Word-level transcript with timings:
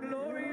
glory. 0.00 0.49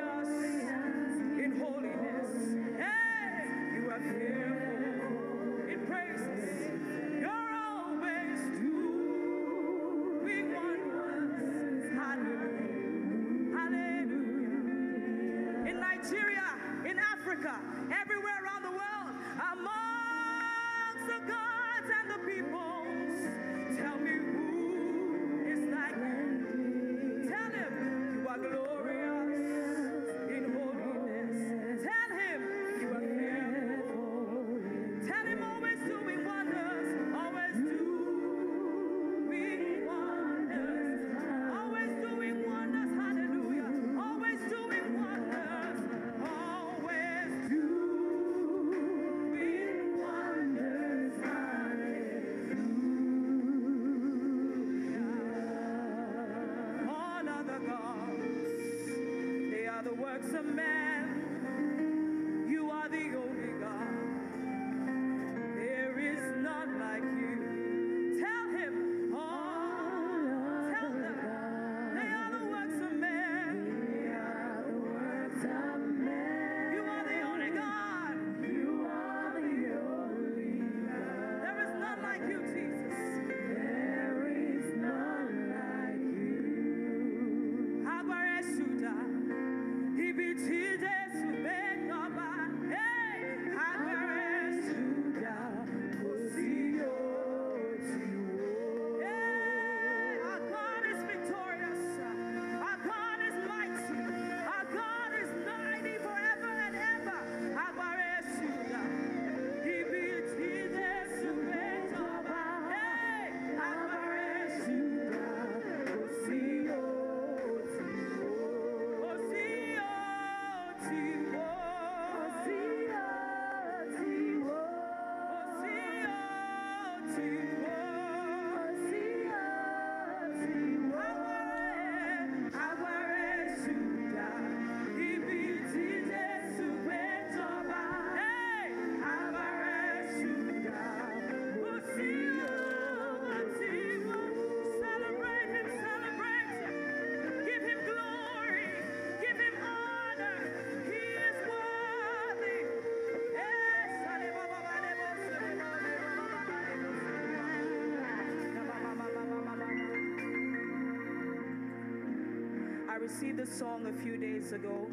received 163.08 163.38
the 163.38 163.48
song 163.48 163.86
a 163.88 164.04
few 164.04 164.18
days 164.18 164.52
ago, 164.52 164.86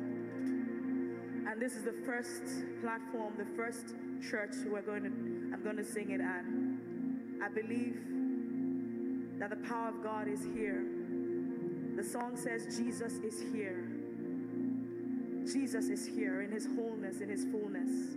and 1.50 1.60
this 1.60 1.74
is 1.74 1.82
the 1.82 1.94
first 2.06 2.44
platform, 2.80 3.32
the 3.36 3.56
first 3.56 3.96
church 4.30 4.52
we're 4.66 4.82
going 4.82 5.02
to, 5.02 5.08
I'm 5.52 5.60
going 5.64 5.76
to 5.76 5.84
sing 5.84 6.12
it 6.12 6.20
at. 6.20 6.44
I 7.44 7.48
believe 7.52 7.96
that 9.40 9.50
the 9.50 9.68
power 9.68 9.88
of 9.88 10.00
God 10.04 10.28
is 10.28 10.44
here. 10.54 10.84
The 11.96 12.04
song 12.04 12.36
says, 12.36 12.78
Jesus 12.78 13.14
is 13.14 13.42
here. 13.52 13.84
Jesus 15.44 15.88
is 15.88 16.06
here 16.06 16.42
in 16.42 16.52
his 16.52 16.66
wholeness, 16.66 17.20
in 17.20 17.28
his 17.28 17.44
fullness. 17.46 18.13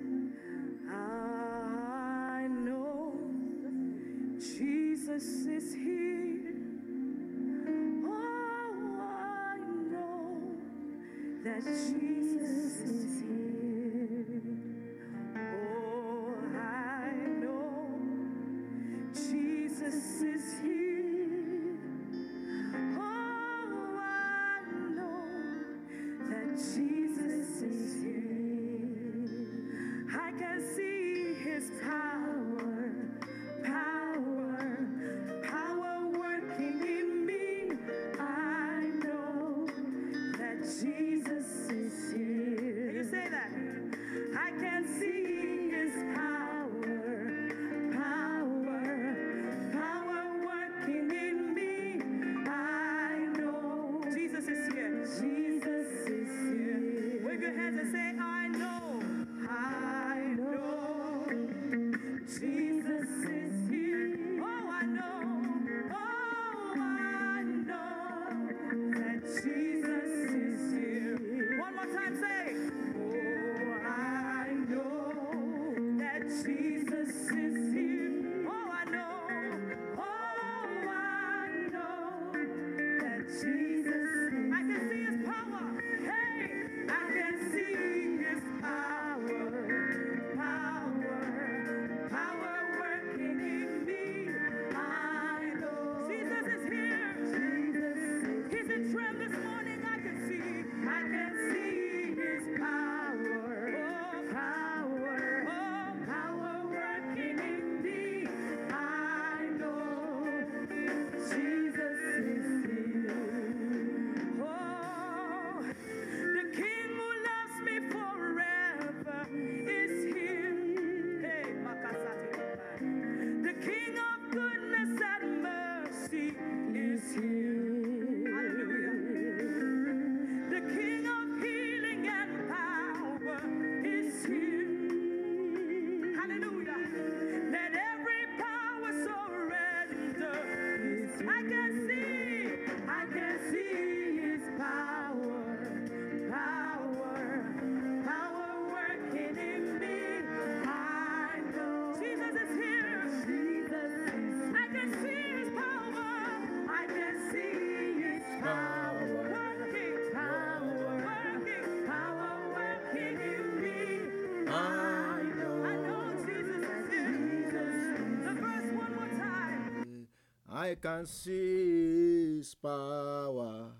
Can 170.87 171.05
see 171.05 172.37
His 172.37 172.55
power, 172.55 173.71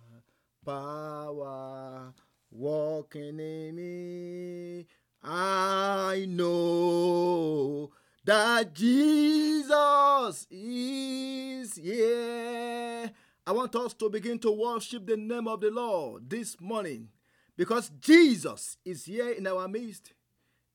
power 0.65 2.13
walking 2.51 3.39
in 3.39 3.75
me. 3.77 4.86
I 5.24 6.25
know 6.27 7.92
that 8.25 8.74
Jesus 8.74 10.48
is 10.51 11.75
here. 11.75 13.10
I 13.45 13.51
want 13.53 13.74
us 13.77 13.94
to 13.94 14.10
begin 14.10 14.38
to 14.39 14.51
worship 14.51 15.07
the 15.07 15.15
name 15.15 15.48
of 15.48 15.62
the 15.62 15.71
Lord 15.71 16.30
this 16.30 16.60
morning 16.60 17.07
because 17.56 17.89
Jesus 18.01 18.75
is 18.83 19.06
here 19.06 19.30
in 19.30 19.48
our 19.48 19.69
midst. 19.69 20.12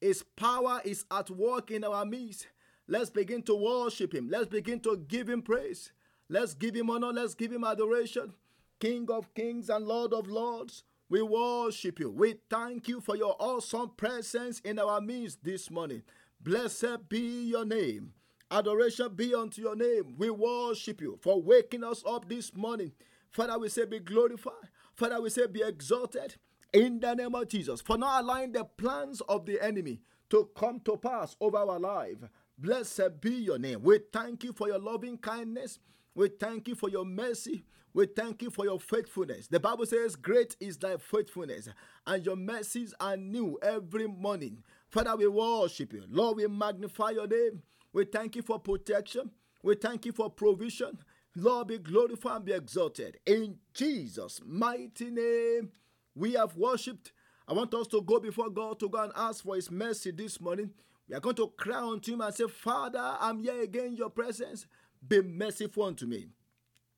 His 0.00 0.24
power 0.34 0.80
is 0.82 1.04
at 1.10 1.28
work 1.28 1.70
in 1.70 1.84
our 1.84 2.06
midst. 2.06 2.46
Let's 2.88 3.10
begin 3.10 3.42
to 3.42 3.54
worship 3.54 4.14
Him. 4.14 4.30
Let's 4.30 4.48
begin 4.48 4.80
to 4.80 4.96
give 4.96 5.28
Him 5.28 5.42
praise. 5.42 5.92
Let's 6.32 6.54
give 6.54 6.74
Him 6.74 6.88
honor. 6.88 7.12
Let's 7.12 7.34
give 7.34 7.52
Him 7.52 7.62
adoration. 7.62 8.32
King 8.80 9.06
of 9.10 9.32
kings 9.34 9.68
and 9.68 9.86
Lord 9.86 10.14
of 10.14 10.28
lords, 10.28 10.82
we 11.10 11.20
worship 11.20 12.00
you. 12.00 12.10
We 12.10 12.36
thank 12.48 12.88
you 12.88 13.02
for 13.02 13.16
your 13.16 13.36
awesome 13.38 13.90
presence 13.98 14.58
in 14.60 14.78
our 14.78 15.02
midst 15.02 15.44
this 15.44 15.70
morning. 15.70 16.02
Blessed 16.40 17.06
be 17.10 17.50
your 17.50 17.66
name. 17.66 18.14
Adoration 18.50 19.14
be 19.14 19.34
unto 19.34 19.60
your 19.60 19.76
name. 19.76 20.14
We 20.16 20.30
worship 20.30 21.02
you 21.02 21.18
for 21.20 21.42
waking 21.42 21.84
us 21.84 22.02
up 22.06 22.26
this 22.30 22.56
morning. 22.56 22.92
Father, 23.30 23.58
we 23.58 23.68
say 23.68 23.84
be 23.84 23.98
glorified. 23.98 24.70
Father, 24.94 25.20
we 25.20 25.28
say 25.28 25.46
be 25.46 25.62
exalted 25.62 26.36
in 26.72 26.98
the 26.98 27.12
name 27.12 27.34
of 27.34 27.46
Jesus 27.48 27.82
for 27.82 27.98
not 27.98 28.24
allowing 28.24 28.52
the 28.52 28.64
plans 28.64 29.20
of 29.28 29.44
the 29.44 29.62
enemy 29.62 30.00
to 30.30 30.48
come 30.56 30.80
to 30.86 30.96
pass 30.96 31.36
over 31.42 31.58
our 31.58 31.78
life. 31.78 32.16
Blessed 32.56 33.20
be 33.20 33.32
your 33.32 33.58
name. 33.58 33.82
We 33.82 34.00
thank 34.10 34.44
you 34.44 34.54
for 34.54 34.68
your 34.68 34.78
loving 34.78 35.18
kindness. 35.18 35.78
We 36.14 36.28
thank 36.28 36.68
you 36.68 36.74
for 36.74 36.88
your 36.88 37.04
mercy. 37.04 37.64
We 37.94 38.06
thank 38.06 38.42
you 38.42 38.50
for 38.50 38.64
your 38.64 38.80
faithfulness. 38.80 39.48
The 39.48 39.60
Bible 39.60 39.86
says, 39.86 40.16
Great 40.16 40.56
is 40.60 40.78
thy 40.78 40.96
faithfulness, 40.96 41.68
and 42.06 42.24
your 42.24 42.36
mercies 42.36 42.94
are 43.00 43.16
new 43.16 43.58
every 43.62 44.06
morning. 44.06 44.62
Father, 44.88 45.14
we 45.16 45.26
worship 45.26 45.92
you. 45.92 46.04
Lord, 46.08 46.36
we 46.36 46.46
magnify 46.46 47.10
your 47.10 47.26
name. 47.26 47.62
We 47.92 48.06
thank 48.06 48.36
you 48.36 48.42
for 48.42 48.58
protection. 48.58 49.30
We 49.62 49.74
thank 49.74 50.06
you 50.06 50.12
for 50.12 50.30
provision. 50.30 50.98
Lord, 51.36 51.68
be 51.68 51.78
glorified 51.78 52.36
and 52.36 52.44
be 52.44 52.52
exalted. 52.52 53.18
In 53.26 53.56
Jesus' 53.74 54.40
mighty 54.44 55.10
name, 55.10 55.70
we 56.14 56.32
have 56.34 56.56
worshipped. 56.56 57.12
I 57.48 57.52
want 57.54 57.74
us 57.74 57.86
to 57.88 58.02
go 58.02 58.20
before 58.20 58.50
God 58.50 58.80
to 58.80 58.88
go 58.88 59.02
and 59.02 59.12
ask 59.16 59.44
for 59.44 59.54
His 59.54 59.70
mercy 59.70 60.10
this 60.10 60.40
morning. 60.40 60.70
We 61.08 61.16
are 61.16 61.20
going 61.20 61.36
to 61.36 61.52
cry 61.56 61.80
unto 61.80 62.12
Him 62.14 62.20
and 62.22 62.34
say, 62.34 62.48
Father, 62.48 63.16
I'm 63.20 63.40
here 63.40 63.60
again 63.62 63.86
in 63.86 63.96
your 63.96 64.10
presence. 64.10 64.66
Be 65.06 65.20
merciful 65.22 65.84
unto 65.84 66.06
me. 66.06 66.26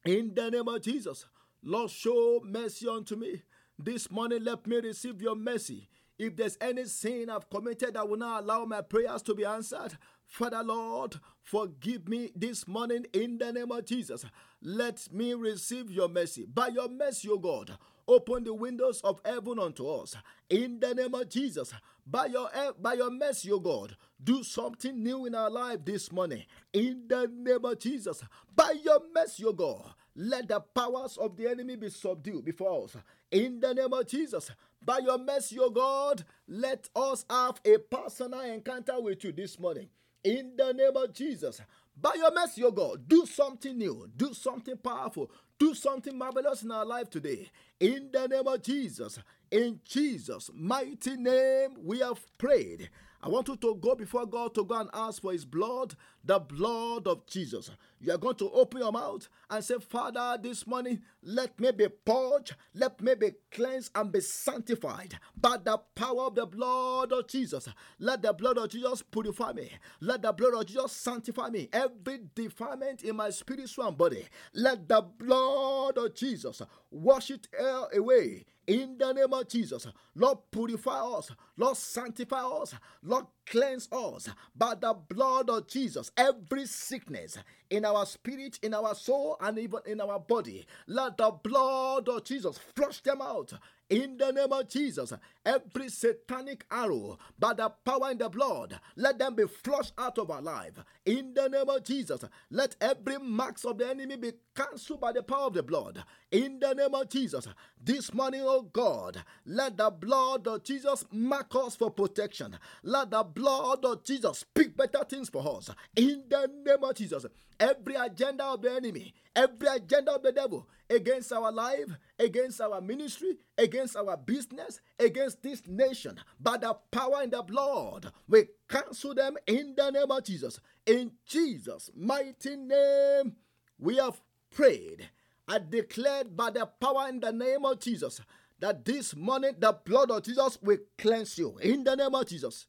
In 0.05 0.35
the 0.35 0.51
name 0.51 0.69
of 0.69 0.83
Jesus, 0.83 1.25
Lord, 1.63 1.91
show 1.91 2.43
mercy 2.45 2.87
unto 2.89 3.17
me. 3.17 3.43
This 3.79 4.11
morning, 4.11 4.45
let 4.45 4.67
me 4.67 4.77
receive 4.77 5.21
your 5.23 5.35
mercy. 5.35 5.89
If 6.19 6.37
there's 6.37 6.57
any 6.61 6.85
sin 6.85 7.29
I've 7.29 7.51
committed 7.51 7.95
that 7.95 8.09
will 8.09 8.19
not 8.19 8.45
allow 8.45 8.65
my 8.65 8.83
prayers 8.83 9.23
to 9.23 9.35
be 9.35 9.45
answered, 9.45 9.97
Father 10.27 10.63
Lord, 10.63 11.17
forgive 11.43 12.09
me 12.09 12.31
this 12.37 12.69
morning 12.69 13.05
in 13.13 13.39
the 13.39 13.53
name 13.53 13.73
of 13.73 13.85
Jesus. 13.85 14.25
Let 14.63 15.09
me 15.13 15.35
receive 15.35 15.91
your 15.91 16.09
mercy. 16.09 16.47
By 16.47 16.69
your 16.69 16.89
mercy, 16.89 17.29
O 17.31 17.39
God, 17.39 17.77
open 18.09 18.45
the 18.45 18.55
windows 18.55 19.01
of 19.03 19.21
heaven 19.25 19.59
unto 19.59 19.89
us 19.89 20.17
in 20.51 20.81
the 20.81 20.95
name 20.95 21.15
of 21.15 21.29
Jesus. 21.29 21.73
By 22.07 22.27
your 22.27 22.49
eh, 22.55 22.73
by 22.81 22.95
your 22.95 23.11
mercy, 23.11 23.51
O 23.53 23.59
God, 23.59 23.97
do 24.23 24.43
something 24.43 25.03
new 25.03 25.27
in 25.27 25.35
our 25.35 25.51
life 25.51 25.81
this 25.85 26.13
morning 26.13 26.45
in 26.73 27.05
the 27.09 27.31
name 27.33 27.65
of 27.65 27.79
Jesus. 27.79 28.23
By 28.55 28.75
your 28.85 29.01
mercy, 29.15 29.45
O 29.47 29.53
God, 29.53 29.85
let 30.17 30.49
the 30.49 30.61
powers 30.61 31.17
of 31.17 31.37
the 31.37 31.49
enemy 31.49 31.77
be 31.77 31.91
subdued 31.91 32.45
before 32.45 32.85
us 32.85 32.97
in 33.31 33.61
the 33.61 33.75
name 33.75 33.93
of 33.93 34.07
Jesus. 34.07 34.51
By 34.85 34.99
your 34.99 35.19
mercy, 35.19 35.59
O 35.59 35.71
God, 35.71 36.25
let 36.47 36.89
us 36.95 37.25
have 37.31 37.61
a 37.65 37.79
personal 37.79 38.41
encounter 38.41 39.01
with 39.01 39.25
you 39.25 39.33
this 39.33 39.59
morning 39.59 39.89
in 40.23 40.53
the 40.57 40.73
name 40.73 40.97
of 40.97 41.13
Jesus. 41.13 41.61
By 42.01 42.15
your 42.17 42.33
mercy, 42.35 42.63
O 42.65 42.71
God, 42.71 43.09
do 43.09 43.25
something 43.27 43.77
new, 43.79 44.09
do 44.17 44.35
something 44.35 44.77
powerful, 44.77 45.31
do 45.59 45.75
something 45.75 46.17
marvelous 46.17 46.63
in 46.63 46.71
our 46.71 46.85
life 46.85 47.11
today. 47.11 47.51
In 47.81 48.11
the 48.13 48.27
name 48.27 48.47
of 48.47 48.63
Jesus, 48.63 49.19
in 49.51 49.81
Jesus' 49.85 50.51
mighty 50.53 51.17
name, 51.17 51.77
we 51.83 52.01
have 52.01 52.21
prayed. 52.39 52.91
I 53.23 53.29
want 53.29 53.49
you 53.49 53.57
to 53.57 53.75
go 53.77 53.95
before 53.95 54.27
God 54.27 54.55
to 54.55 54.65
go 54.65 54.75
and 54.81 54.91
ask 54.93 55.23
for 55.23 55.33
His 55.33 55.45
blood, 55.45 55.97
the 56.25 56.39
blood 56.39 57.07
of 57.07 57.27
Jesus. 57.27 57.71
You 58.01 58.13
are 58.13 58.19
going 58.19 58.37
to 58.37 58.51
open 58.51 58.81
your 58.81 58.93
mouth 58.93 59.29
and 59.51 59.65
say, 59.65 59.77
Father, 59.79 60.39
this 60.43 60.67
morning, 60.67 61.03
let 61.23 61.59
me 61.59 61.71
be 61.73 61.89
purged, 61.89 62.55
let 62.75 63.01
me 63.01 63.15
be 63.15 63.33
cleansed 63.51 63.91
and 63.95 64.13
be 64.13 64.21
sanctified 64.21 65.19
by 65.37 65.57
the 65.63 65.79
power 65.95 66.25
of 66.25 66.35
the 66.35 66.47
blood 66.47 67.13
of 67.13 67.29
Jesus. 67.29 67.69
Let 67.99 68.23
the 68.23 68.33
blood 68.33 68.59
of 68.59 68.71
Jesus 68.71 69.03
purify 69.03 69.53
me. 69.53 69.71
Let 70.01 70.23
the 70.23 70.33
blood 70.33 70.55
of 70.55 70.67
Jesus 70.67 70.93
sanctify 70.93 71.49
me. 71.51 71.69
Every 71.73 72.21
defilement 72.35 73.03
in 73.03 73.17
my 73.17 73.31
spiritual 73.31 73.89
and 73.89 73.97
body, 73.97 74.25
let 74.55 74.89
the 74.89 75.03
blood 75.03 75.99
of 75.99 76.15
Jesus 76.15 76.63
wash 76.91 77.31
it 77.31 77.49
away 77.95 78.45
in 78.67 78.97
the 78.99 79.13
name 79.13 79.33
of 79.33 79.49
Jesus. 79.49 79.87
Lord, 80.15 80.39
purify 80.51 81.01
us. 81.01 81.31
Lord, 81.57 81.77
sanctify 81.77 82.43
us. 82.43 82.75
Lord, 83.03 83.27
cleanse 83.47 83.89
us 83.93 84.29
by 84.55 84.75
the 84.75 84.95
blood 84.95 85.51
of 85.51 85.67
Jesus. 85.67 86.11
Every 86.17 86.67
sickness 86.67 87.39
in 87.71 87.85
our 87.85 88.07
spirit, 88.07 88.59
in 88.63 88.75
our 88.75 88.95
soul, 88.95 89.37
and 89.41 89.59
even 89.59 89.81
in 89.87 90.01
our 90.01 90.21
body, 90.21 90.67
let 90.87 91.17
the 91.19 91.31
blood 91.31 92.09
of 92.09 92.25
Jesus 92.25 92.59
flush 92.77 93.01
them 93.03 93.21
out 93.21 93.53
in 93.91 94.17
the 94.17 94.33
name 94.33 94.53
of 94.53 94.69
Jesus. 94.69 95.13
Every 95.45 95.89
satanic 95.89 96.65
arrow 96.71 97.19
by 97.39 97.55
the 97.55 97.69
power 97.85 98.11
in 98.11 98.19
the 98.19 98.29
blood, 98.29 98.79
let 98.97 99.19
them 99.19 99.35
be 99.35 99.47
flushed 99.47 99.93
out 99.99 100.19
of 100.19 100.31
our 100.31 100.41
life. 100.41 100.73
In 101.05 101.35
the 101.35 101.49
name 101.49 101.69
of 101.69 101.85
Jesus, 101.85 102.25
let 102.51 102.77
every 102.81 103.19
marks 103.19 103.65
of 103.65 103.79
the 103.79 103.89
enemy 103.89 104.17
be 104.17 104.33
cancelled 104.55 105.01
by 105.01 105.13
the 105.13 105.23
power 105.23 105.47
of 105.47 105.55
the 105.55 105.63
blood. 105.63 106.03
In 106.31 106.59
the 106.59 106.75
name 106.75 106.95
of 106.95 107.09
Jesus, 107.09 107.47
this 107.83 108.15
morning, 108.15 108.41
oh 108.43 108.63
God, 108.63 109.23
let 109.45 109.77
the 109.77 109.91
blood 109.91 110.47
of 110.49 110.65
Jesus 110.65 111.05
mark 111.13 111.55
us 111.55 111.77
for 111.77 111.91
protection. 111.91 112.57
Let 112.83 113.11
the 113.11 113.23
blood 113.23 113.85
of 113.85 114.03
Jesus 114.03 114.39
speak 114.39 114.77
better 114.77 115.05
things 115.05 115.29
for 115.29 115.57
us. 115.59 115.71
In 115.95 116.25
the 116.29 116.51
name 116.65 116.83
of 116.83 116.95
Jesus, 116.95 117.27
every 117.61 117.95
agenda 117.95 118.45
of 118.45 118.63
the 118.63 118.73
enemy, 118.73 119.15
every 119.35 119.69
agenda 119.69 120.13
of 120.13 120.23
the 120.23 120.33
devil 120.33 120.69
against 120.91 121.33
our 121.33 121.51
life, 121.51 121.89
against 122.19 122.61
our 122.61 122.81
ministry, 122.81 123.39
against 123.57 123.97
our 123.97 124.17
business, 124.17 124.81
against 124.99 125.43
this 125.43 125.63
nation, 125.67 126.21
by 126.41 126.57
the 126.57 126.75
power 126.91 127.21
and 127.23 127.33
the 127.33 127.43
blood, 127.43 128.13
we 128.29 128.45
cancel 128.69 129.15
them 129.15 129.37
in 129.47 129.75
the 129.77 129.91
name 129.91 130.11
of 130.11 130.25
Jesus. 130.25 130.61
In 130.87 131.13
Jesus' 131.27 131.91
mighty 131.97 132.57
name, 132.57 133.37
we 133.79 133.97
have 133.97 134.21
prayed. 134.51 135.09
I 135.49 135.59
declared 135.59 136.37
by 136.37 136.51
the 136.51 136.67
power 136.67 137.09
in 137.09 137.21
the 137.21 137.33
name 137.33 137.65
of 137.65 137.81
Jesus 137.81 138.21
that 138.61 138.85
this 138.85 139.15
morning 139.15 139.55
the 139.59 139.77
blood 139.85 140.11
of 140.11 140.23
Jesus 140.23 140.59
will 140.63 140.79
cleanse 140.97 141.37
you 141.39 141.59
in 141.59 141.85
the 141.85 141.95
name 141.95 142.15
of 142.15 142.27
Jesus. 142.27 142.67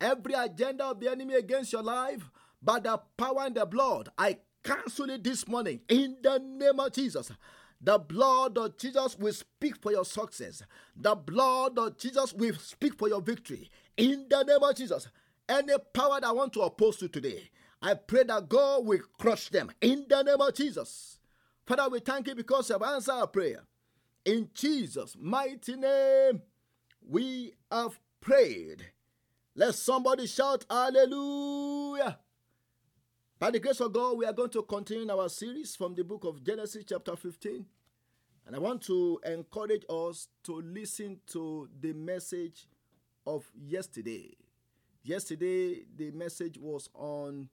Every 0.00 0.34
agenda 0.34 0.84
of 0.84 1.00
the 1.00 1.10
enemy 1.10 1.34
against 1.34 1.72
your 1.72 1.82
life, 1.82 2.30
by 2.62 2.80
the 2.80 3.00
power 3.16 3.42
and 3.46 3.54
the 3.54 3.66
blood, 3.66 4.10
I 4.18 4.38
cancel 4.64 5.10
it 5.10 5.24
this 5.24 5.46
morning 5.46 5.80
in 5.88 6.16
the 6.22 6.38
name 6.38 6.80
of 6.80 6.92
Jesus. 6.92 7.30
The 7.80 7.98
blood 7.98 8.58
of 8.58 8.76
Jesus 8.76 9.16
will 9.18 9.32
speak 9.32 9.80
for 9.80 9.92
your 9.92 10.04
success. 10.04 10.62
The 10.96 11.14
blood 11.14 11.78
of 11.78 11.96
Jesus 11.96 12.32
will 12.32 12.54
speak 12.54 12.98
for 12.98 13.08
your 13.08 13.20
victory. 13.20 13.70
In 13.96 14.26
the 14.28 14.42
name 14.42 14.62
of 14.62 14.74
Jesus, 14.74 15.08
any 15.48 15.74
power 15.92 16.20
that 16.20 16.34
want 16.34 16.52
to 16.54 16.62
oppose 16.62 17.00
you 17.00 17.08
today, 17.08 17.50
I 17.80 17.94
pray 17.94 18.24
that 18.24 18.48
God 18.48 18.84
will 18.84 19.00
crush 19.18 19.48
them. 19.48 19.70
In 19.80 20.06
the 20.08 20.22
name 20.22 20.40
of 20.40 20.54
Jesus. 20.54 21.18
Father, 21.64 21.88
we 21.88 22.00
thank 22.00 22.26
you 22.26 22.34
because 22.34 22.68
you 22.68 22.74
have 22.74 22.82
answered 22.82 23.12
our 23.12 23.26
prayer. 23.28 23.60
In 24.24 24.50
Jesus' 24.54 25.16
mighty 25.18 25.76
name, 25.76 26.42
we 27.06 27.52
have 27.70 28.00
prayed. 28.20 28.86
Let 29.54 29.74
somebody 29.74 30.26
shout 30.26 30.64
hallelujah. 30.68 32.18
By 33.40 33.52
the 33.52 33.60
grace 33.60 33.78
of 33.78 33.92
God, 33.92 34.18
we 34.18 34.26
are 34.26 34.32
going 34.32 34.50
to 34.50 34.62
continue 34.62 35.08
our 35.16 35.28
series 35.28 35.76
from 35.76 35.94
the 35.94 36.02
book 36.02 36.24
of 36.24 36.42
Genesis, 36.42 36.82
chapter 36.88 37.14
15. 37.14 37.64
And 38.44 38.56
I 38.56 38.58
want 38.58 38.82
to 38.86 39.20
encourage 39.24 39.84
us 39.88 40.26
to 40.42 40.60
listen 40.60 41.20
to 41.28 41.68
the 41.80 41.92
message 41.92 42.66
of 43.28 43.44
yesterday. 43.56 44.34
Yesterday, 45.04 45.84
the 45.96 46.10
message 46.10 46.58
was 46.58 46.90
on 46.94 47.48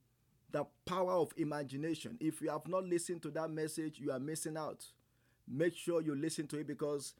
the 0.50 0.65
power 0.88 1.12
of 1.12 1.32
imagination. 1.38 2.18
If 2.20 2.42
you 2.42 2.50
have 2.50 2.68
not 2.68 2.86
listened 2.86 3.22
to 3.22 3.30
that 3.32 3.51
message, 3.51 4.00
you 4.00 4.12
are 4.12 4.20
missing 4.20 4.58
out. 4.58 4.84
Make 5.48 5.75
sure 5.75 6.01
you 6.01 6.15
listen 6.15 6.48
to 6.48 6.62
it 6.62 6.65
because 6.65 7.13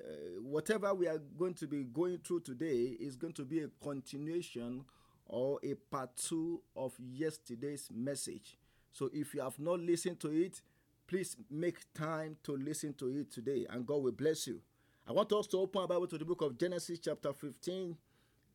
uh, 0.00 0.40
whatever 0.40 0.94
we 0.94 1.08
are 1.08 1.18
going 1.38 1.54
to 1.54 1.66
be 1.66 1.84
going 1.84 2.20
through 2.26 2.40
today 2.40 2.96
is 2.98 3.16
going 3.16 3.34
to 3.34 3.44
be 3.44 3.60
a 3.60 3.68
continuation 3.82 4.86
or 5.28 5.60
a 5.62 5.74
part 5.74 6.16
two 6.16 6.60
of 6.74 6.94
yesterday's 6.98 7.88
message. 7.94 8.56
So 8.92 9.10
if 9.12 9.34
you 9.34 9.42
have 9.42 9.58
not 9.58 9.80
listened 9.80 10.20
to 10.20 10.28
it, 10.28 10.60
please 11.06 11.36
make 11.50 11.92
time 11.94 12.36
to 12.44 12.56
listen 12.56 12.94
to 12.94 13.08
it 13.08 13.30
today, 13.30 13.66
and 13.70 13.86
God 13.86 14.02
will 14.02 14.12
bless 14.12 14.46
you. 14.46 14.60
I 15.06 15.12
want 15.12 15.32
us 15.32 15.46
to 15.48 15.58
open 15.58 15.82
our 15.82 15.88
Bible 15.88 16.06
to 16.08 16.18
the 16.18 16.24
book 16.24 16.42
of 16.42 16.58
Genesis, 16.58 16.98
chapter 16.98 17.32
15, 17.32 17.96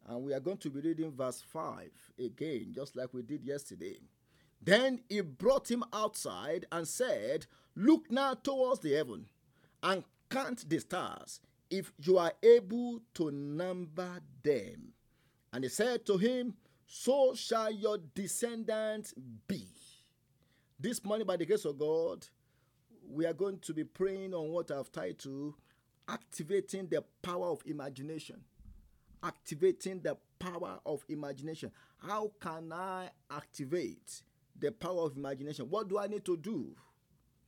and 0.08 0.24
we 0.24 0.34
are 0.34 0.40
going 0.40 0.58
to 0.58 0.70
be 0.70 0.82
reading 0.82 1.12
verse 1.12 1.42
5 1.42 1.90
again, 2.20 2.74
just 2.76 2.96
like 2.96 3.14
we 3.14 3.22
did 3.22 3.44
yesterday. 3.44 3.98
Then 4.62 5.02
he 5.10 5.22
brought 5.22 5.70
him 5.70 5.84
outside 5.92 6.66
and 6.72 6.88
said, 6.88 7.48
Look 7.76 8.12
now 8.12 8.36
towards 8.36 8.82
the 8.82 8.94
heaven 8.94 9.26
and 9.82 10.04
count 10.30 10.70
the 10.70 10.80
stars, 10.80 11.40
if 11.70 11.92
you 12.02 12.18
are 12.18 12.34
able 12.44 13.02
to 13.16 13.32
number 13.32 14.20
them. 14.44 14.94
And 15.52 15.64
he 15.64 15.70
said 15.70 16.06
to 16.06 16.18
him, 16.18 16.56
So 16.96 17.34
shall 17.34 17.72
your 17.72 17.98
descendants 18.14 19.16
be. 19.48 19.66
This 20.80 21.04
morning, 21.04 21.26
by 21.26 21.38
the 21.38 21.46
grace 21.46 21.66
of 21.66 21.80
God, 21.80 22.28
we 23.10 23.26
are 23.26 23.34
going 23.34 23.58
to 23.62 23.74
be 23.74 23.84
praying 23.84 24.36
on 24.36 24.50
what 24.50 24.70
I've 24.70 24.92
titled 24.92 25.56
Activating 26.08 26.90
the 26.90 27.04
Power 27.24 27.48
of 27.48 27.64
Imagination. 27.66 28.42
Activating 29.24 30.02
the 30.02 30.18
power 30.38 30.80
of 30.86 31.04
imagination. 31.10 31.72
How 31.98 32.32
can 32.40 32.72
I 32.72 33.10
activate 33.32 34.22
the 34.60 34.72
power 34.72 35.08
of 35.08 35.18
imagination? 35.18 35.72
What 35.72 35.90
do 35.90 35.98
I 35.98 36.06
need 36.06 36.26
to 36.26 36.38
do 36.38 36.76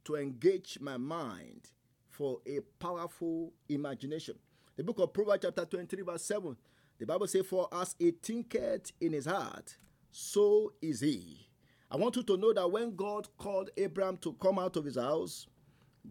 to 0.06 0.16
engage 0.16 0.80
my 0.82 0.98
mind 0.98 1.70
for 2.10 2.40
a 2.48 2.62
powerful 2.80 3.54
imagination? 3.70 4.40
The 4.76 4.84
book 4.84 4.98
of 4.98 5.14
Proverbs, 5.14 5.44
chapter 5.44 5.66
23, 5.66 6.02
verse 6.02 6.24
7, 6.24 6.58
the 7.00 7.06
Bible 7.06 7.28
says, 7.28 7.46
For 7.46 7.68
as 7.72 7.96
a 8.00 8.12
thinketh 8.12 8.92
in 9.02 9.14
his 9.14 9.26
heart, 9.26 9.78
so 10.12 10.74
is 10.82 11.02
he. 11.02 11.48
I 11.92 11.98
want 11.98 12.16
you 12.16 12.24
to 12.24 12.38
know 12.38 12.54
that 12.54 12.72
when 12.72 12.96
God 12.96 13.28
called 13.38 13.70
Abraham 13.78 14.18
to 14.18 14.34
come 14.34 14.60
out 14.60 14.76
of 14.76 14.86
his 14.86 14.98
house, 14.98 15.48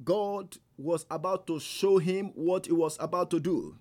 God 0.05 0.57
was 0.77 1.07
about 1.11 1.47
to 1.47 1.61
show 1.61 1.99
him 1.99 2.33
what 2.35 2.67
he 2.67 2.73
was 2.73 2.97
about 3.01 3.31
to 3.31 3.41
do. 3.41 3.77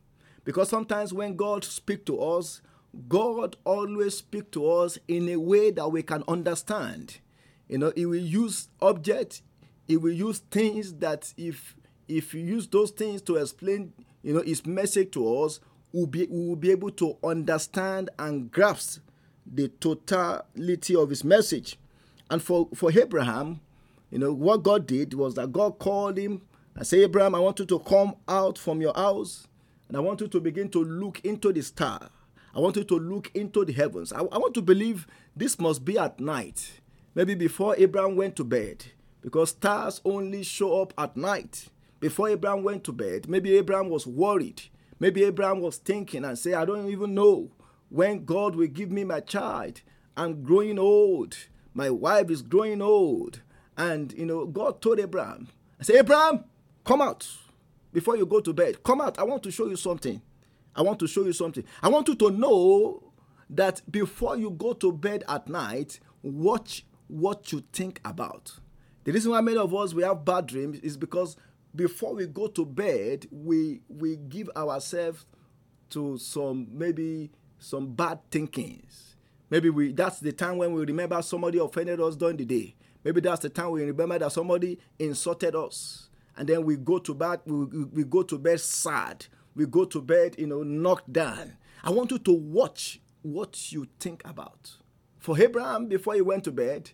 Because 0.46 0.70
sometimes 0.70 1.14
when 1.14 1.36
God 1.36 1.64
speaks 1.64 2.04
to 2.06 2.20
us, 2.20 2.62
God 3.08 3.56
always 3.64 4.18
speaks 4.18 4.48
to 4.52 4.70
us 4.70 4.98
in 5.08 5.30
a 5.30 5.38
way 5.38 5.72
that 5.72 5.88
we 5.90 6.04
can 6.04 6.24
understand. 6.28 7.20
You 7.68 7.80
know, 7.80 7.92
He 7.96 8.06
will 8.06 8.16
use 8.16 8.68
objects, 8.82 9.42
He 9.88 9.98
will 9.98 10.14
use 10.14 10.40
things 10.52 10.94
that 10.96 11.34
if 11.38 11.76
if 12.08 12.34
you 12.34 12.42
use 12.42 12.68
those 12.68 12.92
things 12.92 13.22
to 13.24 13.38
explain, 13.38 13.94
you 14.22 14.34
know, 14.34 14.42
His 14.42 14.66
message 14.66 15.12
to 15.12 15.40
us, 15.44 15.60
we'll 15.94 16.08
be, 16.08 16.28
will 16.28 16.58
be 16.58 16.72
able 16.72 16.92
to 16.92 17.18
understand 17.24 18.10
and 18.20 18.52
grasp 18.52 19.00
the 19.46 19.70
totality 19.70 20.96
of 20.96 21.10
His 21.10 21.24
message. 21.24 21.78
And 22.30 22.42
for, 22.42 22.68
for 22.74 22.92
Abraham, 22.92 23.62
you 24.14 24.20
know, 24.20 24.34
what 24.34 24.64
God 24.64 24.86
did 24.86 25.14
was 25.14 25.36
that 25.36 25.52
God 25.52 25.80
called 25.80 26.18
him 26.18 26.42
and 26.76 26.86
said, 26.86 27.00
Abraham, 27.00 27.36
I 27.36 27.40
want 27.40 27.60
you 27.60 27.66
to 27.66 27.80
come 27.80 28.16
out 28.28 28.58
from 28.58 28.82
your 28.82 28.94
house 28.94 29.48
and 29.88 29.98
I 29.98 30.00
want 30.02 30.22
you 30.22 30.28
to 30.28 30.40
begin 30.40 30.70
to 30.70 30.84
look 30.84 31.20
into 31.24 31.52
the 31.52 31.62
star. 31.62 32.10
I 32.56 32.60
want 32.60 32.76
you 32.76 32.84
to 32.84 32.96
look 32.96 33.32
into 33.34 33.66
the 33.66 33.74
heavens. 33.74 34.14
I, 34.14 34.20
I 34.20 34.38
want 34.38 34.54
to 34.54 34.62
believe 34.62 35.08
this 35.36 35.58
must 35.60 35.84
be 35.84 35.98
at 35.98 36.20
night, 36.20 36.80
maybe 37.16 37.34
before 37.34 37.76
Abraham 37.78 38.16
went 38.16 38.36
to 38.36 38.44
bed, 38.44 38.86
because 39.22 39.50
stars 39.50 40.00
only 40.06 40.44
show 40.44 40.82
up 40.82 40.94
at 40.98 41.18
night. 41.18 41.70
Before 42.00 42.30
Abraham 42.30 42.64
went 42.64 42.84
to 42.84 42.92
bed, 42.92 43.28
maybe 43.28 43.58
Abraham 43.58 43.90
was 43.90 44.06
worried. 44.06 44.62
Maybe 45.04 45.26
Abraham 45.26 45.60
was 45.60 45.76
thinking 45.76 46.24
and 46.24 46.40
say, 46.40 46.54
I 46.54 46.64
don't 46.64 46.90
even 46.90 47.14
know 47.14 47.52
when 47.90 48.24
God 48.24 48.56
will 48.56 48.68
give 48.68 48.90
me 48.90 49.04
my 49.04 49.20
child. 49.20 49.82
I'm 50.16 50.44
growing 50.44 50.80
old. 50.80 51.36
My 51.74 51.90
wife 51.90 52.30
is 52.30 52.42
growing 52.42 52.82
old. 52.82 53.42
And, 53.76 54.14
you 54.14 54.26
know, 54.26 54.46
God 54.46 54.82
told 54.82 55.02
Abraham, 55.02 55.50
I 55.78 55.84
say, 55.84 55.98
Abraham, 55.98 56.46
come 56.86 57.02
out 57.02 57.28
before 57.92 58.16
you 58.16 58.26
go 58.26 58.40
to 58.40 58.54
bed. 58.54 58.82
Come 58.82 59.02
out. 59.02 59.20
I 59.20 59.24
want 59.24 59.44
to 59.44 59.52
show 59.52 59.68
you 59.68 59.76
something. 59.76 60.22
I 60.74 60.82
want 60.84 61.00
to 61.00 61.08
show 61.10 61.26
you 61.26 61.34
something. 61.34 61.66
I 61.82 61.90
want 61.90 62.08
you 62.08 62.16
to 62.16 62.32
know 62.32 63.12
that 63.50 63.82
before 63.92 64.38
you 64.38 64.52
go 64.52 64.72
to 64.72 64.94
bed 64.94 65.26
at 65.28 65.50
night, 65.50 66.00
watch 66.22 66.86
what 67.10 67.52
you 67.52 67.62
think 67.74 68.00
about. 68.06 68.54
The 69.04 69.12
reason 69.12 69.32
why 69.32 69.42
many 69.42 69.58
of 69.58 69.76
us 69.76 69.94
we 69.94 70.04
have 70.04 70.24
bad 70.24 70.46
dreams 70.46 70.80
is 70.80 70.96
because 70.96 71.36
before 71.76 72.16
we 72.16 72.28
go 72.28 72.48
to 72.48 72.66
bed, 72.66 73.28
we 73.32 73.82
we 73.88 74.18
give 74.18 74.50
ourselves 74.56 75.26
to 75.92 76.18
some 76.18 76.68
maybe 76.72 77.32
some 77.60 77.94
bad 77.94 78.20
thinkings. 78.32 79.16
Maybe 79.50 79.70
we 79.70 79.92
that's 79.94 80.20
the 80.20 80.32
time 80.32 80.58
when 80.58 80.74
we 80.74 80.86
remember 80.86 81.22
somebody 81.22 81.60
offended 81.60 82.00
us 82.00 82.16
during 82.16 82.38
the 82.38 82.46
day. 82.46 82.76
Maybe 83.04 83.22
that's 83.22 83.42
the 83.42 83.50
time 83.50 83.72
we 83.72 83.84
remember 83.84 84.18
that 84.20 84.32
somebody 84.32 84.80
insulted 84.98 85.56
us 85.56 86.10
and 86.38 86.48
then 86.48 86.64
we 86.66 86.76
go 86.78 86.98
to 87.00 87.14
bed 87.14 87.42
we, 87.46 87.66
we 87.86 88.04
go 88.04 88.24
to 88.24 88.38
bed 88.38 88.60
sad 88.60 89.26
we 89.56 89.66
go 89.66 89.86
to 89.86 90.02
bed 90.02 90.36
you 90.38 90.48
know 90.48 90.64
knocked 90.64 91.12
down 91.12 91.54
i 91.84 91.90
want 91.90 92.12
you 92.12 92.20
to 92.20 92.34
watch 92.34 93.00
what 93.22 93.72
you 93.72 93.88
think 94.00 94.22
about 94.26 94.72
for 95.18 95.40
abraham 95.40 95.88
before 95.88 96.16
he 96.16 96.22
went 96.22 96.44
to 96.44 96.52
bed 96.52 96.92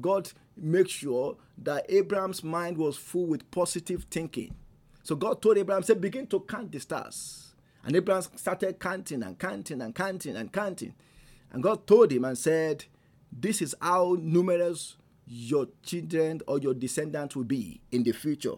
god 0.00 0.30
made 0.56 0.88
sure 0.88 1.36
that 1.58 1.86
abraham's 1.88 2.42
mind 2.42 2.76
was 2.76 2.96
full 2.96 3.26
with 3.26 3.50
positive 3.50 4.06
thinking. 4.10 4.54
So 5.02 5.16
god 5.16 5.42
told 5.42 5.58
abraham 5.58 5.82
said 5.82 6.00
begin 6.00 6.26
to 6.28 6.40
count 6.40 6.72
the 6.72 6.80
stars. 6.80 7.54
And 7.84 7.94
abraham 7.96 8.22
started 8.36 8.78
counting 8.78 9.22
and 9.22 9.38
counting 9.38 9.82
and 9.82 9.94
counting 9.94 10.36
and 10.36 10.52
counting. 10.52 10.94
And 11.52 11.62
god 11.62 11.86
told 11.86 12.12
him 12.12 12.24
and 12.24 12.36
said 12.38 12.84
this 13.32 13.60
is 13.60 13.74
how 13.80 14.16
numerous 14.20 14.96
your 15.26 15.68
children 15.82 16.40
or 16.46 16.58
your 16.58 16.74
descendants 16.74 17.34
will 17.34 17.44
be 17.44 17.80
in 17.90 18.02
the 18.02 18.12
future. 18.12 18.54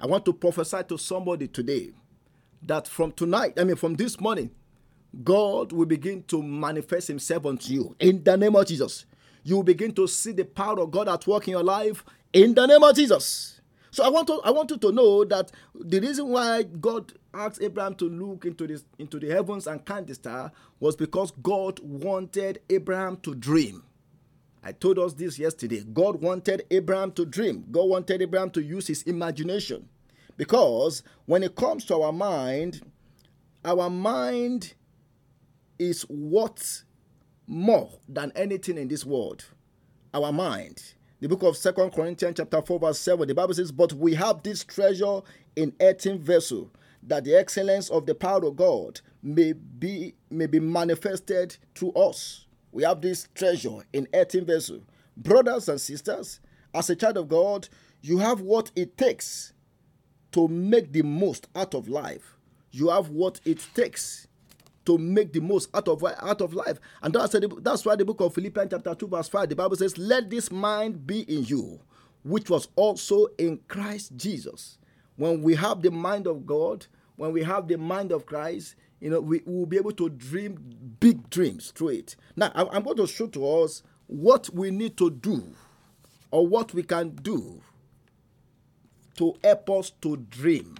I 0.00 0.06
want 0.06 0.24
to 0.26 0.32
prophesy 0.32 0.82
to 0.88 0.98
somebody 0.98 1.48
today 1.48 1.90
that 2.62 2.88
from 2.88 3.12
tonight, 3.12 3.58
I 3.58 3.64
mean, 3.64 3.76
from 3.76 3.94
this 3.94 4.20
morning, 4.20 4.50
God 5.24 5.72
will 5.72 5.86
begin 5.86 6.22
to 6.24 6.42
manifest 6.42 7.08
Himself 7.08 7.46
unto 7.46 7.72
you 7.72 7.96
in 7.98 8.22
the 8.22 8.36
name 8.36 8.56
of 8.56 8.66
Jesus. 8.66 9.04
You 9.42 9.56
will 9.56 9.62
begin 9.62 9.92
to 9.94 10.06
see 10.06 10.32
the 10.32 10.44
power 10.44 10.80
of 10.80 10.90
God 10.90 11.08
at 11.08 11.26
work 11.26 11.48
in 11.48 11.52
your 11.52 11.62
life 11.62 12.04
in 12.32 12.54
the 12.54 12.66
name 12.66 12.82
of 12.82 12.94
Jesus. 12.94 13.60
So 13.90 14.04
I 14.04 14.08
want 14.08 14.28
to 14.28 14.40
I 14.44 14.50
want 14.50 14.70
you 14.70 14.78
to 14.78 14.92
know 14.92 15.24
that 15.24 15.50
the 15.74 16.00
reason 16.00 16.28
why 16.28 16.62
God 16.62 17.12
asked 17.34 17.60
Abraham 17.62 17.94
to 17.96 18.08
look 18.08 18.44
into 18.44 18.66
this 18.66 18.84
into 18.98 19.18
the 19.18 19.28
heavens 19.28 19.66
and 19.66 19.84
count 19.84 20.06
the 20.06 20.14
star 20.14 20.52
was 20.78 20.94
because 20.94 21.32
God 21.42 21.80
wanted 21.80 22.60
Abraham 22.70 23.16
to 23.18 23.34
dream. 23.34 23.82
I 24.62 24.72
told 24.72 24.98
us 24.98 25.14
this 25.14 25.38
yesterday. 25.38 25.82
God 25.92 26.20
wanted 26.20 26.66
Abraham 26.70 27.12
to 27.12 27.24
dream, 27.24 27.64
God 27.70 27.84
wanted 27.88 28.22
Abraham 28.22 28.50
to 28.50 28.62
use 28.62 28.86
his 28.86 29.02
imagination. 29.02 29.88
Because 30.36 31.02
when 31.26 31.42
it 31.42 31.54
comes 31.56 31.84
to 31.86 32.00
our 32.00 32.12
mind, 32.12 32.80
our 33.64 33.90
mind 33.90 34.72
is 35.78 36.02
what 36.02 36.82
more 37.50 37.90
than 38.08 38.32
anything 38.36 38.78
in 38.78 38.88
this 38.88 39.04
world. 39.04 39.44
Our 40.14 40.32
mind. 40.32 40.94
The 41.20 41.28
book 41.28 41.42
of 41.42 41.56
Second 41.56 41.90
Corinthians 41.90 42.36
chapter 42.36 42.62
4, 42.62 42.78
verse 42.78 42.98
7, 43.00 43.28
the 43.28 43.34
Bible 43.34 43.54
says, 43.54 43.72
But 43.72 43.92
we 43.92 44.14
have 44.14 44.42
this 44.42 44.64
treasure 44.64 45.20
in 45.56 45.74
earthen 45.80 46.18
vessel, 46.20 46.70
that 47.02 47.24
the 47.24 47.34
excellence 47.34 47.90
of 47.90 48.06
the 48.06 48.14
power 48.14 48.44
of 48.46 48.56
God 48.56 49.00
may 49.22 49.52
be 49.52 50.14
may 50.30 50.46
be 50.46 50.60
manifested 50.60 51.56
through 51.74 51.92
us. 51.92 52.46
We 52.72 52.84
have 52.84 53.00
this 53.00 53.28
treasure 53.34 53.80
in 53.92 54.06
earthen 54.14 54.46
vessel. 54.46 54.80
Brothers 55.16 55.68
and 55.68 55.80
sisters, 55.80 56.40
as 56.72 56.88
a 56.88 56.96
child 56.96 57.16
of 57.16 57.28
God, 57.28 57.68
you 58.00 58.18
have 58.18 58.40
what 58.40 58.70
it 58.76 58.96
takes 58.96 59.52
to 60.32 60.46
make 60.48 60.92
the 60.92 61.02
most 61.02 61.48
out 61.54 61.74
of 61.74 61.88
life. 61.88 62.36
You 62.70 62.88
have 62.90 63.08
what 63.10 63.40
it 63.44 63.66
takes 63.74 64.28
to 64.86 64.98
make 64.98 65.32
the 65.32 65.40
most 65.40 65.68
out 65.74 65.88
of 65.88 66.02
out 66.04 66.40
of 66.40 66.54
life. 66.54 66.78
And 67.02 67.14
that's, 67.14 67.36
that's 67.60 67.84
why 67.84 67.96
the 67.96 68.04
book 68.04 68.20
of 68.20 68.34
Philippians 68.34 68.70
chapter 68.70 68.94
2 68.94 69.08
verse 69.08 69.28
5 69.28 69.48
the 69.48 69.56
Bible 69.56 69.76
says 69.76 69.98
let 69.98 70.30
this 70.30 70.50
mind 70.50 71.06
be 71.06 71.20
in 71.22 71.44
you 71.44 71.80
which 72.22 72.50
was 72.50 72.68
also 72.76 73.26
in 73.38 73.60
Christ 73.68 74.16
Jesus. 74.16 74.78
When 75.16 75.42
we 75.42 75.54
have 75.54 75.82
the 75.82 75.90
mind 75.90 76.26
of 76.26 76.46
God, 76.46 76.86
when 77.16 77.32
we 77.32 77.42
have 77.42 77.68
the 77.68 77.76
mind 77.76 78.12
of 78.12 78.26
Christ, 78.26 78.76
you 79.00 79.10
know, 79.10 79.20
we 79.20 79.42
will 79.46 79.66
be 79.66 79.76
able 79.76 79.92
to 79.92 80.08
dream 80.10 80.58
big 81.00 81.28
dreams 81.30 81.70
through 81.70 81.88
it. 81.88 82.16
Now, 82.36 82.52
I'm 82.54 82.82
going 82.82 82.96
to 82.98 83.06
show 83.06 83.26
to 83.28 83.62
us 83.62 83.82
what 84.06 84.50
we 84.52 84.70
need 84.70 84.96
to 84.98 85.10
do 85.10 85.42
or 86.30 86.46
what 86.46 86.74
we 86.74 86.82
can 86.82 87.10
do 87.16 87.60
to 89.16 89.34
help 89.42 89.70
us 89.70 89.90
to 90.02 90.16
dream, 90.16 90.74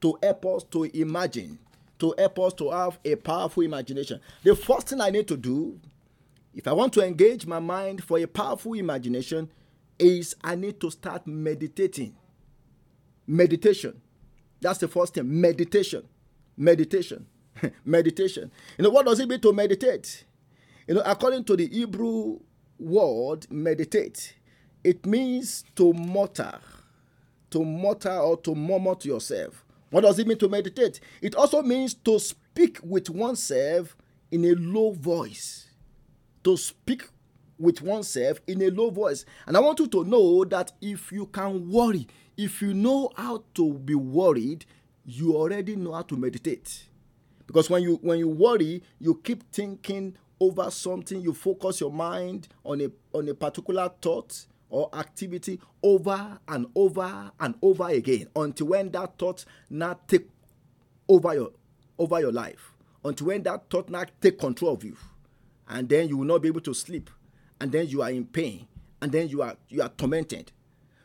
to 0.00 0.18
help 0.22 0.46
us 0.46 0.64
to 0.64 0.84
imagine, 0.98 1.58
to 1.98 2.14
help 2.18 2.38
us 2.40 2.52
to 2.54 2.70
have 2.70 2.98
a 3.04 3.14
powerful 3.16 3.62
imagination. 3.62 4.20
The 4.42 4.56
first 4.56 4.88
thing 4.88 5.00
I 5.00 5.10
need 5.10 5.28
to 5.28 5.36
do, 5.36 5.78
if 6.54 6.66
I 6.66 6.72
want 6.72 6.92
to 6.94 7.04
engage 7.06 7.46
my 7.46 7.58
mind 7.60 8.02
for 8.04 8.18
a 8.18 8.26
powerful 8.26 8.74
imagination, 8.74 9.48
is 9.98 10.34
I 10.42 10.54
need 10.56 10.80
to 10.80 10.90
start 10.90 11.26
meditating. 11.26 12.14
Meditation. 13.26 14.00
That's 14.60 14.78
the 14.78 14.88
first 14.88 15.14
thing. 15.14 15.40
Meditation. 15.40 16.04
Meditation. 16.56 17.26
meditation. 17.84 18.50
You 18.78 18.84
know, 18.84 18.90
what 18.90 19.06
does 19.06 19.20
it 19.20 19.28
mean 19.28 19.40
to 19.40 19.52
meditate? 19.52 20.24
You 20.86 20.94
know, 20.94 21.02
according 21.04 21.44
to 21.44 21.56
the 21.56 21.66
Hebrew 21.68 22.40
word 22.78 23.50
meditate, 23.50 24.34
it 24.82 25.06
means 25.06 25.64
to 25.76 25.92
mutter, 25.92 26.58
to 27.50 27.64
mutter 27.64 28.18
or 28.18 28.36
to 28.38 28.54
murmur 28.54 28.94
to 28.96 29.08
yourself. 29.08 29.63
What 29.94 30.00
does 30.00 30.18
it 30.18 30.26
mean 30.26 30.38
to 30.38 30.48
meditate? 30.48 30.98
It 31.22 31.36
also 31.36 31.62
means 31.62 31.94
to 31.94 32.18
speak 32.18 32.80
with 32.82 33.08
oneself 33.10 33.96
in 34.32 34.44
a 34.44 34.54
low 34.56 34.90
voice. 34.90 35.68
To 36.42 36.56
speak 36.56 37.04
with 37.60 37.80
oneself 37.80 38.40
in 38.48 38.60
a 38.62 38.70
low 38.70 38.90
voice. 38.90 39.24
And 39.46 39.56
I 39.56 39.60
want 39.60 39.78
you 39.78 39.86
to 39.86 40.02
know 40.02 40.44
that 40.46 40.72
if 40.80 41.12
you 41.12 41.26
can 41.26 41.70
worry, 41.70 42.08
if 42.36 42.60
you 42.60 42.74
know 42.74 43.12
how 43.14 43.44
to 43.54 43.74
be 43.74 43.94
worried, 43.94 44.64
you 45.06 45.36
already 45.36 45.76
know 45.76 45.92
how 45.92 46.02
to 46.02 46.16
meditate. 46.16 46.88
Because 47.46 47.70
when 47.70 47.84
you 47.84 48.00
when 48.02 48.18
you 48.18 48.28
worry, 48.28 48.82
you 48.98 49.20
keep 49.22 49.48
thinking 49.52 50.16
over 50.40 50.72
something, 50.72 51.20
you 51.20 51.32
focus 51.32 51.80
your 51.80 51.92
mind 51.92 52.48
on 52.64 52.80
a 52.80 52.88
on 53.12 53.28
a 53.28 53.34
particular 53.34 53.88
thought 54.02 54.44
or 54.74 54.90
activity 54.92 55.60
over 55.84 56.36
and 56.48 56.66
over 56.74 57.30
and 57.38 57.54
over 57.62 57.88
again 57.90 58.26
until 58.34 58.66
when 58.66 58.90
that 58.90 59.16
thought 59.16 59.44
now 59.70 59.96
take 60.08 60.28
over 61.08 61.32
your 61.32 61.50
over 61.96 62.18
your 62.18 62.32
life 62.32 62.72
until 63.04 63.28
when 63.28 63.42
that 63.44 63.70
thought 63.70 63.88
now 63.88 64.04
take 64.20 64.38
control 64.38 64.74
of 64.74 64.82
you. 64.82 64.96
And 65.68 65.88
then 65.88 66.08
you 66.08 66.16
will 66.18 66.24
not 66.24 66.42
be 66.42 66.48
able 66.48 66.60
to 66.62 66.74
sleep. 66.74 67.08
And 67.60 67.70
then 67.70 67.86
you 67.86 68.02
are 68.02 68.10
in 68.10 68.24
pain. 68.24 68.66
And 69.00 69.12
then 69.12 69.28
you 69.28 69.42
are 69.42 69.56
you 69.68 69.82
are 69.82 69.90
tormented. 69.90 70.50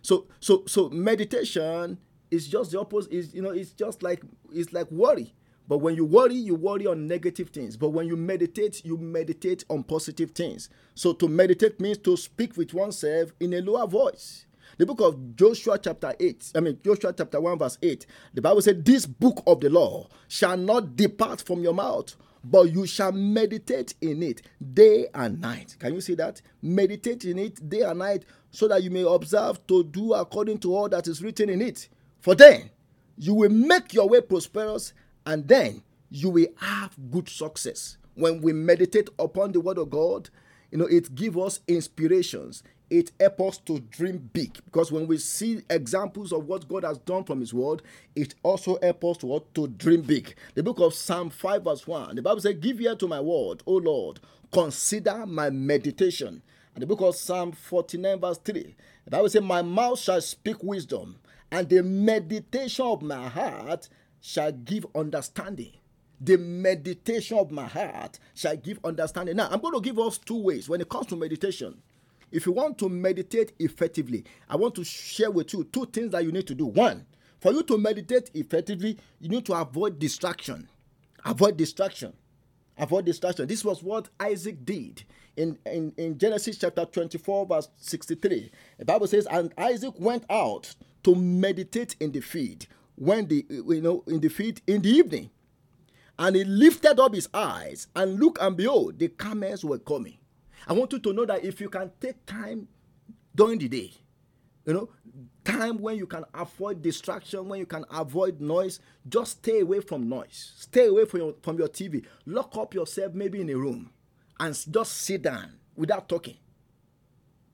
So 0.02 0.26
so 0.40 0.64
so 0.66 0.90
meditation 0.90 2.00
is 2.32 2.48
just 2.48 2.72
the 2.72 2.80
opposite. 2.80 3.12
Is 3.12 3.34
you 3.36 3.42
know 3.42 3.52
it's 3.52 3.72
just 3.72 4.02
like 4.02 4.24
it's 4.52 4.74
like 4.74 4.90
worry 4.90 5.34
but 5.70 5.78
when 5.78 5.96
you 5.96 6.04
worry, 6.04 6.34
you 6.34 6.56
worry 6.56 6.88
on 6.88 7.08
negative 7.08 7.52
things. 7.52 7.78
But 7.78 7.90
when 7.90 8.08
you 8.08 8.18
meditate, 8.18 8.84
you 8.84 8.98
meditate 8.98 9.64
on 9.70 9.84
positive 9.84 10.32
things. 10.32 10.68
So 10.96 11.14
to 11.14 11.28
meditate 11.28 11.80
means 11.80 12.00
to 12.00 12.18
speak 12.18 12.58
with 12.58 12.74
oneself 12.74 13.32
in 13.40 13.54
a 13.54 13.62
lower 13.62 13.86
voice. 13.86 14.48
The 14.80 14.88
book 14.88 15.00
of 15.00 15.36
Joshua, 15.36 15.78
chapter 15.78 16.16
8, 16.20 16.54
I 16.56 16.60
mean, 16.62 16.80
Joshua, 16.84 17.14
chapter 17.16 17.40
1, 17.40 17.60
verse 17.60 17.78
8, 17.84 18.08
the 18.34 18.42
Bible 18.42 18.64
said, 18.64 18.84
This 18.84 19.06
book 19.06 19.44
of 19.46 19.60
the 19.60 19.70
law 19.70 20.08
shall 20.28 20.58
not 20.58 20.96
depart 20.96 21.42
from 21.42 21.62
your 21.62 21.74
mouth, 21.76 22.16
but 22.44 22.72
you 22.72 22.88
shall 22.88 23.12
meditate 23.12 23.94
in 24.02 24.24
it 24.24 24.42
day 24.74 25.08
and 25.14 25.40
night. 25.40 25.76
Can 25.78 25.94
you 25.94 26.02
see 26.02 26.16
that? 26.16 26.42
Meditate 26.64 27.26
in 27.26 27.38
it 27.38 27.70
day 27.70 27.82
and 27.82 28.00
night 28.00 28.26
so 28.50 28.68
that 28.70 28.82
you 28.82 28.90
may 28.90 29.04
observe 29.04 29.66
to 29.68 29.84
do 29.84 30.14
according 30.14 30.58
to 30.60 30.76
all 30.76 30.90
that 30.90 31.08
is 31.08 31.22
written 31.22 31.48
in 31.48 31.62
it. 31.62 31.90
For 32.22 32.34
then 32.34 32.72
you 33.18 33.36
will 33.36 33.50
make 33.50 33.94
your 33.94 34.10
way 34.10 34.22
prosperous 34.22 34.94
and 35.30 35.48
then 35.48 35.84
you 36.10 36.28
will 36.32 36.48
have 36.58 36.96
good 37.12 37.30
success. 37.30 37.98
When 38.16 38.42
we 38.42 38.52
meditate 38.52 39.10
upon 39.20 39.52
the 39.52 39.62
word 39.62 39.78
of 39.78 39.92
God, 39.92 40.32
you 40.72 40.80
know, 40.80 40.88
it 40.88 41.14
gives 41.14 41.38
us 41.38 41.60
inspirations. 41.68 42.64
It 42.90 43.12
helps 43.20 43.42
us 43.44 43.58
to 43.60 43.80
dream 43.80 44.28
big 44.34 44.54
because 44.66 44.92
when 44.92 45.06
we 45.06 45.20
see 45.20 45.62
examples 45.70 46.34
of 46.34 46.48
what 46.48 46.68
God 46.68 46.84
has 46.84 46.98
done 46.98 47.26
from 47.26 47.42
His 47.42 47.54
word, 47.54 47.84
it 48.16 48.34
also 48.42 48.80
helps 48.82 49.06
us 49.06 49.18
to, 49.20 49.44
to 49.54 49.68
dream 49.68 50.02
big. 50.02 50.34
The 50.56 50.64
book 50.64 50.80
of 50.80 50.96
Psalm 50.96 51.30
5, 51.30 51.64
verse 51.64 51.86
1, 51.86 52.16
the 52.16 52.24
Bible 52.24 52.42
says, 52.42 52.56
Give 52.56 52.82
ear 52.82 52.96
to 52.96 53.08
my 53.08 53.20
word, 53.20 53.62
O 53.68 53.74
Lord, 53.74 54.20
consider 54.52 55.28
my 55.28 55.52
meditation. 55.52 56.42
And 56.74 56.82
the 56.82 56.88
book 56.88 57.02
of 57.02 57.16
Psalm 57.16 57.52
49, 57.52 58.20
verse 58.20 58.40
3, 58.40 58.76
the 59.06 59.12
Bible 59.12 59.30
says, 59.30 59.44
My 59.44 59.62
mouth 59.62 60.00
shall 60.00 60.22
speak 60.22 60.64
wisdom, 60.64 61.20
and 61.52 61.70
the 61.70 61.84
meditation 61.84 62.86
of 62.86 63.04
my 63.04 63.28
heart 63.30 63.90
shall 64.22 64.52
give 64.52 64.86
understanding. 64.96 65.72
The 66.22 66.38
meditation 66.38 67.38
of 67.38 67.52
my 67.52 67.66
heart 67.66 68.20
shall 68.34 68.58
give 68.58 68.80
understanding. 68.84 69.38
Now, 69.38 69.48
I'm 69.50 69.62
going 69.62 69.74
to 69.74 69.82
give 69.82 70.00
us 70.00 70.18
two 70.18 70.42
ways 70.42 70.68
when 70.68 70.82
it 70.82 70.90
comes 70.90 71.08
to 71.08 71.16
meditation. 71.16 71.82
If 72.32 72.46
you 72.46 72.52
want 72.52 72.78
to 72.80 72.90
meditate 72.90 73.54
effectively, 73.60 74.26
I 74.50 74.56
want 74.56 74.76
to 74.76 74.84
share 74.84 75.32
with 75.32 75.54
you 75.54 75.64
two 75.64 75.86
things 75.88 76.12
that 76.12 76.24
you 76.24 76.32
need 76.32 76.46
to 76.48 76.56
do. 76.56 76.66
One, 76.66 77.06
for 77.40 77.54
you 77.54 77.64
to 77.64 77.78
meditate 77.78 78.30
effectively, 78.34 78.98
you 79.20 79.30
need 79.30 79.46
to 79.46 79.54
avoid 79.54 79.98
distraction. 79.98 80.68
Avoid 81.26 81.58
distraction. 81.58 82.14
Avoid 82.78 83.06
distraction. 83.06 83.48
This 83.48 83.64
was 83.66 83.82
what 83.82 84.10
Isaac 84.20 84.64
did 84.66 85.04
in, 85.38 85.58
in, 85.66 85.94
in 85.98 86.18
Genesis 86.18 86.58
chapter 86.58 86.86
24, 86.86 87.46
verse 87.46 87.70
63. 87.78 88.52
The 88.78 88.86
Bible 88.86 89.08
says, 89.08 89.26
And 89.32 89.54
Isaac 89.58 89.94
went 89.98 90.26
out 90.30 90.76
to 91.04 91.16
meditate 91.16 91.96
in 92.00 92.12
the 92.12 92.20
field 92.22 92.68
when 93.00 93.28
the 93.28 93.46
you 93.50 93.82
know 93.82 94.04
in 94.08 94.20
the 94.20 94.30
field 94.30 94.62
in 94.68 94.82
the 94.82 94.90
evening. 94.90 95.30
And 96.18 96.36
he 96.36 96.44
lifted 96.44 97.00
up 97.00 97.16
his 97.16 97.30
eyes 97.34 97.88
and 97.96 98.20
look 98.20 98.38
and 98.42 98.58
behold 98.58 99.00
the 99.00 99.08
camels 99.08 99.64
were 99.64 99.80
coming. 99.80 100.18
I 100.68 100.74
want 100.74 100.92
you 100.92 101.00
to 101.00 101.14
know 101.14 101.26
that 101.26 101.46
if 101.46 101.62
you 101.62 101.70
can 101.70 101.92
take 102.00 102.26
time 102.26 102.68
during 103.34 103.58
the 103.60 103.70
day 103.70 103.94
you 104.66 104.74
know 104.74 104.90
time 105.46 105.78
when 105.78 105.96
you 105.96 106.06
can 106.06 106.26
avoid 106.34 106.82
distraction 106.82 107.48
when 107.48 107.60
you 107.60 107.66
can 107.66 107.86
avoid 107.92 108.42
noise 108.42 108.80
just 109.08 109.38
stay 109.38 109.62
away 109.62 109.80
from 109.80 110.10
noise. 110.10 110.52
Stay 110.58 110.88
away 110.88 111.06
from 111.06 111.20
your, 111.22 111.36
from 111.42 111.58
your 111.58 111.70
tv 111.70 112.06
lock 112.26 112.58
up 112.58 112.74
yourself 112.74 113.14
maybe 113.14 113.40
in 113.40 113.50
a 113.50 113.56
room 113.56 113.90
and 114.40 114.54
just 114.72 114.94
sit 114.94 115.22
down 115.22 115.54
without 115.76 116.08
talking. 116.08 116.38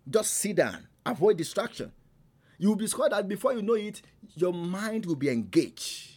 Just 0.10 0.34
sit 0.36 0.56
down. 0.56 0.88
Avoid 1.06 1.38
distraction 1.38 1.92
you 2.58 2.70
will 2.70 2.76
discover 2.76 3.10
that 3.10 3.28
before 3.28 3.54
you 3.54 3.62
know 3.62 3.74
it, 3.74 4.02
your 4.36 4.54
mind 4.54 5.06
will 5.06 5.16
be 5.16 5.30
engaged 5.30 6.12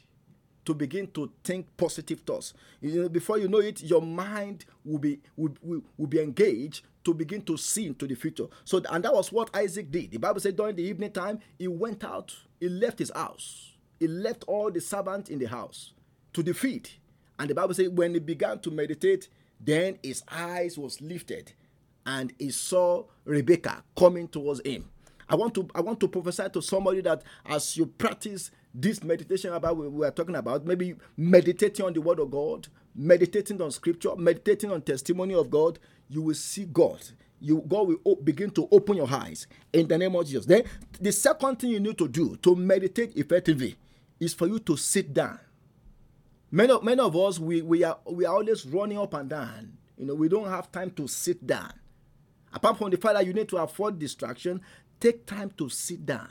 to 0.64 0.74
begin 0.74 1.06
to 1.12 1.32
think 1.42 1.66
positive 1.76 2.20
thoughts. 2.20 2.52
You 2.80 3.02
know, 3.02 3.08
before 3.08 3.38
you 3.38 3.48
know 3.48 3.58
it, 3.58 3.82
your 3.82 4.02
mind 4.02 4.66
will 4.84 4.98
be 4.98 5.20
will, 5.36 5.54
will, 5.62 5.82
will 5.96 6.06
be 6.06 6.20
engaged 6.20 6.84
to 7.04 7.14
begin 7.14 7.40
to 7.42 7.56
see 7.56 7.86
into 7.86 8.06
the 8.06 8.14
future. 8.14 8.44
So, 8.64 8.82
and 8.90 9.02
that 9.02 9.14
was 9.14 9.32
what 9.32 9.48
Isaac 9.56 9.90
did. 9.90 10.10
The 10.10 10.18
Bible 10.18 10.40
said 10.40 10.56
during 10.56 10.76
the 10.76 10.82
evening 10.82 11.12
time, 11.12 11.38
he 11.58 11.68
went 11.68 12.04
out, 12.04 12.34
he 12.60 12.68
left 12.68 12.98
his 12.98 13.10
house, 13.14 13.76
he 13.98 14.06
left 14.08 14.44
all 14.46 14.70
the 14.70 14.80
servants 14.80 15.30
in 15.30 15.38
the 15.38 15.46
house 15.46 15.94
to 16.34 16.42
the. 16.42 16.82
And 17.38 17.48
the 17.48 17.54
Bible 17.54 17.72
said 17.72 17.96
when 17.96 18.12
he 18.12 18.20
began 18.20 18.58
to 18.60 18.70
meditate, 18.70 19.28
then 19.60 19.98
his 20.02 20.22
eyes 20.30 20.76
was 20.76 21.00
lifted 21.00 21.52
and 22.04 22.32
he 22.38 22.50
saw 22.50 23.04
Rebecca 23.24 23.82
coming 23.96 24.28
towards 24.28 24.60
him. 24.64 24.90
I 25.28 25.36
want 25.36 25.54
to 25.54 25.68
I 25.74 25.80
want 25.80 26.00
to 26.00 26.08
prophesy 26.08 26.44
to 26.52 26.62
somebody 26.62 27.00
that 27.02 27.22
as 27.44 27.76
you 27.76 27.86
practice 27.86 28.50
this 28.74 29.02
meditation 29.02 29.52
about 29.52 29.76
we 29.76 30.06
are 30.06 30.10
talking 30.10 30.36
about, 30.36 30.64
maybe 30.64 30.94
meditating 31.16 31.84
on 31.84 31.92
the 31.92 32.00
word 32.00 32.18
of 32.18 32.30
God, 32.30 32.68
meditating 32.94 33.60
on 33.60 33.70
scripture, 33.70 34.16
meditating 34.16 34.70
on 34.70 34.82
testimony 34.82 35.34
of 35.34 35.50
God, 35.50 35.78
you 36.08 36.22
will 36.22 36.34
see 36.34 36.64
God. 36.64 37.00
You 37.40 37.62
God 37.66 37.88
will 37.88 38.16
begin 38.16 38.50
to 38.52 38.68
open 38.72 38.96
your 38.96 39.10
eyes 39.10 39.46
in 39.72 39.86
the 39.86 39.98
name 39.98 40.14
of 40.16 40.26
Jesus. 40.26 40.46
Then 40.46 40.64
the 41.00 41.12
second 41.12 41.56
thing 41.56 41.70
you 41.70 41.80
need 41.80 41.98
to 41.98 42.08
do 42.08 42.36
to 42.36 42.56
meditate 42.56 43.16
effectively 43.16 43.76
is 44.18 44.34
for 44.34 44.46
you 44.46 44.58
to 44.60 44.76
sit 44.76 45.12
down. 45.12 45.38
Many 46.50 46.72
of, 46.72 46.82
many 46.82 47.00
of 47.00 47.14
us 47.14 47.38
we, 47.38 47.60
we 47.62 47.84
are 47.84 47.98
we 48.10 48.24
are 48.24 48.34
always 48.34 48.64
running 48.66 48.98
up 48.98 49.14
and 49.14 49.28
down. 49.28 49.74
You 49.98 50.06
know, 50.06 50.14
we 50.14 50.28
don't 50.28 50.48
have 50.48 50.72
time 50.72 50.90
to 50.92 51.06
sit 51.06 51.46
down. 51.46 51.72
Apart 52.52 52.78
from 52.78 52.90
the 52.90 52.96
fact 52.96 53.14
that 53.14 53.26
you 53.26 53.32
need 53.34 53.48
to 53.50 53.58
afford 53.58 53.98
distraction, 53.98 54.60
Take 55.00 55.26
time 55.26 55.52
to 55.58 55.68
sit 55.68 56.04
down. 56.04 56.28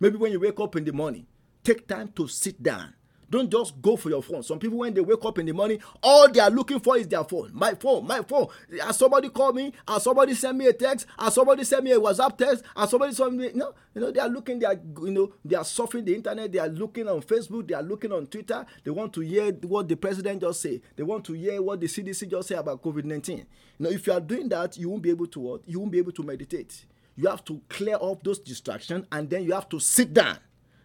Maybe 0.00 0.16
when 0.16 0.32
you 0.32 0.40
wake 0.40 0.58
up 0.58 0.76
in 0.76 0.84
the 0.84 0.92
morning, 0.92 1.26
take 1.62 1.86
time 1.86 2.08
to 2.16 2.26
sit 2.28 2.62
down. 2.62 2.94
Don't 3.28 3.50
just 3.50 3.82
go 3.82 3.96
for 3.96 4.08
your 4.08 4.22
phone. 4.22 4.42
Some 4.42 4.58
people, 4.58 4.78
when 4.78 4.94
they 4.94 5.00
wake 5.00 5.24
up 5.24 5.38
in 5.38 5.46
the 5.46 5.52
morning, 5.52 5.80
all 6.02 6.30
they 6.30 6.38
are 6.38 6.48
looking 6.48 6.78
for 6.78 6.96
is 6.96 7.08
their 7.08 7.24
phone. 7.24 7.50
My 7.52 7.74
phone, 7.74 8.06
my 8.06 8.22
phone. 8.22 8.46
Has 8.80 8.96
somebody 8.96 9.28
called 9.30 9.56
me? 9.56 9.72
Has 9.86 10.04
somebody 10.04 10.32
sent 10.34 10.56
me 10.56 10.66
a 10.66 10.72
text? 10.72 11.06
Has 11.18 11.34
somebody 11.34 11.64
sent 11.64 11.82
me 11.82 11.90
a 11.92 11.98
WhatsApp 11.98 12.38
text? 12.38 12.64
Has 12.76 12.88
somebody 12.88 13.12
sent 13.12 13.34
me? 13.34 13.50
No, 13.52 13.74
you 13.94 14.00
know 14.00 14.12
they 14.12 14.20
are 14.20 14.28
looking. 14.28 14.60
They 14.60 14.66
are, 14.66 14.80
you 15.02 15.10
know, 15.10 15.32
they 15.44 15.56
are 15.56 15.64
surfing 15.64 16.04
the 16.04 16.14
internet. 16.14 16.52
They 16.52 16.60
are 16.60 16.68
looking 16.68 17.08
on 17.08 17.20
Facebook. 17.20 17.66
They 17.66 17.74
are 17.74 17.82
looking 17.82 18.12
on 18.12 18.28
Twitter. 18.28 18.64
They 18.84 18.92
want 18.92 19.12
to 19.14 19.20
hear 19.22 19.50
what 19.52 19.88
the 19.88 19.96
president 19.96 20.42
just 20.42 20.62
say. 20.62 20.80
They 20.94 21.02
want 21.02 21.24
to 21.24 21.32
hear 21.32 21.60
what 21.60 21.80
the 21.80 21.86
CDC 21.88 22.30
just 22.30 22.48
say 22.48 22.54
about 22.54 22.80
COVID 22.80 23.04
nineteen. 23.04 23.44
Know, 23.80 23.90
if 23.90 24.06
you 24.06 24.12
are 24.12 24.20
doing 24.20 24.48
that, 24.50 24.78
you 24.78 24.88
won't 24.88 25.02
be 25.02 25.10
able 25.10 25.26
to 25.26 25.40
what? 25.40 25.62
You 25.66 25.80
won't 25.80 25.90
be 25.90 25.98
able 25.98 26.12
to 26.12 26.22
meditate 26.22 26.86
you 27.16 27.28
have 27.28 27.44
to 27.46 27.60
clear 27.68 27.96
off 27.98 28.22
those 28.22 28.38
distractions 28.38 29.06
and 29.10 29.28
then 29.28 29.44
you 29.44 29.52
have 29.52 29.68
to 29.70 29.80
sit 29.80 30.12
down. 30.12 30.38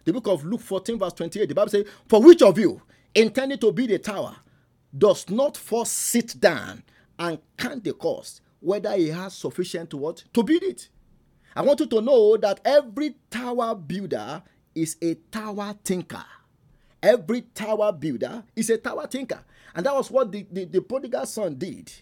The 0.04 0.12
book 0.12 0.26
of 0.26 0.44
Luke 0.44 0.60
14, 0.60 0.98
verse 0.98 1.12
28, 1.12 1.48
the 1.48 1.54
Bible 1.54 1.70
says, 1.70 1.86
For 2.08 2.20
which 2.20 2.42
of 2.42 2.58
you, 2.58 2.82
intending 3.14 3.58
to 3.58 3.70
build 3.70 3.90
a 3.90 3.98
tower, 3.98 4.36
does 4.96 5.28
not 5.30 5.56
first 5.56 5.92
sit 5.94 6.40
down 6.40 6.82
and 7.18 7.38
count 7.56 7.84
the 7.84 7.92
cost, 7.92 8.40
whether 8.60 8.92
he 8.96 9.08
has 9.08 9.34
sufficient 9.34 9.90
to 9.90 9.96
what? 9.96 10.24
To 10.34 10.42
build 10.42 10.62
it. 10.62 10.88
I 11.54 11.62
want 11.62 11.80
you 11.80 11.86
to 11.86 12.00
know 12.00 12.36
that 12.38 12.60
every 12.64 13.16
tower 13.30 13.74
builder 13.74 14.42
is 14.74 14.96
a 15.02 15.14
tower 15.14 15.74
thinker. 15.84 16.24
Every 17.02 17.42
tower 17.42 17.92
builder 17.92 18.44
is 18.56 18.70
a 18.70 18.78
tower 18.78 19.06
thinker. 19.06 19.40
And 19.74 19.84
that 19.86 19.94
was 19.94 20.10
what 20.10 20.32
the, 20.32 20.46
the, 20.50 20.64
the 20.64 20.80
prodigal 20.80 21.26
son 21.26 21.56
did. 21.56 21.92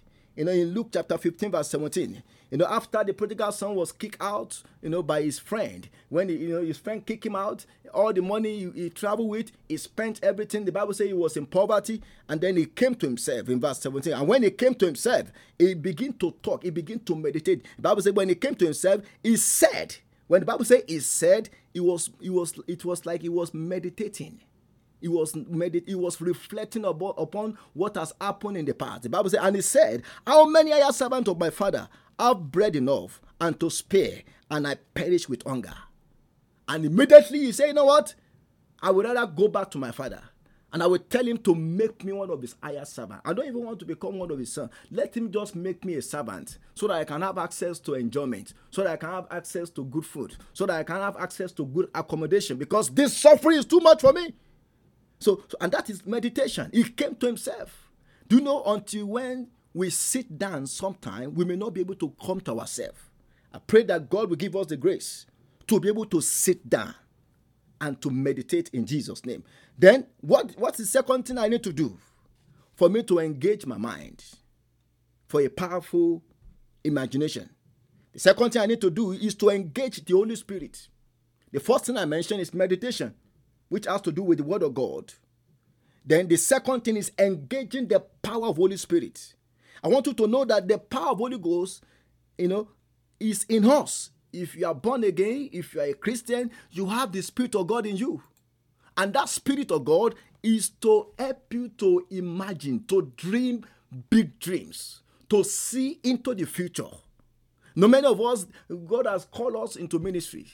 You 0.41 0.47
know, 0.47 0.53
in 0.53 0.73
Luke 0.73 0.89
chapter 0.91 1.19
15, 1.19 1.51
verse 1.51 1.69
17. 1.69 2.23
You 2.51 2.57
know, 2.57 2.65
after 2.65 3.05
the 3.05 3.13
prodigal 3.13 3.53
son 3.53 3.75
was 3.75 3.93
kicked 3.93 4.23
out, 4.23 4.63
you 4.81 4.89
know, 4.89 5.03
by 5.03 5.21
his 5.21 5.39
friend, 5.39 5.87
when 6.09 6.31
he, 6.31 6.37
you 6.37 6.49
know 6.49 6.63
his 6.63 6.79
friend 6.79 7.05
kicked 7.05 7.27
him 7.27 7.37
out, 7.37 7.67
all 7.93 8.11
the 8.11 8.23
money 8.23 8.61
he, 8.61 8.85
he 8.85 8.89
traveled 8.89 9.29
with, 9.29 9.53
he 9.69 9.77
spent 9.77 10.19
everything. 10.25 10.65
The 10.65 10.73
Bible 10.73 10.95
says 10.95 11.09
he 11.09 11.13
was 11.13 11.37
in 11.37 11.45
poverty, 11.45 12.01
and 12.27 12.41
then 12.41 12.57
he 12.57 12.65
came 12.65 12.95
to 12.95 13.07
himself 13.07 13.51
in 13.51 13.61
verse 13.61 13.81
17. 13.81 14.15
And 14.15 14.27
when 14.27 14.43
he 14.43 14.51
came 14.51 14.75
to 14.77 14.87
himself, 14.87 15.31
he 15.59 15.75
began 15.75 16.15
to 16.15 16.31
talk, 16.43 16.63
he 16.63 16.71
began 16.71 17.01
to 17.01 17.15
meditate. 17.15 17.67
The 17.77 17.83
Bible 17.83 18.01
says 18.01 18.15
when 18.15 18.31
he 18.31 18.35
came 18.35 18.55
to 18.55 18.65
himself, 18.65 19.03
he 19.23 19.37
said, 19.37 19.97
When 20.27 20.41
the 20.41 20.47
Bible 20.47 20.65
says 20.65 20.85
he 20.89 21.01
said, 21.01 21.51
it 21.75 21.81
was 21.81 22.09
it 22.19 22.31
was 22.31 22.55
it 22.67 22.83
was 22.87 23.05
like 23.05 23.21
he 23.21 23.29
was 23.29 23.53
meditating. 23.53 24.41
He 25.01 25.09
was 25.09 25.33
medit- 25.33 25.89
he 25.89 25.95
was 25.95 26.21
reflecting 26.21 26.85
upon 26.85 27.59
what 27.73 27.97
has 27.97 28.13
happened 28.21 28.57
in 28.57 28.65
the 28.65 28.75
past. 28.75 29.03
The 29.03 29.09
Bible 29.09 29.31
said, 29.31 29.41
and 29.43 29.57
he 29.57 29.63
said, 29.63 30.03
How 30.27 30.47
many 30.47 30.73
are 30.73 30.93
servants 30.93 31.29
of 31.29 31.39
my 31.39 31.51
father 31.51 31.89
have 32.19 32.51
bread 32.51 32.77
enough 32.77 33.21
and 33.41 33.59
to 33.61 33.71
spare, 33.71 34.23
and 34.51 34.67
I 34.67 34.77
perish 34.95 35.29
with 35.29 35.43
hunger? 35.47 35.75
And 36.69 36.85
immediately 36.85 37.41
he 37.41 37.53
said, 37.53 37.69
You 37.69 37.75
know 37.75 37.87
what? 37.87 38.15
I 38.83 38.91
would 38.91 39.07
rather 39.07 39.27
go 39.27 39.49
back 39.49 39.71
to 39.73 39.79
my 39.79 39.91
father 39.91 40.23
and 40.73 40.83
I 40.83 40.87
will 40.87 40.99
tell 40.99 41.27
him 41.27 41.39
to 41.39 41.55
make 41.55 42.05
me 42.05 42.13
one 42.13 42.31
of 42.31 42.41
his 42.41 42.55
higher 42.63 42.85
servants. 42.85 43.23
I 43.25 43.33
don't 43.33 43.47
even 43.47 43.65
want 43.65 43.81
to 43.81 43.85
become 43.85 44.19
one 44.19 44.31
of 44.31 44.39
his 44.39 44.53
sons. 44.53 44.71
Let 44.91 45.17
him 45.17 45.31
just 45.33 45.57
make 45.57 45.85
me 45.85 45.95
a 45.95 46.03
servant 46.03 46.59
so 46.75 46.87
that 46.87 46.95
I 46.95 47.05
can 47.05 47.23
have 47.23 47.39
access 47.39 47.79
to 47.81 47.95
enjoyment, 47.95 48.55
so 48.71 48.83
that 48.85 48.93
I 48.93 48.97
can 48.97 49.11
have 49.11 49.27
access 49.31 49.71
to 49.71 49.85
good 49.85 50.07
food, 50.07 50.37
so 50.53 50.67
that 50.67 50.77
I 50.77 50.85
can 50.85 50.97
have 50.97 51.17
access 51.17 51.53
to 51.53 51.65
good 51.65 51.91
accommodation 51.95 52.57
because 52.57 52.91
this 52.91 53.17
suffering 53.17 53.59
is 53.59 53.65
too 53.65 53.81
much 53.81 54.01
for 54.01 54.13
me. 54.13 54.33
So, 55.21 55.45
so 55.49 55.57
and 55.61 55.71
that 55.73 55.89
is 55.91 56.05
meditation. 56.05 56.71
He 56.73 56.85
came 56.85 57.15
to 57.17 57.27
himself. 57.27 57.91
Do 58.29 58.37
you 58.37 58.43
know 58.43 58.63
until 58.65 59.07
when 59.07 59.49
we 59.73 59.91
sit 59.91 60.39
down 60.39 60.67
sometime, 60.67 61.35
we 61.35 61.45
may 61.45 61.57
not 61.57 61.75
be 61.75 61.81
able 61.81 61.95
to 61.97 62.13
come 62.25 62.41
to 62.41 62.59
ourselves. 62.59 62.99
I 63.53 63.59
pray 63.59 63.83
that 63.85 64.11
God 64.11 64.29
will 64.29 64.37
give 64.37 64.57
us 64.57 64.67
the 64.67 64.77
grace 64.77 65.27
to 65.67 65.81
be 65.81 65.89
able 65.89 66.07
to 66.07 66.21
sit 66.21 66.69
down 66.69 66.95
and 67.81 68.01
to 68.03 68.11
meditate 68.11 68.69
in 68.73 68.85
Jesus' 68.85 69.25
name. 69.25 69.45
Then, 69.79 70.07
what, 70.21 70.53
what's 70.59 70.79
the 70.79 70.87
second 70.87 71.25
thing 71.25 71.39
I 71.39 71.49
need 71.49 71.63
to 71.65 71.73
do 71.73 71.97
for 72.75 72.89
me 72.89 73.03
to 73.05 73.19
engage 73.19 73.65
my 73.65 73.79
mind 73.79 74.25
for 75.27 75.41
a 75.41 75.49
powerful 75.49 76.23
imagination? 76.85 77.49
The 78.13 78.19
second 78.19 78.51
thing 78.51 78.63
I 78.63 78.67
need 78.67 78.81
to 78.81 78.91
do 78.91 79.13
is 79.13 79.35
to 79.37 79.51
engage 79.51 80.05
the 80.05 80.15
Holy 80.15 80.37
Spirit. 80.37 80.89
The 81.53 81.61
first 81.61 81.87
thing 81.87 81.97
I 81.97 82.05
mentioned 82.05 82.41
is 82.41 82.53
meditation, 82.53 83.15
which 83.71 83.87
has 83.87 84.03
to 84.03 84.13
do 84.13 84.23
with 84.23 84.39
the 84.39 84.45
Word 84.45 84.63
of 84.63 84.75
God. 84.75 85.15
Then 86.05 86.29
the 86.29 86.37
second 86.37 86.83
thing 86.83 86.97
is 86.97 87.11
engaging 87.19 87.89
the 87.89 88.01
power 88.01 88.49
of 88.49 88.57
Holy 88.57 88.77
Spirit. 88.77 89.35
I 89.83 89.89
want 89.89 90.07
you 90.07 90.13
to 90.13 90.27
know 90.27 90.45
that 90.45 90.69
the 90.69 90.77
power 90.77 91.13
of 91.13 91.19
Holy 91.19 91.39
Ghost, 91.39 91.83
you 92.37 92.49
know, 92.49 92.69
is 93.19 93.45
in 93.49 93.65
us 93.65 94.11
if 94.33 94.57
you 94.57 94.67
are 94.67 94.75
born 94.75 95.05
again, 95.05 95.49
if 95.53 95.75
you 95.75 95.81
are 95.81 95.87
a 95.87 95.95
Christian, 95.95 96.51
you 96.71 96.87
have 96.87 97.13
the 97.13 97.23
Spirit 97.23 97.55
of 97.55 97.67
God 97.67 97.87
in 97.87 97.97
you. 97.97 98.23
And 98.97 99.13
that 99.15 99.29
Spirit 99.29 99.71
of 99.71 99.85
God 99.85 100.15
is 100.43 100.71
to 100.81 101.09
help 101.19 101.53
you 101.53 101.69
to 101.79 102.07
imagine, 102.11 102.85
to 102.89 103.13
dream 103.17 103.65
big 104.09 104.39
dreams, 104.39 105.03
to 105.29 105.45
see 105.45 106.01
into 106.03 106.35
the 106.35 106.45
future. 106.45 106.89
No 107.75 107.89
many 107.89 108.07
of 108.07 108.21
us, 108.21 108.47
God 108.87 109.07
has 109.07 109.25
called 109.25 109.57
us 109.57 109.77
into 109.77 109.99
ministry, 109.99 110.47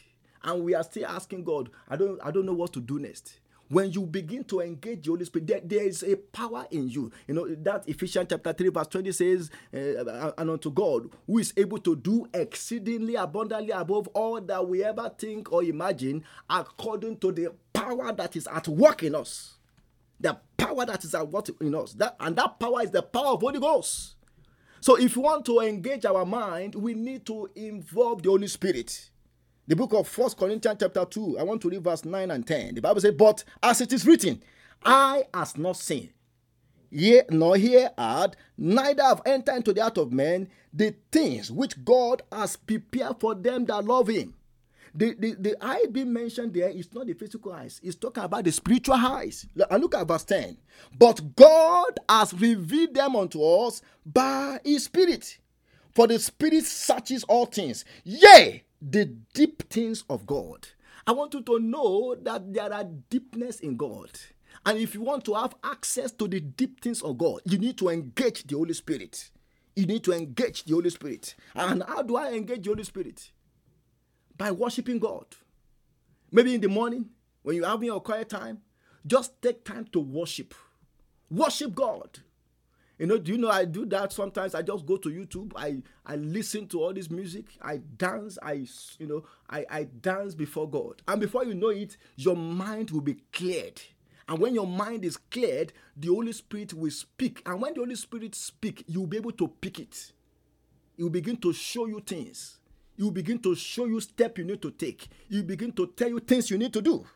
and 0.46 0.62
we 0.64 0.74
are 0.74 0.82
still 0.84 1.06
asking 1.06 1.44
God, 1.44 1.68
I 1.88 1.96
don't, 1.96 2.18
I 2.24 2.30
don't 2.30 2.46
know 2.46 2.54
what 2.54 2.72
to 2.74 2.80
do 2.80 2.98
next 2.98 3.40
when 3.68 3.90
you 3.90 4.02
begin 4.02 4.44
to 4.44 4.60
engage 4.60 5.04
the 5.04 5.10
Holy 5.10 5.24
Spirit, 5.24 5.46
there, 5.46 5.60
there 5.62 5.84
is 5.84 6.02
a 6.02 6.16
power 6.16 6.66
in 6.70 6.88
you. 6.88 7.10
You 7.26 7.34
know, 7.34 7.54
that 7.62 7.88
Ephesians 7.88 8.28
chapter 8.30 8.52
3, 8.52 8.68
verse 8.68 8.86
20 8.88 9.12
says, 9.12 9.50
uh, 9.74 10.30
And 10.38 10.50
unto 10.50 10.70
God, 10.70 11.10
who 11.26 11.38
is 11.38 11.52
able 11.56 11.78
to 11.78 11.96
do 11.96 12.28
exceedingly 12.32 13.16
abundantly 13.16 13.70
above 13.70 14.08
all 14.08 14.40
that 14.40 14.66
we 14.68 14.84
ever 14.84 15.10
think 15.18 15.52
or 15.52 15.64
imagine, 15.64 16.24
according 16.48 17.18
to 17.18 17.32
the 17.32 17.52
power 17.72 18.12
that 18.12 18.36
is 18.36 18.46
at 18.46 18.68
work 18.68 19.02
in 19.02 19.14
us. 19.14 19.54
The 20.20 20.38
power 20.56 20.86
that 20.86 21.04
is 21.04 21.14
at 21.14 21.28
work 21.28 21.48
in 21.60 21.74
us. 21.74 21.92
That, 21.94 22.16
and 22.20 22.36
that 22.36 22.58
power 22.58 22.82
is 22.82 22.90
the 22.90 23.02
power 23.02 23.32
of 23.32 23.40
Holy 23.40 23.60
Ghost. 23.60 24.14
So 24.80 24.96
if 24.96 25.16
we 25.16 25.22
want 25.22 25.44
to 25.46 25.60
engage 25.60 26.04
our 26.04 26.24
mind, 26.24 26.74
we 26.76 26.94
need 26.94 27.26
to 27.26 27.50
involve 27.56 28.22
the 28.22 28.30
Holy 28.30 28.46
Spirit. 28.46 29.10
The 29.68 29.74
book 29.74 29.94
of 29.94 30.06
First 30.06 30.36
Corinthians 30.36 30.76
chapter 30.78 31.04
2, 31.04 31.40
I 31.40 31.42
want 31.42 31.60
to 31.62 31.68
read 31.68 31.82
verse 31.82 32.04
9 32.04 32.30
and 32.30 32.46
10. 32.46 32.76
The 32.76 32.80
Bible 32.80 33.00
says, 33.00 33.14
But 33.14 33.42
as 33.60 33.80
it 33.80 33.92
is 33.92 34.06
written, 34.06 34.40
I 34.84 35.24
has 35.34 35.58
not 35.58 35.76
seen, 35.76 36.10
yea, 36.88 37.22
nor 37.30 37.56
hear 37.56 37.90
heard, 37.98 38.36
neither 38.56 39.02
have 39.02 39.22
entered 39.26 39.56
into 39.56 39.72
the 39.72 39.82
heart 39.82 39.98
of 39.98 40.12
men 40.12 40.48
the 40.72 40.94
things 41.10 41.50
which 41.50 41.84
God 41.84 42.22
has 42.30 42.54
prepared 42.54 43.18
for 43.18 43.34
them 43.34 43.64
that 43.64 43.84
love 43.84 44.06
him. 44.06 44.34
The, 44.94 45.14
the, 45.18 45.32
the 45.32 45.56
eye 45.60 45.86
being 45.90 46.12
mentioned 46.12 46.54
there 46.54 46.70
is 46.70 46.94
not 46.94 47.08
the 47.08 47.14
physical 47.14 47.52
eyes, 47.52 47.80
it's 47.82 47.96
talking 47.96 48.22
about 48.22 48.44
the 48.44 48.52
spiritual 48.52 48.94
eyes. 48.94 49.46
And 49.68 49.82
look 49.82 49.96
at 49.96 50.06
verse 50.06 50.24
10. 50.24 50.58
But 50.96 51.34
God 51.34 51.98
has 52.08 52.32
revealed 52.32 52.94
them 52.94 53.16
unto 53.16 53.42
us 53.42 53.82
by 54.06 54.60
his 54.64 54.84
spirit. 54.84 55.38
For 55.92 56.06
the 56.06 56.20
spirit 56.20 56.64
searches 56.64 57.24
all 57.24 57.46
things, 57.46 57.84
yea, 58.04 58.62
the 58.80 59.06
deep 59.34 59.68
things 59.70 60.04
of 60.08 60.26
God. 60.26 60.68
I 61.06 61.12
want 61.12 61.34
you 61.34 61.42
to 61.42 61.58
know 61.58 62.16
that 62.22 62.52
there 62.52 62.72
are 62.72 62.84
deepness 62.84 63.60
in 63.60 63.76
God. 63.76 64.10
And 64.64 64.78
if 64.78 64.94
you 64.94 65.02
want 65.02 65.24
to 65.26 65.34
have 65.34 65.54
access 65.62 66.10
to 66.12 66.26
the 66.26 66.40
deep 66.40 66.80
things 66.80 67.02
of 67.02 67.18
God, 67.18 67.40
you 67.44 67.58
need 67.58 67.78
to 67.78 67.88
engage 67.88 68.44
the 68.44 68.56
Holy 68.56 68.74
Spirit. 68.74 69.30
You 69.76 69.86
need 69.86 70.02
to 70.04 70.12
engage 70.12 70.64
the 70.64 70.74
Holy 70.74 70.90
Spirit. 70.90 71.36
And 71.54 71.82
how 71.86 72.02
do 72.02 72.16
I 72.16 72.32
engage 72.32 72.64
the 72.64 72.70
Holy 72.70 72.84
Spirit? 72.84 73.30
By 74.36 74.50
worshiping 74.50 74.98
God. 74.98 75.26
Maybe 76.32 76.54
in 76.54 76.60
the 76.60 76.68
morning, 76.68 77.10
when 77.42 77.56
you're 77.56 77.66
having 77.66 77.86
your 77.86 78.00
quiet 78.00 78.28
time, 78.28 78.62
just 79.06 79.40
take 79.40 79.64
time 79.64 79.86
to 79.92 80.00
worship. 80.00 80.54
Worship 81.30 81.74
God. 81.74 82.18
You 82.98 83.06
know, 83.06 83.18
do 83.18 83.32
you 83.32 83.38
know 83.38 83.50
I 83.50 83.66
do 83.66 83.84
that 83.86 84.12
sometimes? 84.12 84.54
I 84.54 84.62
just 84.62 84.86
go 84.86 84.96
to 84.96 85.08
YouTube, 85.10 85.52
I 85.54 85.82
I 86.06 86.16
listen 86.16 86.66
to 86.68 86.82
all 86.82 86.94
this 86.94 87.10
music, 87.10 87.46
I 87.60 87.76
dance, 87.76 88.38
I 88.42 88.66
you 88.98 89.06
know, 89.06 89.24
I, 89.50 89.66
I 89.70 89.84
dance 89.84 90.34
before 90.34 90.68
God. 90.68 91.02
And 91.06 91.20
before 91.20 91.44
you 91.44 91.54
know 91.54 91.68
it, 91.68 91.96
your 92.16 92.36
mind 92.36 92.90
will 92.90 93.02
be 93.02 93.16
cleared. 93.32 93.80
And 94.28 94.38
when 94.38 94.54
your 94.54 94.66
mind 94.66 95.04
is 95.04 95.16
cleared, 95.16 95.72
the 95.96 96.08
Holy 96.08 96.32
Spirit 96.32 96.72
will 96.74 96.90
speak. 96.90 97.42
And 97.46 97.60
when 97.60 97.74
the 97.74 97.80
Holy 97.80 97.94
Spirit 97.94 98.34
speak, 98.34 98.84
you'll 98.88 99.06
be 99.06 99.18
able 99.18 99.32
to 99.32 99.46
pick 99.46 99.78
it. 99.78 100.12
He 100.96 101.02
will 101.02 101.10
begin 101.10 101.36
to 101.38 101.52
show 101.52 101.86
you 101.86 102.00
things. 102.00 102.58
He 102.96 103.02
will 103.02 103.10
begin 103.12 103.38
to 103.40 103.54
show 103.54 103.84
you 103.84 104.00
step 104.00 104.38
you 104.38 104.44
need 104.44 104.62
to 104.62 104.70
take. 104.70 105.08
He 105.28 105.36
will 105.36 105.46
begin 105.46 105.70
to 105.72 105.86
tell 105.88 106.08
you 106.08 106.18
things 106.18 106.50
you 106.50 106.58
need 106.58 106.72
to 106.72 106.80
do. 106.80 107.06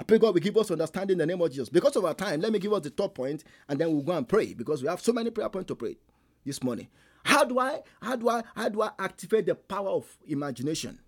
I 0.00 0.02
pray 0.02 0.18
God 0.18 0.32
will 0.32 0.40
give 0.40 0.56
us 0.56 0.70
understanding 0.70 1.16
in 1.16 1.18
the 1.18 1.26
name 1.26 1.42
of 1.42 1.50
Jesus. 1.50 1.68
Because 1.68 1.94
of 1.94 2.06
our 2.06 2.14
time, 2.14 2.40
let 2.40 2.50
me 2.52 2.58
give 2.58 2.72
us 2.72 2.80
the 2.80 2.88
top 2.88 3.14
point 3.14 3.44
and 3.68 3.78
then 3.78 3.92
we'll 3.92 4.00
go 4.00 4.12
and 4.12 4.26
pray 4.26 4.54
because 4.54 4.82
we 4.82 4.88
have 4.88 5.02
so 5.02 5.12
many 5.12 5.28
prayer 5.28 5.50
points 5.50 5.68
to 5.68 5.74
pray 5.74 5.98
this 6.46 6.62
morning. 6.62 6.88
How 7.22 7.44
do 7.44 7.58
I 7.58 7.82
how 8.00 8.16
do 8.16 8.30
I 8.30 8.42
how 8.56 8.70
do 8.70 8.80
I 8.80 8.92
activate 8.98 9.44
the 9.44 9.54
power 9.54 9.90
of 9.90 10.06
imagination? 10.26 11.00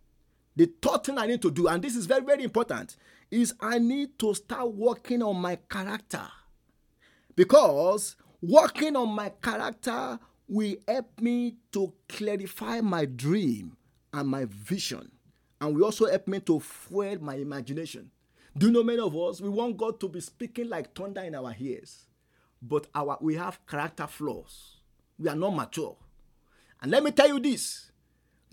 The 0.56 0.70
third 0.82 1.04
thing 1.04 1.16
I 1.16 1.24
need 1.24 1.40
to 1.40 1.50
do, 1.50 1.68
and 1.68 1.82
this 1.82 1.96
is 1.96 2.04
very, 2.04 2.22
very 2.22 2.44
important, 2.44 2.98
is 3.30 3.54
I 3.60 3.78
need 3.78 4.18
to 4.18 4.34
start 4.34 4.74
working 4.74 5.22
on 5.22 5.36
my 5.38 5.56
character. 5.56 6.28
Because 7.34 8.16
working 8.42 8.94
on 8.94 9.08
my 9.08 9.30
character 9.42 10.18
will 10.46 10.76
help 10.86 11.18
me 11.18 11.56
to 11.72 11.94
clarify 12.10 12.82
my 12.82 13.06
dream 13.06 13.74
and 14.12 14.28
my 14.28 14.44
vision. 14.44 15.10
And 15.62 15.74
will 15.74 15.86
also 15.86 16.10
help 16.10 16.28
me 16.28 16.40
to 16.40 16.60
fuel 16.60 17.16
my 17.22 17.36
imagination. 17.36 18.10
Do 18.56 18.66
you 18.66 18.72
know 18.72 18.82
many 18.82 19.00
of 19.00 19.16
us, 19.16 19.40
we 19.40 19.48
want 19.48 19.76
God 19.76 19.98
to 20.00 20.08
be 20.08 20.20
speaking 20.20 20.68
like 20.68 20.94
thunder 20.94 21.22
in 21.22 21.34
our 21.34 21.54
ears, 21.58 22.04
but 22.60 22.86
our 22.94 23.16
we 23.20 23.34
have 23.36 23.64
character 23.66 24.06
flaws. 24.06 24.76
We 25.18 25.28
are 25.28 25.36
not 25.36 25.54
mature. 25.54 25.96
And 26.80 26.90
let 26.90 27.02
me 27.02 27.12
tell 27.12 27.28
you 27.28 27.40
this 27.40 27.90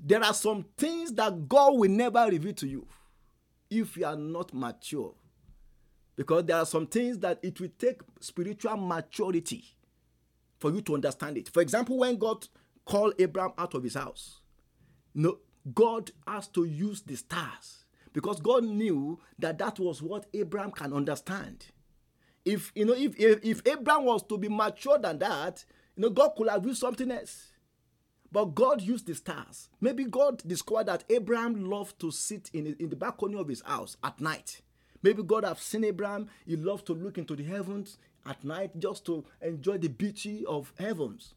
there 0.01 0.23
are 0.23 0.33
some 0.33 0.65
things 0.77 1.11
that 1.13 1.47
God 1.49 1.75
will 1.75 1.89
never 1.89 2.25
reveal 2.29 2.53
to 2.53 2.67
you 2.67 2.87
if 3.69 3.97
you 3.97 4.05
are 4.05 4.15
not 4.15 4.53
mature. 4.53 5.13
Because 6.15 6.45
there 6.45 6.57
are 6.57 6.65
some 6.65 6.87
things 6.87 7.17
that 7.19 7.39
it 7.43 7.59
will 7.59 7.69
take 7.77 8.01
spiritual 8.19 8.77
maturity 8.77 9.63
for 10.59 10.71
you 10.71 10.81
to 10.81 10.95
understand 10.95 11.37
it. 11.37 11.49
For 11.49 11.61
example, 11.61 11.97
when 11.97 12.17
God 12.17 12.47
called 12.85 13.13
Abraham 13.19 13.51
out 13.57 13.73
of 13.73 13.83
his 13.83 13.95
house, 13.95 14.39
no, 15.13 15.39
God 15.73 16.11
has 16.27 16.47
to 16.49 16.63
use 16.63 17.01
the 17.01 17.15
stars 17.15 17.78
because 18.13 18.39
God 18.39 18.63
knew 18.63 19.19
that 19.37 19.57
that 19.59 19.79
was 19.79 20.01
what 20.01 20.25
Abraham 20.33 20.71
can 20.71 20.93
understand. 20.93 21.65
If 22.45 22.71
you 22.75 22.85
know, 22.85 22.93
if, 22.93 23.19
if 23.19 23.43
if 23.43 23.67
Abraham 23.67 24.05
was 24.05 24.23
to 24.23 24.37
be 24.37 24.49
mature 24.49 24.97
than 24.97 25.19
that, 25.19 25.63
you 25.95 26.03
know, 26.03 26.09
God 26.09 26.31
could 26.37 26.49
have 26.49 26.65
used 26.65 26.79
something 26.79 27.11
else. 27.11 27.51
But 28.31 28.53
God 28.55 28.81
used 28.81 29.07
the 29.07 29.15
stars. 29.15 29.69
Maybe 29.81 30.05
God 30.05 30.43
discovered 30.47 30.85
that 30.85 31.03
Abraham 31.09 31.69
loved 31.69 31.99
to 31.99 32.11
sit 32.11 32.49
in, 32.53 32.75
in 32.79 32.89
the 32.89 32.95
balcony 32.95 33.35
of 33.35 33.47
his 33.47 33.61
house 33.61 33.97
at 34.03 34.21
night. 34.21 34.61
Maybe 35.01 35.23
God 35.23 35.45
have 35.45 35.59
seen 35.59 35.83
Abraham. 35.83 36.29
He 36.45 36.55
loved 36.55 36.85
to 36.87 36.93
look 36.93 37.17
into 37.17 37.35
the 37.35 37.43
heavens 37.43 37.97
at 38.25 38.43
night 38.43 38.77
just 38.77 39.05
to 39.07 39.25
enjoy 39.41 39.77
the 39.77 39.87
beauty 39.87 40.45
of 40.45 40.71
heavens. 40.77 41.33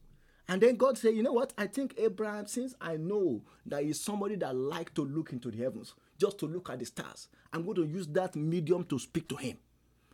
And 0.49 0.61
then 0.61 0.77
God 0.77 0.99
said, 0.99 1.15
you 1.15 1.23
know 1.23 1.33
what? 1.33 1.53
I 1.57 1.67
think 1.67 1.95
Abraham, 1.97 2.47
since 2.47 2.75
I 2.81 2.97
know 2.97 3.43
that 3.67 3.85
he's 3.85 4.01
somebody 4.01 4.35
that 4.37 4.55
like 4.55 4.93
to 4.95 5.03
look 5.03 5.33
into 5.33 5.51
the 5.51 5.59
heavens, 5.59 5.95
just 6.23 6.39
to 6.39 6.47
look 6.47 6.71
at 6.71 6.79
the 6.79 6.85
stars. 6.87 7.27
I'm 7.53 7.65
going 7.65 7.75
to 7.77 7.85
use 7.85 8.07
that 8.09 8.37
medium 8.37 8.85
to 8.85 8.99
speak 8.99 9.29
to 9.29 9.37
him. 9.37 9.59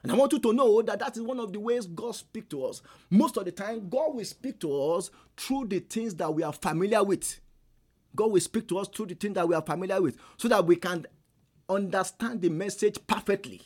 And 0.03 0.11
I 0.11 0.15
want 0.15 0.33
you 0.33 0.39
to 0.39 0.53
know 0.55 0.81
that 0.81 1.01
that 1.01 1.17
is 1.17 1.23
one 1.23 1.39
of 1.39 1.53
the 1.53 1.61
ways 1.61 1.87
God 1.87 2.15
speaks 2.15 2.49
to 2.49 2.65
us. 2.65 2.81
Most 3.11 3.37
of 3.37 3.45
the 3.45 3.53
time, 3.53 3.91
God 3.91 4.15
will 4.15 4.25
speak 4.25 4.59
to 4.61 4.93
us 4.93 5.11
through 5.37 5.67
the 5.67 5.81
things 5.81 6.15
that 6.15 6.33
we 6.33 6.43
are 6.43 6.53
familiar 6.53 7.05
with. 7.05 7.41
God 8.17 8.33
will 8.33 8.41
speak 8.41 8.69
to 8.69 8.79
us 8.79 8.89
through 8.89 9.07
the 9.07 9.17
things 9.17 9.35
that 9.35 9.47
we 9.47 9.55
are 9.55 9.63
familiar 9.63 10.01
with 10.01 10.17
so 10.39 10.49
that 10.49 10.65
we 10.65 10.77
can 10.77 11.07
understand 11.69 12.41
the 12.41 12.49
message 12.49 12.99
perfectly. 13.07 13.61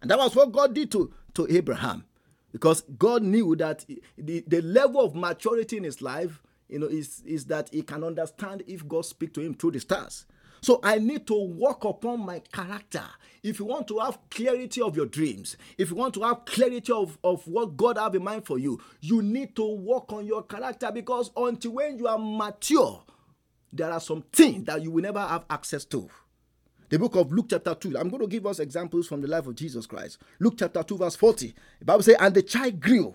And 0.00 0.10
that 0.10 0.18
was 0.18 0.36
what 0.36 0.52
God 0.52 0.74
did 0.74 0.92
to, 0.92 1.12
to 1.34 1.46
Abraham. 1.50 2.04
Because 2.52 2.82
God 2.96 3.24
knew 3.24 3.56
that 3.56 3.84
the, 4.16 4.44
the 4.46 4.62
level 4.62 5.04
of 5.04 5.16
maturity 5.16 5.76
in 5.76 5.84
his 5.84 6.00
life, 6.00 6.40
you 6.68 6.78
know, 6.78 6.86
is, 6.86 7.22
is 7.26 7.46
that 7.46 7.68
he 7.72 7.82
can 7.82 8.04
understand 8.04 8.62
if 8.68 8.86
God 8.86 9.06
speaks 9.06 9.32
to 9.32 9.40
him 9.40 9.54
through 9.54 9.72
the 9.72 9.80
stars. 9.80 10.26
So 10.60 10.80
I 10.82 10.98
need 10.98 11.26
to 11.28 11.34
work 11.34 11.84
upon 11.84 12.20
my 12.20 12.40
character. 12.52 13.04
If 13.42 13.58
you 13.58 13.64
want 13.64 13.88
to 13.88 13.98
have 13.98 14.18
clarity 14.30 14.82
of 14.82 14.96
your 14.96 15.06
dreams, 15.06 15.56
if 15.78 15.90
you 15.90 15.96
want 15.96 16.14
to 16.14 16.22
have 16.22 16.44
clarity 16.44 16.92
of, 16.92 17.18
of 17.24 17.46
what 17.48 17.76
God 17.76 17.96
have 17.96 18.14
in 18.14 18.22
mind 18.22 18.44
for 18.44 18.58
you, 18.58 18.80
you 19.00 19.22
need 19.22 19.56
to 19.56 19.64
work 19.64 20.12
on 20.12 20.26
your 20.26 20.42
character 20.42 20.90
because 20.92 21.30
until 21.36 21.72
when 21.72 21.98
you 21.98 22.06
are 22.06 22.18
mature, 22.18 23.02
there 23.72 23.90
are 23.90 24.00
some 24.00 24.22
things 24.32 24.64
that 24.64 24.82
you 24.82 24.90
will 24.90 25.02
never 25.02 25.20
have 25.20 25.44
access 25.48 25.84
to. 25.86 26.08
The 26.90 26.98
book 26.98 27.14
of 27.14 27.32
Luke, 27.32 27.46
chapter 27.48 27.72
2. 27.74 27.96
I'm 27.96 28.08
going 28.08 28.22
to 28.22 28.26
give 28.26 28.46
us 28.46 28.58
examples 28.58 29.06
from 29.06 29.20
the 29.20 29.28
life 29.28 29.46
of 29.46 29.54
Jesus 29.54 29.86
Christ. 29.86 30.18
Luke 30.40 30.54
chapter 30.58 30.82
2, 30.82 30.98
verse 30.98 31.14
40. 31.14 31.54
The 31.78 31.84
Bible 31.84 32.02
says, 32.02 32.16
And 32.18 32.34
the 32.34 32.42
child 32.42 32.80
grew 32.80 33.14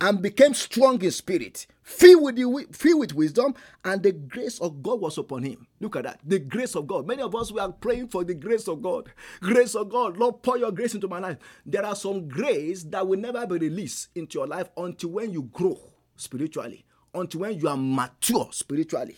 and 0.00 0.22
became 0.22 0.54
strong 0.54 1.02
in 1.02 1.10
spirit, 1.10 1.66
filled 1.82 2.22
with, 2.22 2.36
the, 2.36 2.66
filled 2.72 3.00
with 3.00 3.14
wisdom, 3.14 3.54
and 3.84 4.02
the 4.02 4.12
grace 4.12 4.60
of 4.60 4.82
God 4.82 5.00
was 5.00 5.18
upon 5.18 5.42
him. 5.42 5.66
Look 5.80 5.96
at 5.96 6.04
that. 6.04 6.20
The 6.24 6.38
grace 6.38 6.76
of 6.76 6.86
God. 6.86 7.06
Many 7.06 7.22
of 7.22 7.34
us, 7.34 7.50
we 7.50 7.60
are 7.60 7.72
praying 7.72 8.08
for 8.08 8.22
the 8.24 8.34
grace 8.34 8.68
of 8.68 8.80
God. 8.82 9.10
Grace 9.40 9.74
of 9.74 9.88
God. 9.88 10.16
Lord, 10.16 10.42
pour 10.42 10.58
your 10.58 10.70
grace 10.70 10.94
into 10.94 11.08
my 11.08 11.18
life. 11.18 11.38
There 11.66 11.84
are 11.84 11.96
some 11.96 12.28
grace 12.28 12.84
that 12.84 13.06
will 13.06 13.18
never 13.18 13.46
be 13.46 13.58
released 13.58 14.08
into 14.14 14.38
your 14.38 14.46
life 14.46 14.68
until 14.76 15.10
when 15.10 15.32
you 15.32 15.42
grow 15.52 15.78
spiritually, 16.16 16.84
until 17.12 17.40
when 17.40 17.58
you 17.58 17.68
are 17.68 17.76
mature 17.76 18.48
spiritually. 18.52 19.16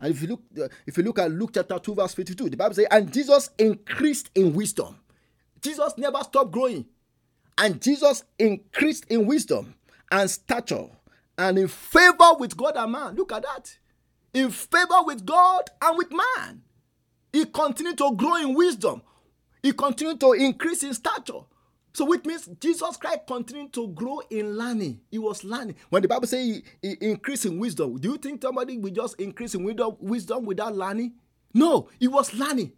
And 0.00 0.14
if 0.14 0.22
you 0.22 0.28
look, 0.28 0.42
uh, 0.60 0.68
if 0.86 0.96
you 0.96 1.04
look 1.04 1.18
at 1.18 1.30
Luke 1.30 1.52
chapter 1.54 1.78
2, 1.78 1.94
verse 1.94 2.14
52, 2.14 2.50
the 2.50 2.56
Bible 2.56 2.74
says, 2.74 2.86
And 2.90 3.12
Jesus 3.12 3.50
increased 3.58 4.30
in 4.34 4.52
wisdom. 4.52 4.98
Jesus 5.60 5.92
never 5.96 6.18
stopped 6.24 6.50
growing. 6.50 6.86
And 7.56 7.80
Jesus 7.80 8.24
increased 8.38 9.04
in 9.10 9.26
wisdom 9.26 9.74
and 10.12 10.30
stature 10.30 10.86
and 11.38 11.58
in 11.58 11.66
favor 11.66 12.34
with 12.38 12.56
God 12.56 12.76
and 12.76 12.92
man. 12.92 13.14
Look 13.16 13.32
at 13.32 13.42
that. 13.42 13.76
In 14.34 14.50
favor 14.50 15.02
with 15.04 15.24
God 15.26 15.64
and 15.80 15.98
with 15.98 16.12
man. 16.12 16.62
He 17.32 17.46
continued 17.46 17.98
to 17.98 18.14
grow 18.14 18.36
in 18.36 18.54
wisdom. 18.54 19.02
He 19.62 19.72
continued 19.72 20.20
to 20.20 20.32
increase 20.32 20.82
in 20.82 20.92
stature. 20.94 21.40
So, 21.94 22.06
which 22.06 22.24
means 22.24 22.48
Jesus 22.60 22.96
Christ 22.96 23.20
continued 23.26 23.72
to 23.74 23.88
grow 23.88 24.20
in 24.30 24.56
learning. 24.56 25.00
He 25.10 25.18
was 25.18 25.44
learning. 25.44 25.76
When 25.90 26.02
the 26.02 26.08
Bible 26.08 26.26
says 26.26 26.40
he, 26.44 26.62
he 26.80 26.96
increased 27.00 27.44
in 27.44 27.58
wisdom, 27.58 27.96
do 27.98 28.12
you 28.12 28.18
think 28.18 28.42
somebody 28.42 28.78
will 28.78 28.90
just 28.90 29.20
increase 29.20 29.54
in 29.54 29.64
wisdom 30.00 30.44
without 30.46 30.74
learning? 30.74 31.14
No, 31.54 31.88
he 31.98 32.08
was 32.08 32.32
learning. 32.32 32.72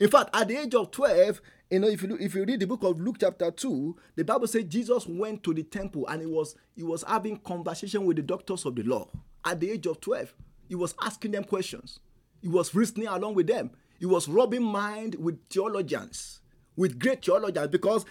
In 0.00 0.08
fact, 0.08 0.30
at 0.34 0.48
the 0.48 0.56
age 0.56 0.74
of 0.74 0.90
12, 0.90 1.42
you 1.70 1.78
know, 1.78 1.88
if 1.88 2.02
you 2.02 2.16
if 2.18 2.34
you 2.34 2.44
read 2.44 2.58
the 2.58 2.66
book 2.66 2.82
of 2.82 2.98
Luke 2.98 3.16
chapter 3.20 3.50
2, 3.50 3.96
the 4.16 4.24
Bible 4.24 4.46
says 4.46 4.64
Jesus 4.64 5.06
went 5.06 5.44
to 5.44 5.52
the 5.52 5.62
temple 5.62 6.06
and 6.08 6.22
he 6.22 6.26
was 6.26 6.56
he 6.74 6.82
was 6.82 7.04
having 7.06 7.36
conversation 7.38 8.06
with 8.06 8.16
the 8.16 8.22
doctors 8.22 8.64
of 8.64 8.74
the 8.74 8.82
law. 8.82 9.08
At 9.44 9.60
the 9.60 9.70
age 9.70 9.86
of 9.86 10.00
12, 10.00 10.34
he 10.68 10.74
was 10.74 10.94
asking 11.02 11.32
them 11.32 11.44
questions. 11.44 12.00
He 12.40 12.48
was 12.48 12.74
reasoning 12.74 13.08
along 13.08 13.34
with 13.34 13.46
them. 13.46 13.70
He 13.98 14.06
was 14.06 14.26
rubbing 14.26 14.62
mind 14.62 15.16
with 15.16 15.38
theologians, 15.50 16.40
with 16.76 16.98
great 16.98 17.22
theologians, 17.22 17.68
because 17.68 18.06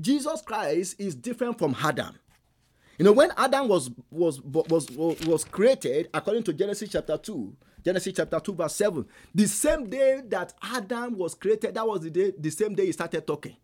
Jesus 0.00 0.42
Christ 0.42 0.96
is 0.98 1.14
different 1.14 1.58
from 1.58 1.74
Adam. 1.82 2.16
You 2.98 3.06
know, 3.06 3.12
when 3.12 3.32
Adam 3.38 3.66
was 3.66 3.90
was 4.10 4.42
was 4.42 4.90
was, 4.90 5.20
was 5.26 5.44
created, 5.44 6.10
according 6.12 6.42
to 6.44 6.52
Genesis 6.52 6.90
chapter 6.92 7.16
2, 7.16 7.56
Genesis 7.84 8.14
chapter 8.16 8.40
2, 8.40 8.54
verse 8.54 8.76
7. 8.76 9.06
The 9.34 9.46
same 9.46 9.88
day 9.88 10.22
that 10.28 10.54
Adam 10.62 11.16
was 11.16 11.34
created, 11.34 11.74
that 11.74 11.86
was 11.86 12.02
the 12.02 12.10
day, 12.10 12.32
the 12.38 12.50
same 12.50 12.74
day 12.74 12.86
he 12.86 12.92
started 12.92 13.26
talking. 13.26 13.56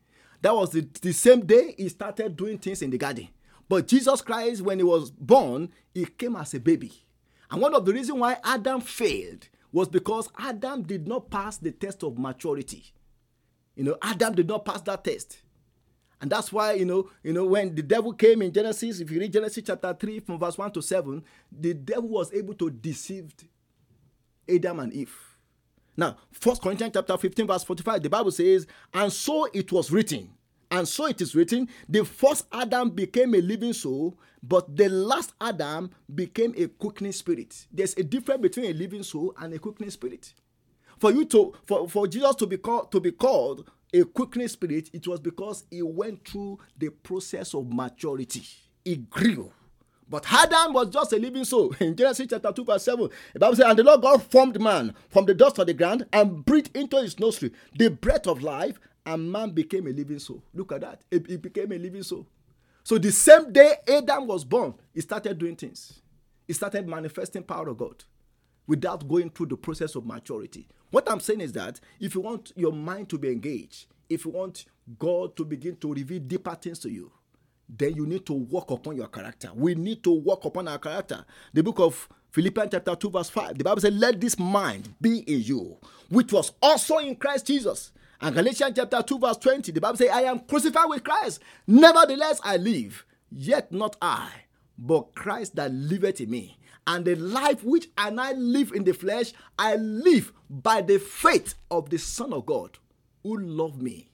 That 0.43 0.55
was 0.55 0.71
the, 0.71 0.89
the 1.01 1.13
same 1.13 1.45
day 1.45 1.75
he 1.77 1.89
started 1.89 2.37
doing 2.37 2.59
things 2.59 2.83
in 2.83 2.91
the 2.91 2.99
garden. 2.99 3.29
But 3.69 3.89
Jesus 3.89 4.21
Christ, 4.23 4.63
when 4.63 4.79
he 4.79 4.85
was 4.85 5.11
born, 5.11 5.71
he 5.93 6.05
came 6.05 6.37
as 6.37 6.55
a 6.55 6.61
baby. 6.61 6.93
And 7.51 7.61
one 7.61 7.75
of 7.75 7.85
the 7.85 7.93
reasons 7.93 8.19
why 8.19 8.37
Adam 8.45 8.81
failed 8.81 9.49
was 9.73 9.89
because 9.89 10.29
Adam 10.39 10.83
did 10.83 11.07
not 11.07 11.31
pass 11.31 11.59
the 11.59 11.73
test 11.73 12.03
of 12.03 12.19
maturity. 12.19 12.85
You 13.75 13.85
know, 13.85 13.97
Adam 14.03 14.35
did 14.35 14.49
not 14.49 14.65
pass 14.65 14.81
that 14.83 15.05
test. 15.05 15.43
And 16.21 16.31
that's 16.31 16.51
why, 16.51 16.73
you 16.73 16.87
know, 16.87 17.11
you 17.23 17.33
know, 17.33 17.45
when 17.45 17.75
the 17.75 17.83
devil 17.83 18.13
came 18.13 18.41
in 18.41 18.53
Genesis, 18.53 19.01
if 19.01 19.11
you 19.11 19.21
read 19.21 19.33
Genesis 19.33 19.65
chapter 19.67 19.93
3 19.93 20.21
from 20.21 20.39
verse 20.39 20.57
1 20.57 20.73
to 20.73 20.83
7, 20.83 21.23
the 21.53 21.75
devil 21.75 22.09
was 22.09 22.33
able 22.33 22.55
to 22.55 22.71
deceive 22.71 23.35
Adam 24.49 24.81
and 24.81 24.93
Eve. 24.93 25.15
Now, 25.97 26.19
First 26.31 26.63
Corinthians 26.63 26.93
chapter 26.95 27.17
15, 27.17 27.47
verse 27.47 27.65
45, 27.65 28.03
the 28.03 28.11
Bible 28.11 28.31
says, 28.31 28.67
And 28.93 29.13
so 29.13 29.49
it 29.53 29.73
was 29.73 29.91
written, 29.91 30.31
and 30.71 30.87
so 30.87 31.07
it 31.07 31.21
is 31.21 31.35
written, 31.35 31.69
the 31.89 32.05
first 32.05 32.47
Adam 32.53 32.91
became 32.91 33.35
a 33.35 33.41
living 33.41 33.73
soul, 33.73 34.19
but 34.43 34.77
the 34.77 34.89
last 34.89 35.33
Adam 35.41 35.91
became 36.13 36.55
a 36.57 36.67
quickening 36.67 37.13
spirit. 37.13 37.67
There's 37.73 37.97
a 37.97 38.03
difference 38.03 38.43
between 38.43 38.67
a 38.67 38.73
living 38.75 39.03
soul 39.03 39.35
and 39.39 39.55
a 39.55 39.59
quickening 39.59 39.91
spirit. 39.91 40.33
For 40.99 41.13
you 41.13 41.25
to 41.27 41.55
for, 41.65 41.89
for 41.89 42.07
Jesus 42.07 42.35
to 42.37 42.47
be 42.47 42.57
called 42.57 42.91
to 42.93 43.01
be 43.01 43.13
called 43.13 43.71
a 43.93 44.05
quickening 44.05 44.49
spirit, 44.49 44.91
it 44.93 45.07
was 45.07 45.21
because 45.21 45.65
he 45.71 45.83
went 45.83 46.27
through 46.27 46.59
the 46.77 46.89
process 46.89 47.55
of 47.55 47.73
maturity. 47.73 48.43
He 48.85 48.97
grew. 48.97 49.53
But 50.09 50.25
Adam 50.33 50.73
was 50.73 50.91
just 50.91 51.13
a 51.13 51.17
living 51.17 51.45
soul. 51.45 51.75
In 51.81 51.97
Genesis 51.97 52.29
chapter 52.31 52.53
2, 52.53 52.65
verse 52.65 52.85
7, 52.85 53.09
the 53.33 53.41
Bible 53.41 53.57
says, 53.57 53.67
And 53.67 53.79
the 53.79 53.83
Lord 53.83 54.03
God 54.03 54.23
formed 54.23 54.61
man 54.61 54.95
from 55.09 55.27
the 55.27 55.35
dust 55.35 55.59
of 55.59 55.67
the 55.67 55.75
ground 55.75 56.07
and 56.13 56.45
breathed 56.45 56.77
into 56.77 57.01
his 57.03 57.19
nostril 57.19 57.51
the 57.77 57.91
breath 57.91 58.27
of 58.27 58.43
life, 58.43 58.79
and 59.05 59.31
man 59.31 59.51
became 59.51 59.87
a 59.87 59.91
living 59.91 60.19
soul. 60.19 60.43
Look 60.55 60.73
at 60.73 60.81
that. 60.83 61.03
He 61.11 61.37
became 61.37 61.73
a 61.73 61.79
living 61.79 62.03
soul. 62.03 62.27
So 62.85 62.99
the 62.99 63.11
same 63.11 63.53
day 63.53 63.75
Adam 63.89 64.29
was 64.29 64.45
born, 64.45 64.75
he 64.95 65.01
started 65.01 65.39
doing 65.39 65.57
things. 65.57 66.01
He 66.47 66.53
started 66.53 66.87
manifesting 66.87 67.43
power 67.43 67.69
of 67.69 67.79
God 67.79 68.05
without 68.67 69.09
going 69.09 69.31
through 69.31 69.47
the 69.47 69.57
process 69.57 69.97
of 69.97 70.07
maturity. 70.07 70.69
What 70.91 71.11
I'm 71.11 71.21
saying 71.21 71.41
is 71.41 71.53
that 71.53 71.81
if 71.99 72.15
you 72.15 72.21
want 72.21 72.53
your 72.55 72.73
mind 72.73 73.09
to 73.09 73.19
be 73.19 73.33
engaged, 73.33 73.87
if 74.09 74.25
you 74.25 74.31
want 74.31 74.67
God 74.99 75.37
to 75.37 75.45
begin 75.45 75.77
to 75.79 75.93
reveal 75.93 76.21
deeper 76.21 76.55
things 76.55 76.79
to 76.81 76.89
you, 76.89 77.11
then 77.69 77.95
you 77.95 78.07
need 78.07 78.25
to 78.27 78.33
work 78.33 78.71
upon 78.71 78.97
your 78.97 79.09
character. 79.09 79.51
We 79.55 79.75
need 79.75 80.05
to 80.05 80.13
work 80.13 80.45
upon 80.45 80.69
our 80.69 80.79
character. 80.79 81.25
The 81.53 81.63
book 81.63 81.81
of 81.81 82.09
Philippians 82.31 82.71
chapter 82.71 82.95
2, 82.95 83.11
verse 83.11 83.31
5, 83.31 83.59
the 83.59 83.65
Bible 83.65 83.81
says, 83.81 83.95
Let 83.95 84.21
this 84.21 84.39
mind 84.39 84.95
be 85.01 85.21
in 85.21 85.43
you, 85.43 85.79
which 86.09 86.33
was 86.33 86.53
also 86.63 86.99
in 86.99 87.17
Christ 87.17 87.47
Jesus. 87.47 87.93
And 88.21 88.35
Galatians 88.35 88.75
chapter 88.77 89.03
2, 89.03 89.19
verse 89.19 89.37
20, 89.39 89.73
the 89.73 89.81
Bible 89.81 89.97
says, 89.97 90.11
I 90.13 90.23
am 90.23 90.41
crucified 90.41 90.89
with 90.89 91.05
Christ. 91.05 91.41
Nevertheless, 91.67 92.41
I 92.45 92.57
live, 92.57 93.05
yet 93.31 93.73
not 93.73 93.97
I, 94.01 94.31
but 94.79 95.15
Christ 95.15 95.57
that 95.57 95.73
liveth 95.73 96.21
in 96.21 96.31
me. 96.31 96.59
And 96.87 97.05
the 97.05 97.17
life 97.17 97.65
which 97.65 97.89
I 97.99 98.11
now 98.11 98.33
live 98.33 98.73
in 98.73 98.85
the 98.85 98.95
flesh, 98.95 99.33
I 99.59 99.75
live 99.75 100.33
by 100.49 100.83
the 100.83 100.99
faith 100.99 101.55
of 101.71 101.91
the 101.91 101.99
Son 101.99 102.33
of 102.33 102.47
God, 102.47 102.79
who 103.25 103.39
loved 103.39 103.83
me 103.83 104.11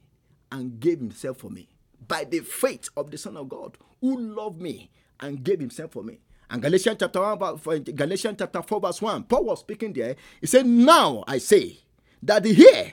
and 0.50 0.80
gave 0.80 0.98
himself 0.98 1.38
for 1.38 1.50
me 1.50 1.71
by 2.08 2.24
the 2.24 2.40
faith 2.40 2.88
of 2.96 3.10
the 3.10 3.18
Son 3.18 3.36
of 3.36 3.48
God 3.48 3.76
who 4.00 4.18
loved 4.18 4.60
me 4.60 4.90
and 5.20 5.42
gave 5.42 5.60
himself 5.60 5.92
for 5.92 6.02
me. 6.02 6.18
And 6.50 6.60
Galatians 6.60 6.98
chapter 7.00 7.20
1, 7.20 7.82
Galatians 7.94 8.36
chapter 8.38 8.60
4, 8.60 8.80
verse 8.80 9.00
1, 9.00 9.24
Paul 9.24 9.44
was 9.44 9.60
speaking 9.60 9.92
there. 9.92 10.16
He 10.40 10.46
said, 10.46 10.66
Now 10.66 11.24
I 11.26 11.38
say 11.38 11.78
that 12.22 12.44
heir, 12.46 12.92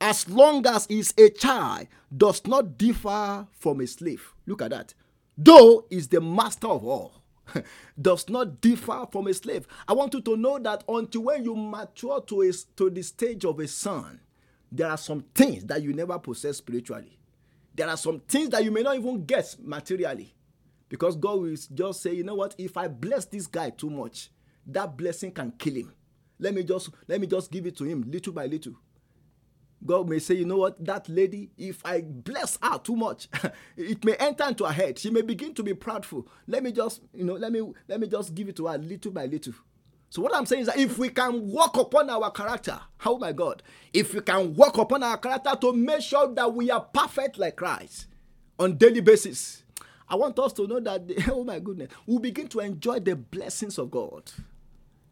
as 0.00 0.28
long 0.28 0.64
as 0.66 0.86
is 0.86 1.12
a 1.18 1.28
child, 1.30 1.88
does 2.16 2.46
not 2.46 2.78
differ 2.78 3.48
from 3.52 3.80
a 3.80 3.86
slave. 3.86 4.32
Look 4.46 4.62
at 4.62 4.70
that. 4.70 4.94
Though 5.36 5.86
is 5.90 6.08
the 6.08 6.20
master 6.20 6.68
of 6.68 6.84
all. 6.84 7.14
does 8.00 8.28
not 8.28 8.60
differ 8.60 9.06
from 9.10 9.26
a 9.26 9.34
slave. 9.34 9.66
I 9.88 9.92
want 9.92 10.14
you 10.14 10.20
to 10.20 10.36
know 10.36 10.60
that 10.60 10.84
until 10.88 11.22
when 11.22 11.42
you 11.42 11.56
mature 11.56 12.20
to, 12.20 12.42
a, 12.42 12.52
to 12.76 12.90
the 12.90 13.02
stage 13.02 13.44
of 13.44 13.58
a 13.58 13.66
son, 13.66 14.20
there 14.70 14.88
are 14.88 14.96
some 14.96 15.24
things 15.34 15.64
that 15.64 15.82
you 15.82 15.92
never 15.92 16.16
possess 16.20 16.58
spiritually 16.58 17.18
there 17.80 17.88
are 17.88 17.96
some 17.96 18.20
things 18.20 18.50
that 18.50 18.62
you 18.62 18.70
may 18.70 18.82
not 18.82 18.96
even 18.96 19.24
get 19.24 19.56
materially. 19.58 20.34
Because 20.90 21.16
God 21.16 21.40
will 21.40 21.56
just 21.72 22.02
say, 22.02 22.12
you 22.12 22.22
know 22.22 22.34
what, 22.34 22.54
if 22.58 22.76
I 22.76 22.88
bless 22.88 23.24
this 23.24 23.46
guy 23.46 23.70
too 23.70 23.88
much, 23.88 24.28
that 24.66 24.98
blessing 24.98 25.32
can 25.32 25.52
kill 25.52 25.76
him. 25.76 25.94
Let 26.38 26.52
me 26.52 26.62
just 26.62 26.90
let 27.08 27.22
me 27.22 27.26
just 27.26 27.50
give 27.50 27.64
it 27.64 27.78
to 27.78 27.84
him 27.84 28.04
little 28.06 28.34
by 28.34 28.44
little. 28.44 28.74
God 29.86 30.10
may 30.10 30.18
say, 30.18 30.34
you 30.34 30.44
know 30.44 30.58
what, 30.58 30.84
that 30.84 31.08
lady, 31.08 31.52
if 31.56 31.80
I 31.86 32.02
bless 32.02 32.58
her 32.62 32.78
too 32.78 32.96
much, 32.96 33.28
it 33.78 34.04
may 34.04 34.14
enter 34.16 34.44
into 34.44 34.64
her 34.66 34.72
head. 34.72 34.98
She 34.98 35.08
may 35.08 35.22
begin 35.22 35.54
to 35.54 35.62
be 35.62 35.72
proudful. 35.72 36.26
Let 36.46 36.62
me 36.62 36.72
just, 36.72 37.00
you 37.14 37.24
know, 37.24 37.34
let 37.34 37.50
me 37.50 37.62
let 37.88 37.98
me 37.98 38.08
just 38.08 38.34
give 38.34 38.50
it 38.50 38.56
to 38.56 38.66
her 38.66 38.76
little 38.76 39.12
by 39.12 39.24
little. 39.24 39.54
So 40.10 40.20
what 40.22 40.34
I'm 40.34 40.44
saying 40.44 40.62
is 40.62 40.66
that 40.66 40.78
if 40.78 40.98
we 40.98 41.08
can 41.08 41.50
work 41.52 41.76
upon 41.76 42.10
our 42.10 42.32
character, 42.32 42.78
oh 43.06 43.16
my 43.16 43.30
God, 43.32 43.62
if 43.92 44.12
we 44.12 44.20
can 44.20 44.54
work 44.54 44.76
upon 44.76 45.04
our 45.04 45.16
character 45.16 45.52
to 45.60 45.72
make 45.72 46.02
sure 46.02 46.34
that 46.34 46.52
we 46.52 46.68
are 46.70 46.80
perfect 46.80 47.38
like 47.38 47.54
Christ 47.56 48.06
on 48.58 48.76
daily 48.76 49.00
basis, 49.00 49.62
I 50.08 50.16
want 50.16 50.36
us 50.40 50.52
to 50.54 50.66
know 50.66 50.80
that, 50.80 51.28
oh 51.30 51.44
my 51.44 51.60
goodness, 51.60 51.90
we'll 52.06 52.18
begin 52.18 52.48
to 52.48 52.60
enjoy 52.60 52.98
the 52.98 53.14
blessings 53.14 53.78
of 53.78 53.92
God. 53.92 54.30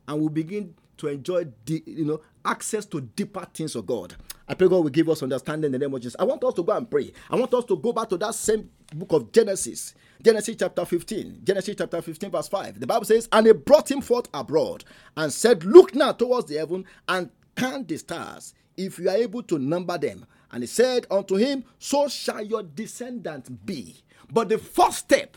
And 0.09 0.19
we'll 0.19 0.31
begin 0.31 0.75
to 0.97 1.07
enjoy 1.07 1.47
the 1.65 1.83
you 1.87 2.05
know 2.05 2.21
access 2.45 2.85
to 2.87 3.01
deeper 3.01 3.47
things 3.55 3.77
of 3.77 3.87
God. 3.87 4.17
I 4.49 4.55
pray 4.55 4.69
God 4.69 4.83
will 4.83 4.91
give 4.91 5.09
us 5.09 5.23
understanding 5.23 5.67
in 5.67 5.73
the 5.73 5.79
name 5.79 5.95
of 5.95 6.01
Jesus. 6.01 6.17
I 6.19 6.25
want 6.25 6.43
us 6.43 6.55
to 6.55 6.63
go 6.63 6.73
and 6.73 6.91
pray. 6.91 7.13
I 7.31 7.37
want 7.37 7.53
us 7.55 7.65
to 7.67 7.77
go 7.77 7.93
back 7.93 8.09
to 8.09 8.17
that 8.19 8.35
same 8.35 8.69
book 8.95 9.13
of 9.13 9.31
Genesis. 9.31 9.95
Genesis 10.23 10.57
chapter 10.59 10.85
15. 10.85 11.41
Genesis 11.45 11.77
chapter 11.79 12.03
15, 12.03 12.31
verse 12.31 12.49
5. 12.49 12.81
The 12.81 12.87
Bible 12.87 13.05
says, 13.05 13.29
And 13.33 13.47
he 13.47 13.53
brought 13.53 13.91
him 13.91 14.01
forth 14.01 14.29
abroad 14.35 14.85
and 15.17 15.33
said, 15.33 15.65
Look 15.65 15.95
now 15.95 16.13
towards 16.13 16.47
the 16.49 16.57
heaven 16.57 16.85
and 17.09 17.31
count 17.57 17.89
the 17.89 17.97
stars, 17.99 18.55
if 18.77 18.99
you 18.99 19.09
are 19.09 19.17
able 19.17 19.43
to 19.45 19.59
number 19.59 19.99
them. 19.99 20.27
And 20.51 20.63
he 20.63 20.67
said 20.67 21.07
unto 21.11 21.37
him, 21.37 21.65
So 21.79 22.09
shall 22.09 22.43
your 22.43 22.63
descendants 22.63 23.49
be. 23.49 24.03
But 24.31 24.49
the 24.49 24.59
first 24.59 24.99
step, 24.99 25.37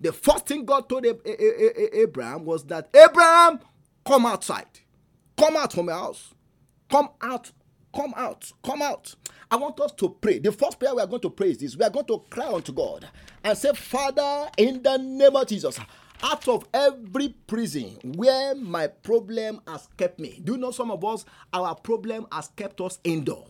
the 0.00 0.12
first 0.12 0.46
thing 0.46 0.64
God 0.64 0.88
told 0.88 1.06
Abraham 1.06 2.44
was 2.44 2.64
that 2.66 2.88
Abraham, 2.94 3.60
come 4.06 4.26
outside. 4.26 4.66
Come 5.36 5.56
out 5.56 5.72
from 5.72 5.86
your 5.86 5.96
house. 5.96 6.34
Come 6.90 7.08
out. 7.20 7.50
Come 7.94 8.14
out. 8.16 8.52
Come 8.64 8.82
out. 8.82 9.14
I 9.54 9.56
want 9.56 9.78
us 9.78 9.92
to 9.92 10.08
pray. 10.08 10.40
The 10.40 10.50
first 10.50 10.80
prayer 10.80 10.96
we 10.96 11.00
are 11.00 11.06
going 11.06 11.22
to 11.22 11.30
pray 11.30 11.50
is 11.50 11.58
this. 11.58 11.76
We 11.76 11.84
are 11.84 11.90
going 11.90 12.06
to 12.06 12.24
cry 12.28 12.52
unto 12.52 12.72
God 12.72 13.08
and 13.44 13.56
say, 13.56 13.72
Father, 13.72 14.50
in 14.58 14.82
the 14.82 14.96
name 14.96 15.36
of 15.36 15.46
Jesus, 15.46 15.78
out 16.24 16.48
of 16.48 16.66
every 16.74 17.28
prison 17.46 17.96
where 18.16 18.56
my 18.56 18.88
problem 18.88 19.60
has 19.68 19.88
kept 19.96 20.18
me. 20.18 20.40
Do 20.42 20.54
you 20.54 20.58
know 20.58 20.72
some 20.72 20.90
of 20.90 21.04
us, 21.04 21.24
our 21.52 21.76
problem 21.76 22.26
has 22.32 22.48
kept 22.56 22.80
us 22.80 22.98
indoor? 23.04 23.46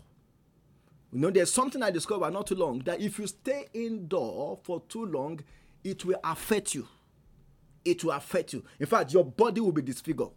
You 1.10 1.20
know, 1.20 1.30
there's 1.30 1.50
something 1.50 1.82
I 1.82 1.90
discovered 1.90 2.32
not 2.34 2.48
too 2.48 2.56
long 2.56 2.80
that 2.80 3.00
if 3.00 3.18
you 3.18 3.26
stay 3.26 3.68
indoor 3.72 4.58
for 4.62 4.82
too 4.90 5.06
long, 5.06 5.40
it 5.84 6.04
will 6.04 6.20
affect 6.22 6.74
you. 6.74 6.86
It 7.82 8.04
will 8.04 8.12
affect 8.12 8.52
you. 8.52 8.62
In 8.78 8.84
fact, 8.84 9.14
your 9.14 9.24
body 9.24 9.62
will 9.62 9.72
be 9.72 9.80
disfigured. 9.80 10.32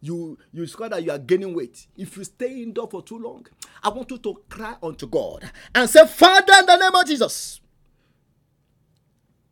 You 0.00 0.38
you 0.52 0.62
discover 0.64 0.90
that 0.90 1.04
you 1.04 1.10
are 1.10 1.18
gaining 1.18 1.54
weight. 1.54 1.86
If 1.96 2.16
you 2.16 2.24
stay 2.24 2.62
indoor 2.62 2.88
for 2.88 3.02
too 3.02 3.18
long, 3.18 3.46
I 3.82 3.90
want 3.90 4.10
you 4.10 4.18
to 4.18 4.40
cry 4.48 4.74
unto 4.82 5.06
God 5.06 5.50
and 5.74 5.88
say, 5.90 6.06
Father, 6.06 6.54
in 6.60 6.66
the 6.66 6.76
name 6.76 6.94
of 6.94 7.06
Jesus, 7.06 7.60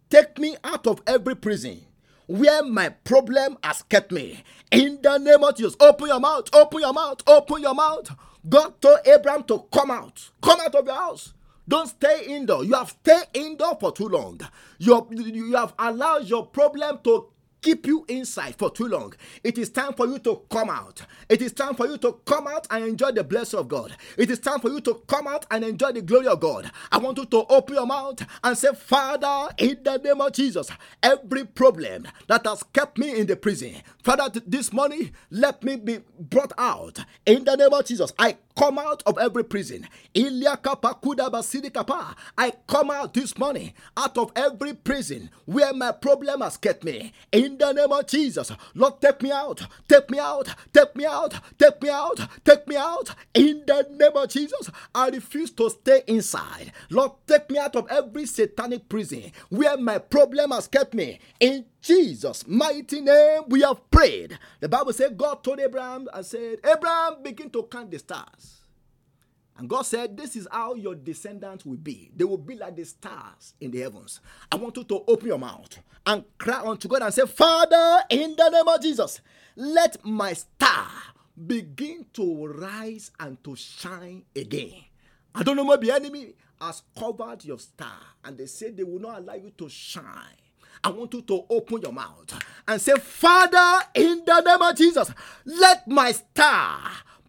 take 0.08 0.38
me 0.38 0.56
out 0.64 0.86
of 0.86 1.02
every 1.06 1.36
prison 1.36 1.82
where 2.26 2.62
my 2.62 2.90
problem 2.90 3.58
has 3.62 3.82
kept 3.82 4.12
me. 4.12 4.42
In 4.70 5.00
the 5.02 5.18
name 5.18 5.42
of 5.44 5.56
Jesus, 5.56 5.76
open 5.80 6.08
your 6.08 6.20
mouth, 6.20 6.48
open 6.52 6.80
your 6.80 6.92
mouth, 6.92 7.22
open 7.26 7.62
your 7.62 7.74
mouth. 7.74 8.10
God 8.48 8.80
told 8.80 8.98
Abraham 9.06 9.44
to 9.44 9.66
come 9.72 9.90
out. 9.90 10.30
Come 10.42 10.60
out 10.60 10.74
of 10.74 10.86
your 10.86 10.94
house. 10.94 11.34
Don't 11.66 11.88
stay 11.88 12.24
indoor. 12.28 12.64
You 12.64 12.74
have 12.74 12.90
stayed 12.90 13.26
indoor 13.34 13.76
for 13.78 13.92
too 13.92 14.08
long. 14.08 14.40
You 14.78 15.06
you 15.12 15.54
have 15.54 15.74
allowed 15.78 16.26
your 16.26 16.46
problem 16.46 17.00
to 17.04 17.28
keep 17.62 17.86
you 17.86 18.04
inside 18.08 18.56
for 18.56 18.70
too 18.70 18.86
long. 18.88 19.14
It 19.42 19.58
is 19.58 19.70
time 19.70 19.92
for 19.94 20.06
you 20.06 20.18
to 20.20 20.42
come 20.50 20.70
out. 20.70 21.02
It 21.28 21.42
is 21.42 21.52
time 21.52 21.74
for 21.74 21.86
you 21.86 21.98
to 21.98 22.12
come 22.24 22.46
out 22.46 22.66
and 22.70 22.84
enjoy 22.84 23.12
the 23.12 23.24
blessing 23.24 23.58
of 23.60 23.68
God. 23.68 23.96
It 24.16 24.30
is 24.30 24.38
time 24.38 24.60
for 24.60 24.70
you 24.70 24.80
to 24.82 24.94
come 25.06 25.26
out 25.26 25.46
and 25.50 25.64
enjoy 25.64 25.92
the 25.92 26.02
glory 26.02 26.26
of 26.26 26.40
God. 26.40 26.70
I 26.90 26.98
want 26.98 27.18
you 27.18 27.26
to 27.26 27.44
open 27.48 27.74
your 27.74 27.86
mouth 27.86 28.24
and 28.42 28.56
say, 28.56 28.68
Father, 28.74 29.52
in 29.58 29.78
the 29.82 29.98
name 29.98 30.20
of 30.20 30.32
Jesus, 30.32 30.70
every 31.02 31.44
problem 31.44 32.06
that 32.28 32.46
has 32.46 32.62
kept 32.72 32.98
me 32.98 33.18
in 33.18 33.26
the 33.26 33.36
prison, 33.36 33.74
Father, 34.02 34.40
this 34.46 34.72
morning, 34.72 35.12
let 35.30 35.62
me 35.62 35.76
be 35.76 36.00
brought 36.18 36.52
out. 36.58 36.98
In 37.26 37.44
the 37.44 37.56
name 37.56 37.72
of 37.72 37.84
Jesus, 37.84 38.12
I 38.18 38.36
come 38.58 38.78
out 38.78 39.02
of 39.06 39.16
every 39.18 39.44
prison. 39.44 39.86
I 40.16 40.22
come 42.66 42.90
out 42.90 43.14
this 43.14 43.38
morning 43.38 43.72
out 43.96 44.18
of 44.18 44.32
every 44.34 44.74
prison 44.74 45.30
where 45.46 45.72
my 45.72 45.92
problem 45.92 46.40
has 46.40 46.56
kept 46.56 46.82
me. 46.84 47.12
In 47.32 47.56
the 47.58 47.72
name 47.72 47.92
of 47.92 48.06
Jesus, 48.08 48.50
Lord, 48.74 49.00
take 49.00 49.22
me 49.22 49.30
out, 49.30 49.62
take 49.88 50.10
me 50.10 50.18
out, 50.18 50.48
take 50.74 50.96
me 50.96 51.06
out, 51.06 51.34
take 51.58 51.80
me 51.82 51.88
out, 51.90 52.20
take 52.44 52.66
me 52.66 52.74
out. 52.76 53.14
In 53.34 53.62
the 53.66 53.86
name 53.90 54.16
of 54.16 54.28
Jesus, 54.28 54.70
I 54.94 55.08
refuse 55.10 55.50
to 55.52 55.70
stay 55.70 56.02
inside. 56.08 56.72
Lord, 56.90 57.12
take 57.26 57.48
me 57.50 57.58
out 57.58 57.76
of 57.76 57.86
every 57.90 58.26
satanic 58.26 58.88
prison 58.88 59.30
where 59.50 59.76
my 59.76 59.98
problem 59.98 60.50
has 60.50 60.66
kept 60.66 60.94
me. 60.94 61.20
In 61.40 61.64
Jesus' 61.80 62.46
mighty 62.46 63.00
name, 63.00 63.42
we 63.48 63.60
have 63.62 63.90
prayed. 63.90 64.38
The 64.60 64.68
Bible 64.68 64.92
said 64.92 65.16
God 65.16 65.42
told 65.44 65.60
Abraham 65.60 66.08
and 66.12 66.26
said, 66.26 66.58
Abraham, 66.64 67.22
begin 67.22 67.50
to 67.50 67.62
count 67.64 67.90
the 67.90 67.98
stars. 67.98 68.58
And 69.56 69.68
God 69.68 69.82
said, 69.82 70.16
This 70.16 70.36
is 70.36 70.46
how 70.50 70.74
your 70.74 70.94
descendants 70.94 71.66
will 71.66 71.76
be. 71.76 72.10
They 72.14 72.24
will 72.24 72.38
be 72.38 72.54
like 72.54 72.76
the 72.76 72.84
stars 72.84 73.54
in 73.60 73.72
the 73.72 73.80
heavens. 73.80 74.20
I 74.50 74.56
want 74.56 74.76
you 74.76 74.84
to 74.84 75.04
open 75.08 75.26
your 75.26 75.38
mouth 75.38 75.78
and 76.06 76.24
cry 76.38 76.60
unto 76.64 76.88
God 76.88 77.02
and 77.02 77.12
say, 77.12 77.26
Father, 77.26 78.04
in 78.10 78.36
the 78.36 78.48
name 78.50 78.68
of 78.68 78.80
Jesus, 78.80 79.20
let 79.56 80.04
my 80.04 80.32
star 80.32 80.88
begin 81.46 82.06
to 82.14 82.46
rise 82.46 83.10
and 83.18 83.42
to 83.44 83.56
shine 83.56 84.24
again. 84.34 84.84
I 85.34 85.42
don't 85.42 85.56
know, 85.56 85.64
maybe 85.64 85.90
enemy 85.90 86.34
has 86.60 86.82
covered 86.96 87.44
your 87.44 87.58
star 87.58 87.98
and 88.24 88.38
they 88.38 88.46
say 88.46 88.70
they 88.70 88.84
will 88.84 89.00
not 89.00 89.18
allow 89.18 89.34
you 89.34 89.52
to 89.58 89.68
shine. 89.68 90.04
I 90.84 90.90
want 90.90 91.12
you 91.14 91.22
to 91.22 91.44
open 91.50 91.80
your 91.82 91.92
mouth 91.92 92.38
and 92.66 92.80
say, 92.80 92.94
Father, 92.94 93.84
in 93.94 94.22
the 94.24 94.40
name 94.40 94.62
of 94.62 94.76
Jesus, 94.76 95.10
let 95.44 95.86
my 95.88 96.12
star 96.12 96.80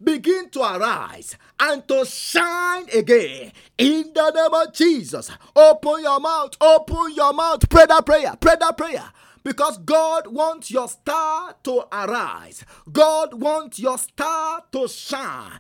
begin 0.02 0.50
to 0.52 0.62
arise 0.62 1.36
and 1.60 1.88
to 1.88 2.06
shine 2.06 2.88
again 2.94 3.52
in 3.78 4.12
the 4.14 4.32
name 4.32 4.54
of 4.68 4.74
Jesus. 4.74 5.30
Open 5.56 6.04
your 6.04 6.20
mouth, 6.20 6.56
open 6.62 7.14
your 7.16 7.34
mouth, 7.34 7.68
pray 7.70 7.86
that 7.86 8.06
prayer, 8.06 8.36
pray 8.40 8.56
that 8.60 8.78
prayer. 8.78 9.12
Because 9.44 9.78
God 9.80 10.28
wants 10.28 10.72
your 10.72 10.88
star 10.88 11.56
to 11.64 11.84
arise. 11.92 12.64
God 12.92 13.34
wants 13.34 13.80
your 13.80 13.98
star 13.98 14.64
to 14.72 14.88
shine. 14.88 15.60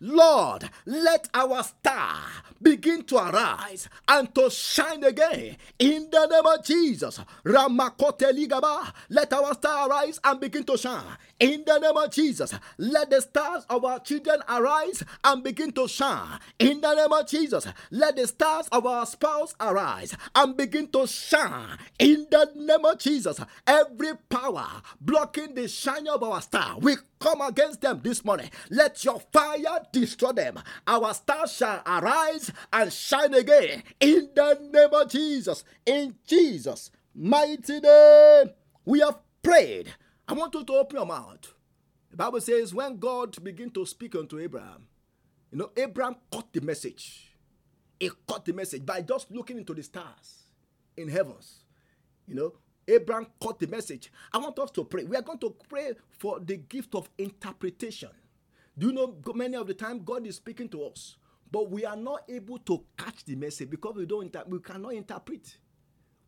Lord, 0.00 0.70
let 0.86 1.28
our 1.34 1.62
star 1.62 2.16
begin 2.60 3.02
to 3.04 3.16
arise 3.16 3.88
and 4.08 4.34
to 4.34 4.50
shine 4.50 5.04
again. 5.04 5.56
In 5.78 6.08
the 6.10 6.26
name 6.26 6.46
of 6.46 6.64
Jesus. 6.64 7.20
Let 7.44 9.32
our 9.32 9.54
star 9.54 9.88
arise 9.88 10.20
and 10.24 10.40
begin 10.40 10.64
to 10.64 10.76
shine. 10.78 11.16
In 11.40 11.64
the 11.66 11.78
name 11.78 11.96
of 11.96 12.10
Jesus. 12.12 12.54
Let 12.78 13.10
the 13.10 13.20
stars 13.20 13.64
of 13.68 13.84
our 13.84 13.98
children 14.00 14.40
arise 14.48 15.02
and 15.24 15.42
begin 15.42 15.72
to 15.72 15.88
shine. 15.88 16.38
In 16.58 16.80
the 16.80 16.94
name 16.94 17.12
of 17.12 17.26
Jesus. 17.26 17.66
Let 17.90 18.16
the 18.16 18.26
stars 18.26 18.68
of 18.70 18.86
our 18.86 19.06
spouse 19.06 19.54
arise 19.60 20.16
and 20.34 20.56
begin 20.56 20.88
to 20.88 21.06
shine 21.06 21.78
in 21.98 22.26
the 22.30 22.50
name 22.54 22.84
of 22.84 22.98
Jesus. 22.98 23.40
Every 23.66 24.12
power 24.28 24.68
blocking 25.00 25.54
the 25.54 25.68
shine 25.68 26.06
of 26.08 26.22
our 26.22 26.40
star, 26.40 26.78
we 26.78 26.96
come 27.18 27.40
against 27.40 27.80
them 27.80 28.00
this 28.02 28.24
morning. 28.24 28.50
Let 28.70 29.04
your 29.04 29.20
fire 29.32 29.80
destroy 29.92 30.32
them. 30.32 30.58
Our 30.86 31.14
star 31.14 31.46
shall 31.46 31.82
arise 31.86 32.50
and 32.72 32.92
shine 32.92 33.34
again 33.34 33.82
in 34.00 34.30
the 34.34 34.58
name 34.72 34.92
of 34.92 35.10
Jesus. 35.10 35.64
In 35.86 36.14
Jesus' 36.26 36.90
mighty 37.14 37.80
name, 37.80 38.50
we 38.84 39.00
have 39.00 39.18
prayed. 39.42 39.94
I 40.28 40.34
want 40.34 40.54
you 40.54 40.64
to 40.64 40.72
open 40.74 40.96
your 40.96 41.06
mouth. 41.06 41.52
The 42.10 42.16
Bible 42.16 42.40
says, 42.40 42.74
when 42.74 42.98
God 42.98 43.42
began 43.42 43.70
to 43.70 43.86
speak 43.86 44.14
unto 44.14 44.38
Abraham, 44.38 44.86
you 45.50 45.58
know, 45.58 45.70
Abraham 45.76 46.16
caught 46.30 46.52
the 46.52 46.60
message. 46.60 47.34
He 47.98 48.10
caught 48.26 48.44
the 48.44 48.52
message 48.52 48.84
by 48.84 49.02
just 49.02 49.30
looking 49.30 49.58
into 49.58 49.74
the 49.74 49.82
stars 49.82 50.44
in 50.96 51.08
heavens. 51.08 51.64
You 52.26 52.34
know, 52.34 52.52
Abraham 52.88 53.26
caught 53.40 53.60
the 53.60 53.66
message. 53.66 54.12
I 54.32 54.38
want 54.38 54.58
us 54.58 54.70
to 54.72 54.84
pray. 54.84 55.04
We 55.04 55.16
are 55.16 55.22
going 55.22 55.38
to 55.38 55.54
pray 55.68 55.92
for 56.10 56.40
the 56.40 56.56
gift 56.56 56.94
of 56.94 57.08
interpretation. 57.18 58.10
Do 58.76 58.88
you 58.88 58.92
know 58.92 59.16
many 59.34 59.56
of 59.56 59.66
the 59.66 59.74
time 59.74 60.02
God 60.04 60.26
is 60.26 60.36
speaking 60.36 60.68
to 60.70 60.84
us, 60.84 61.16
but 61.50 61.70
we 61.70 61.84
are 61.84 61.96
not 61.96 62.22
able 62.28 62.58
to 62.60 62.82
catch 62.96 63.24
the 63.24 63.36
message 63.36 63.68
because 63.68 63.94
we 63.96 64.06
don't 64.06 64.34
we 64.48 64.58
cannot 64.60 64.94
interpret. 64.94 65.56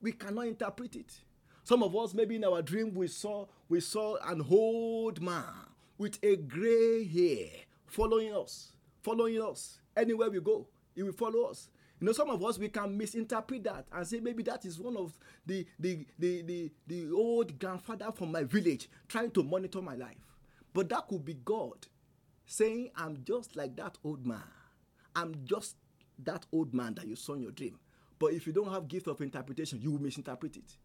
We 0.00 0.12
cannot 0.12 0.46
interpret 0.46 0.96
it. 0.96 1.12
Some 1.64 1.82
of 1.82 1.96
us, 1.96 2.12
maybe 2.12 2.36
in 2.36 2.44
our 2.44 2.60
dream, 2.62 2.94
we 2.94 3.08
saw 3.08 3.46
we 3.68 3.80
saw 3.80 4.16
an 4.26 4.44
old 4.50 5.20
man 5.22 5.44
with 5.96 6.18
a 6.22 6.36
gray 6.36 7.04
hair 7.04 7.48
following 7.86 8.34
us, 8.34 8.72
following 9.02 9.40
us 9.42 9.78
anywhere 9.96 10.30
we 10.30 10.40
go. 10.40 10.66
He 10.94 11.02
will 11.02 11.12
follow 11.12 11.44
us. 11.44 11.70
You 12.00 12.06
know, 12.06 12.12
some 12.12 12.28
of 12.28 12.44
us 12.44 12.58
we 12.58 12.68
can 12.68 12.96
misinterpret 12.98 13.64
that 13.64 13.86
and 13.90 14.06
say 14.06 14.20
maybe 14.20 14.42
that 14.42 14.66
is 14.66 14.78
one 14.78 14.96
of 14.96 15.18
the 15.46 15.66
the 15.78 16.04
the 16.18 16.42
the, 16.42 16.72
the 16.86 17.10
old 17.10 17.58
grandfather 17.58 18.12
from 18.12 18.30
my 18.30 18.44
village 18.44 18.90
trying 19.08 19.30
to 19.30 19.42
monitor 19.42 19.80
my 19.80 19.94
life. 19.94 20.36
But 20.74 20.90
that 20.90 21.08
could 21.08 21.24
be 21.24 21.34
God 21.34 21.86
saying, 22.46 22.90
I'm 22.96 23.22
just 23.24 23.56
like 23.56 23.74
that 23.76 23.96
old 24.04 24.26
man. 24.26 24.42
I'm 25.16 25.34
just 25.44 25.76
that 26.24 26.44
old 26.52 26.74
man 26.74 26.94
that 26.96 27.06
you 27.06 27.16
saw 27.16 27.34
in 27.34 27.42
your 27.42 27.52
dream. 27.52 27.78
But 28.18 28.32
if 28.32 28.46
you 28.46 28.52
don't 28.52 28.70
have 28.70 28.86
gift 28.88 29.06
of 29.06 29.20
interpretation, 29.20 29.80
you 29.80 29.92
will 29.92 30.02
misinterpret 30.02 30.56
it. 30.56 30.76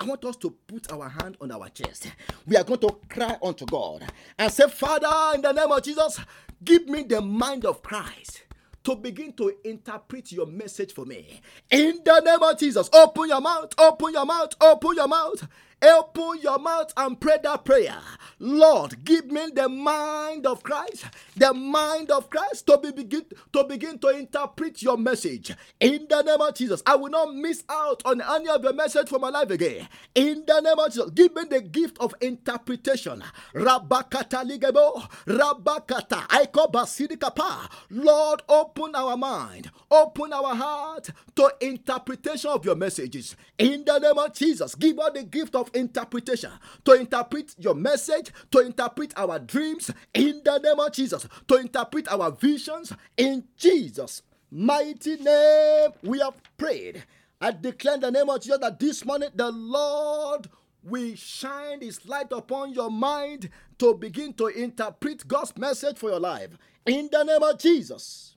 I 0.00 0.04
want 0.04 0.24
us 0.24 0.36
to 0.36 0.50
put 0.50 0.92
our 0.92 1.08
hand 1.08 1.36
on 1.40 1.50
our 1.50 1.68
chest. 1.68 2.12
We 2.46 2.56
are 2.56 2.64
going 2.64 2.80
to 2.80 2.96
cry 3.08 3.36
unto 3.42 3.66
God 3.66 4.04
and 4.38 4.52
say, 4.52 4.68
Father, 4.68 5.34
in 5.34 5.42
the 5.42 5.52
name 5.52 5.70
of 5.72 5.82
Jesus, 5.82 6.20
give 6.64 6.86
me 6.86 7.02
the 7.02 7.20
mind 7.20 7.64
of 7.64 7.82
Christ 7.82 8.42
to 8.84 8.96
begin 8.96 9.32
to 9.34 9.54
interpret 9.64 10.32
your 10.32 10.46
message 10.46 10.92
for 10.94 11.04
me. 11.04 11.40
In 11.70 12.00
the 12.04 12.20
name 12.20 12.42
of 12.42 12.58
Jesus, 12.58 12.88
open 12.92 13.28
your 13.28 13.40
mouth, 13.40 13.72
open 13.78 14.12
your 14.12 14.24
mouth, 14.26 14.54
open 14.60 14.94
your 14.96 15.08
mouth. 15.08 15.46
Open 15.80 16.40
your 16.42 16.58
mouth 16.58 16.92
and 16.96 17.20
pray 17.20 17.38
that 17.42 17.64
prayer. 17.64 17.96
Lord, 18.40 19.04
give 19.04 19.26
me 19.26 19.48
the 19.54 19.68
mind 19.68 20.46
of 20.46 20.62
Christ, 20.62 21.06
the 21.36 21.54
mind 21.54 22.10
of 22.10 22.30
Christ 22.30 22.66
to 22.66 22.78
be 22.78 22.90
begin 22.90 23.24
to 23.52 23.64
begin 23.64 23.98
to 24.00 24.08
interpret 24.08 24.82
your 24.82 24.96
message. 24.96 25.52
In 25.80 26.06
the 26.08 26.22
name 26.22 26.40
of 26.40 26.54
Jesus, 26.54 26.82
I 26.86 26.96
will 26.96 27.10
not 27.10 27.34
miss 27.34 27.64
out 27.68 28.02
on 28.04 28.20
any 28.20 28.48
of 28.48 28.62
your 28.62 28.72
message 28.72 29.08
for 29.08 29.18
my 29.18 29.30
life 29.30 29.50
again. 29.50 29.88
In 30.14 30.44
the 30.46 30.60
name 30.60 30.78
of 30.78 30.92
Jesus, 30.92 31.10
give 31.10 31.34
me 31.34 31.44
the 31.48 31.60
gift 31.60 31.98
of 32.00 32.14
interpretation. 32.20 33.22
Rabakata 33.54 34.44
ligebo, 34.44 35.08
rabakata, 35.26 36.26
aiko 36.28 36.70
basidikapa. 36.70 37.68
Lord, 37.90 38.42
open 38.48 38.94
our 38.94 39.16
mind, 39.16 39.70
open 39.90 40.32
our 40.32 40.54
heart 40.54 41.10
to 41.36 41.52
interpretation 41.60 42.50
of 42.50 42.64
your 42.64 42.76
messages. 42.76 43.36
In 43.58 43.84
the 43.84 43.98
name 43.98 44.18
of 44.18 44.34
Jesus, 44.34 44.74
give 44.74 44.98
us 44.98 45.12
the 45.14 45.24
gift 45.24 45.54
of 45.54 45.67
interpretation 45.74 46.50
to 46.84 46.92
interpret 46.92 47.54
your 47.58 47.74
message, 47.74 48.30
to 48.50 48.60
interpret 48.60 49.12
our 49.16 49.38
dreams. 49.38 49.90
In 50.14 50.42
the 50.44 50.58
name 50.58 50.78
of 50.78 50.92
Jesus, 50.92 51.26
to 51.46 51.56
interpret 51.56 52.08
our 52.08 52.30
visions. 52.30 52.92
In 53.16 53.44
Jesus' 53.56 54.22
mighty 54.50 55.16
name, 55.16 55.90
we 56.02 56.20
have 56.20 56.34
prayed. 56.56 57.04
I 57.40 57.52
declare 57.52 57.94
in 57.94 58.00
the 58.00 58.10
name 58.10 58.28
of 58.28 58.40
Jesus 58.40 58.58
that 58.58 58.80
this 58.80 59.04
morning 59.04 59.30
the 59.34 59.50
Lord 59.50 60.48
will 60.82 61.14
shine 61.14 61.80
his 61.80 62.04
light 62.06 62.32
upon 62.32 62.72
your 62.72 62.90
mind 62.90 63.50
to 63.78 63.94
begin 63.94 64.32
to 64.34 64.48
interpret 64.48 65.26
God's 65.26 65.56
message 65.56 65.98
for 65.98 66.10
your 66.10 66.20
life. 66.20 66.56
In 66.86 67.08
the 67.12 67.22
name 67.22 67.42
of 67.42 67.58
Jesus. 67.58 68.36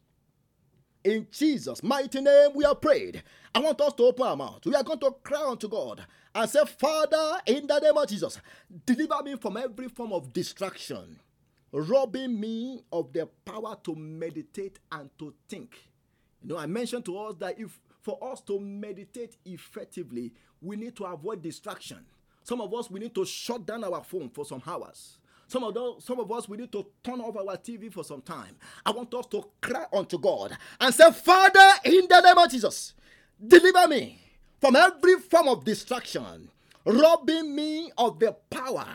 In 1.04 1.28
Jesus' 1.32 1.82
mighty 1.82 2.22
name, 2.22 2.52
we 2.54 2.64
have 2.64 2.80
prayed. 2.80 3.24
I 3.54 3.60
want 3.60 3.82
us 3.82 3.94
to 3.94 4.04
open 4.04 4.26
our 4.26 4.36
mouth. 4.38 4.66
We 4.66 4.76
are 4.76 4.84
going 4.84 5.00
to 5.00 5.12
cry 5.24 5.44
unto 5.46 5.68
God 5.68 6.06
and 6.34 6.50
say, 6.50 6.62
Father, 6.78 7.42
in 7.46 7.68
the 7.68 7.80
name 7.80 7.98
of 7.98 8.08
Jesus, 8.08 8.40
deliver 8.86 9.22
me 9.24 9.36
from 9.36 9.58
every 9.58 9.90
form 9.90 10.14
of 10.14 10.32
distraction, 10.32 11.20
robbing 11.74 12.40
me 12.40 12.82
of 12.92 13.12
the 13.12 13.28
power 13.46 13.76
to 13.84 13.96
meditate 13.96 14.80
and 14.92 15.10
to 15.20 15.34
think. 15.50 15.78
You 16.42 16.50
know, 16.50 16.58
I 16.58 16.66
mentioned 16.66 17.06
to 17.06 17.18
us 17.18 17.36
that 17.40 17.60
if 17.60 17.80
for 18.02 18.18
us 18.32 18.42
to 18.42 18.60
meditate 18.60 19.38
effectively, 19.46 20.34
we 20.62 20.76
need 20.76 20.96
to 20.96 21.04
avoid 21.06 21.42
distraction. 21.42 22.00
Some 22.44 22.62
of 22.62 22.74
us, 22.74 22.90
we 22.90 23.00
need 23.00 23.14
to 23.16 23.26
shut 23.26 23.66
down 23.66 23.84
our 23.84 24.04
phone 24.04 24.30
for 24.30 24.46
some 24.46 24.62
hours. 24.66 25.18
Some 25.48 25.64
of, 25.66 25.74
those, 25.74 26.04
some 26.06 26.20
of 26.20 26.32
us, 26.32 26.48
we 26.48 26.58
need 26.58 26.72
to 26.72 26.86
turn 27.04 27.20
off 27.20 27.36
our 27.36 27.58
TV 27.58 27.92
for 27.92 28.04
some 28.06 28.22
time. 28.22 28.56
I 28.86 28.92
want 28.92 29.14
us 29.14 29.26
to 29.28 29.44
cry 29.62 29.86
unto 29.92 30.18
God 30.18 30.58
and 30.80 30.96
say, 30.96 31.12
Father, 31.12 31.70
in 31.84 32.08
the 32.10 32.22
name 32.22 32.38
of 32.38 32.50
Jesus, 32.50 32.94
deliver 33.46 33.88
me 33.88 34.20
from 34.60 34.76
every 34.76 35.16
form 35.20 35.48
of 35.48 35.66
distraction, 35.66 36.50
robbing 36.86 37.56
me 37.56 37.92
of 37.98 38.20
the 38.20 38.36
power 38.50 38.88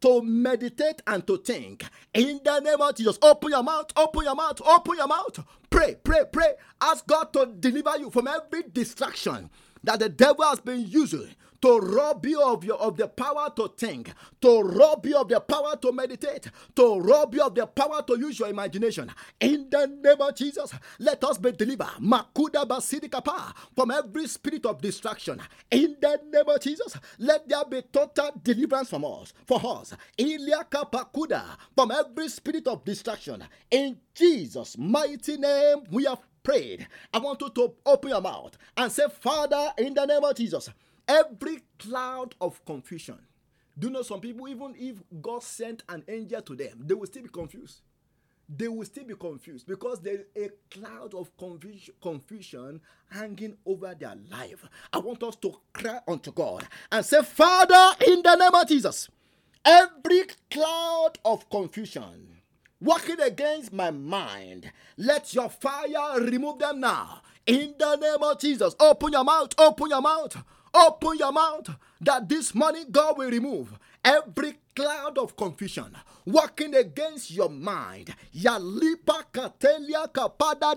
to 0.00 0.22
meditate 0.22 1.02
and 1.06 1.26
to 1.26 1.36
think. 1.38 1.84
In 2.14 2.40
the 2.42 2.60
name 2.60 2.80
of 2.80 2.94
Jesus, 2.96 3.18
open 3.22 3.50
your 3.50 3.62
mouth, 3.62 3.86
open 3.96 4.24
your 4.24 4.34
mouth, 4.34 4.60
open 4.62 4.96
your 4.96 5.06
mouth. 5.06 5.44
Pray, 5.68 5.96
pray, 6.02 6.22
pray. 6.32 6.54
Ask 6.80 7.06
God 7.06 7.32
to 7.34 7.46
deliver 7.46 7.98
you 7.98 8.10
from 8.10 8.26
every 8.26 8.62
distraction 8.72 9.50
that 9.84 10.00
the 10.00 10.08
devil 10.08 10.44
has 10.44 10.60
been 10.60 10.86
using 10.86 11.34
to 11.62 11.78
rob 11.78 12.24
you 12.26 12.42
of 12.42 12.64
your 12.64 12.76
of 12.78 12.96
the 12.96 13.08
power 13.08 13.50
to 13.56 13.68
think, 13.76 14.12
to 14.40 14.62
rob 14.62 15.04
you 15.06 15.16
of 15.16 15.28
the 15.28 15.40
power 15.40 15.76
to 15.76 15.92
meditate, 15.92 16.50
to 16.74 17.00
rob 17.00 17.34
you 17.34 17.42
of 17.42 17.54
the 17.54 17.66
power 17.66 18.02
to 18.02 18.18
use 18.18 18.38
your 18.38 18.48
imagination. 18.48 19.10
In 19.40 19.68
the 19.70 19.86
name 19.86 20.20
of 20.20 20.34
Jesus, 20.34 20.72
let 20.98 21.22
us 21.24 21.38
be 21.38 21.52
delivered. 21.52 21.86
Makuda 22.00 22.66
basidikapa 22.66 23.54
from 23.74 23.90
every 23.90 24.26
spirit 24.26 24.64
of 24.66 24.80
distraction. 24.80 25.40
In 25.70 25.96
the 26.00 26.20
name 26.32 26.48
of 26.48 26.60
Jesus, 26.60 26.96
let 27.18 27.48
there 27.48 27.64
be 27.64 27.82
total 27.92 28.32
deliverance 28.42 28.90
from 28.90 29.04
us, 29.04 29.32
for 29.46 29.60
us. 29.64 29.94
Iliaka 30.18 30.90
pakuda 30.90 31.44
from 31.74 31.90
every 31.90 32.28
spirit 32.28 32.66
of 32.66 32.84
distraction. 32.84 33.44
In 33.70 33.98
Jesus' 34.14 34.76
mighty 34.78 35.36
name, 35.36 35.78
we 35.90 36.04
have 36.04 36.20
prayed. 36.42 36.86
I 37.12 37.18
want 37.18 37.40
you 37.40 37.50
to 37.50 37.74
open 37.84 38.10
your 38.10 38.20
mouth 38.20 38.56
and 38.76 38.90
say, 38.90 39.04
Father, 39.20 39.72
in 39.78 39.94
the 39.94 40.06
name 40.06 40.24
of 40.24 40.34
Jesus 40.34 40.70
every 41.08 41.62
cloud 41.78 42.34
of 42.40 42.64
confusion. 42.64 43.18
Do 43.78 43.86
you 43.86 43.92
know 43.92 44.02
some 44.02 44.20
people, 44.20 44.48
even 44.48 44.74
if 44.78 44.96
God 45.22 45.42
sent 45.42 45.82
an 45.88 46.04
angel 46.08 46.42
to 46.42 46.54
them, 46.54 46.82
they 46.84 46.94
will 46.94 47.06
still 47.06 47.22
be 47.22 47.28
confused. 47.28 47.80
They 48.48 48.66
will 48.66 48.84
still 48.84 49.04
be 49.04 49.14
confused 49.14 49.66
because 49.66 50.00
there's 50.00 50.24
a 50.36 50.50
cloud 50.70 51.14
of 51.14 51.36
confusion, 51.36 51.94
confusion 52.02 52.80
hanging 53.08 53.56
over 53.64 53.94
their 53.94 54.16
life. 54.30 54.64
I 54.92 54.98
want 54.98 55.22
us 55.22 55.36
to 55.36 55.54
cry 55.72 56.00
unto 56.08 56.32
God 56.32 56.66
and 56.90 57.04
say, 57.06 57.22
Father, 57.22 57.96
in 58.06 58.22
the 58.22 58.34
name 58.34 58.54
of 58.54 58.66
Jesus, 58.66 59.08
every 59.64 60.24
cloud 60.50 61.12
of 61.24 61.48
confusion 61.48 62.40
working 62.80 63.20
against 63.20 63.72
my 63.72 63.90
mind, 63.90 64.72
let 64.96 65.32
your 65.34 65.48
fire 65.48 66.20
remove 66.20 66.58
them 66.58 66.80
now. 66.80 67.22
In 67.46 67.74
the 67.78 67.96
name 67.96 68.22
of 68.22 68.40
Jesus, 68.40 68.74
open 68.80 69.12
your 69.12 69.24
mouth, 69.24 69.54
open 69.58 69.90
your 69.90 70.02
mouth. 70.02 70.36
Open 70.72 71.18
your 71.18 71.32
mouth 71.32 71.70
that 72.00 72.28
this 72.28 72.54
money 72.54 72.84
God 72.90 73.18
will 73.18 73.30
remove. 73.30 73.78
Every 74.04 74.54
cloud 74.74 75.18
of 75.18 75.36
confusion 75.36 75.96
working 76.26 76.74
against 76.74 77.30
your 77.30 77.48
mind. 77.50 78.14
Yalipa 78.34 79.24
katelia 79.32 80.08
kapada 80.12 80.74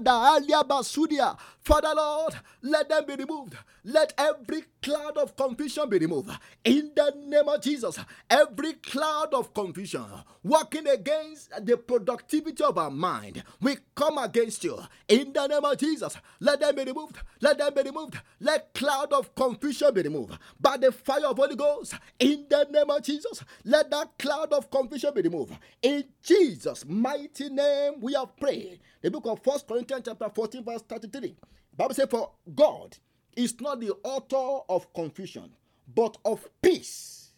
basudia. 0.64 1.38
Father 1.62 1.94
Lord, 1.96 2.34
let 2.62 2.89
them 2.89 3.06
be 3.06 3.16
removed. 3.16 3.56
Let 3.86 4.14
every 4.18 4.64
cloud 4.82 5.18
of 5.18 5.36
confusion 5.36 5.89
be 5.89 5.98
removed. 5.98 6.30
In 6.64 6.91
the 6.96 7.14
name 7.26 7.48
of 7.48 7.62
Jesus, 7.62 8.00
every 8.30 8.74
cloud 8.74 9.34
of 9.34 9.54
confusion 9.54 10.06
working 10.44 10.88
against 10.88 11.52
the 11.66 11.78
productivity 11.78 12.64
of 12.64 12.78
our 12.78 12.91
mind, 12.91 13.44
we 13.62 13.78
come 13.96 14.18
against 14.18 14.64
you. 14.64 14.78
In 15.08 15.32
the 15.32 15.48
name 15.48 15.64
of 15.64 15.78
Jesus, 15.78 16.18
let 16.41 16.60
them 16.60 16.76
be 16.76 16.84
removed. 16.84 17.18
Let 17.39 17.58
them 17.58 17.74
be 17.74 17.82
removed. 17.84 18.18
Let 18.41 18.74
cloud 18.74 19.14
of 19.14 19.34
confusion 19.34 19.94
be 19.94 20.02
removed 20.02 20.38
by 20.60 20.78
the 20.78 20.91
fire 20.91 21.28
of 21.28 21.38
Holy 21.38 21.56
Ghost. 21.56 21.94
In 22.20 22.46
the 22.50 22.68
name 22.72 22.89
of 22.89 23.04
Jesus, 23.04 23.44
let 23.64 23.83
that 23.92 24.18
cloud 24.18 24.54
of 24.54 24.70
confusion 24.70 25.14
be 25.14 25.22
removed. 25.22 25.54
In 25.82 26.06
Jesus' 26.22 26.86
mighty 26.86 27.50
name, 27.50 27.94
we 28.02 28.14
have 28.14 28.36
prayed. 28.38 28.80
The 29.02 29.12
book 29.12 29.26
of 29.26 29.44
First 29.44 29.68
Corinthians 29.68 30.04
chapter 30.06 30.30
14, 30.30 30.64
verse 30.64 30.82
33. 30.84 31.36
Bible 31.76 31.94
says, 31.94 32.08
For 32.10 32.32
God 32.54 32.98
is 33.36 33.60
not 33.60 33.80
the 33.80 33.92
author 34.04 34.64
of 34.70 34.94
confusion, 34.94 35.52
but 35.94 36.18
of 36.24 36.48
peace, 36.62 37.32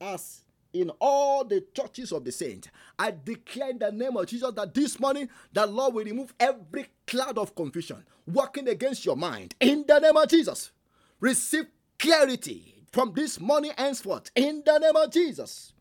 as 0.00 0.42
in 0.72 0.90
all 1.00 1.44
the 1.44 1.64
churches 1.74 2.12
of 2.12 2.24
the 2.24 2.32
saints. 2.32 2.68
I 2.98 3.12
declare 3.24 3.70
in 3.70 3.78
the 3.78 3.90
name 3.90 4.16
of 4.16 4.26
Jesus 4.26 4.52
that 4.54 4.74
this 4.74 5.00
morning 5.00 5.28
the 5.52 5.66
Lord 5.66 5.94
will 5.94 6.04
remove 6.04 6.32
every 6.38 6.86
cloud 7.06 7.38
of 7.38 7.54
confusion 7.54 8.04
working 8.26 8.68
against 8.68 9.04
your 9.04 9.16
mind. 9.16 9.54
In 9.60 9.84
the 9.86 9.98
name 9.98 10.16
of 10.16 10.28
Jesus, 10.28 10.70
receive 11.18 11.66
clarity 11.98 12.84
from 12.92 13.12
this 13.14 13.40
morning 13.40 13.72
henceforth. 13.76 14.30
In 14.34 14.62
the 14.64 14.78
name 14.78 14.96
of 14.96 15.10
Jesus. 15.10 15.72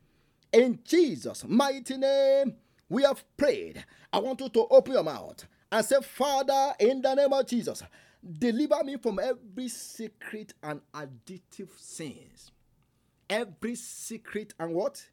In 0.51 0.79
Jesus' 0.83 1.45
mighty 1.47 1.97
name, 1.97 2.55
we 2.89 3.03
have 3.03 3.23
prayed. 3.37 3.83
I 4.11 4.19
want 4.19 4.41
you 4.41 4.49
to 4.49 4.67
open 4.71 4.93
your 4.93 5.03
mouth 5.03 5.45
and 5.71 5.85
say, 5.85 5.97
Father, 6.01 6.73
in 6.79 7.01
the 7.01 7.13
name 7.13 7.31
of 7.31 7.45
Jesus, 7.45 7.83
deliver 8.39 8.83
me 8.83 8.97
from 8.97 9.19
every 9.19 9.67
secret 9.67 10.53
and 10.63 10.81
addictive 10.93 11.69
sins. 11.77 12.51
Every 13.29 13.75
secret 13.75 14.53
and 14.59 14.73
what? 14.73 15.05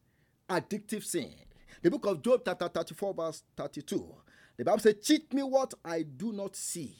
Addictive 0.48 1.04
sin. 1.04 1.34
The 1.82 1.90
book 1.90 2.06
of 2.06 2.22
Job, 2.22 2.40
chapter 2.44 2.68
34, 2.68 3.14
verse 3.14 3.42
32. 3.56 4.14
The 4.56 4.64
Bible 4.64 4.78
says, 4.78 4.94
Cheat 5.02 5.32
me 5.34 5.42
what 5.42 5.74
I 5.84 6.02
do 6.02 6.32
not 6.32 6.56
see. 6.56 6.96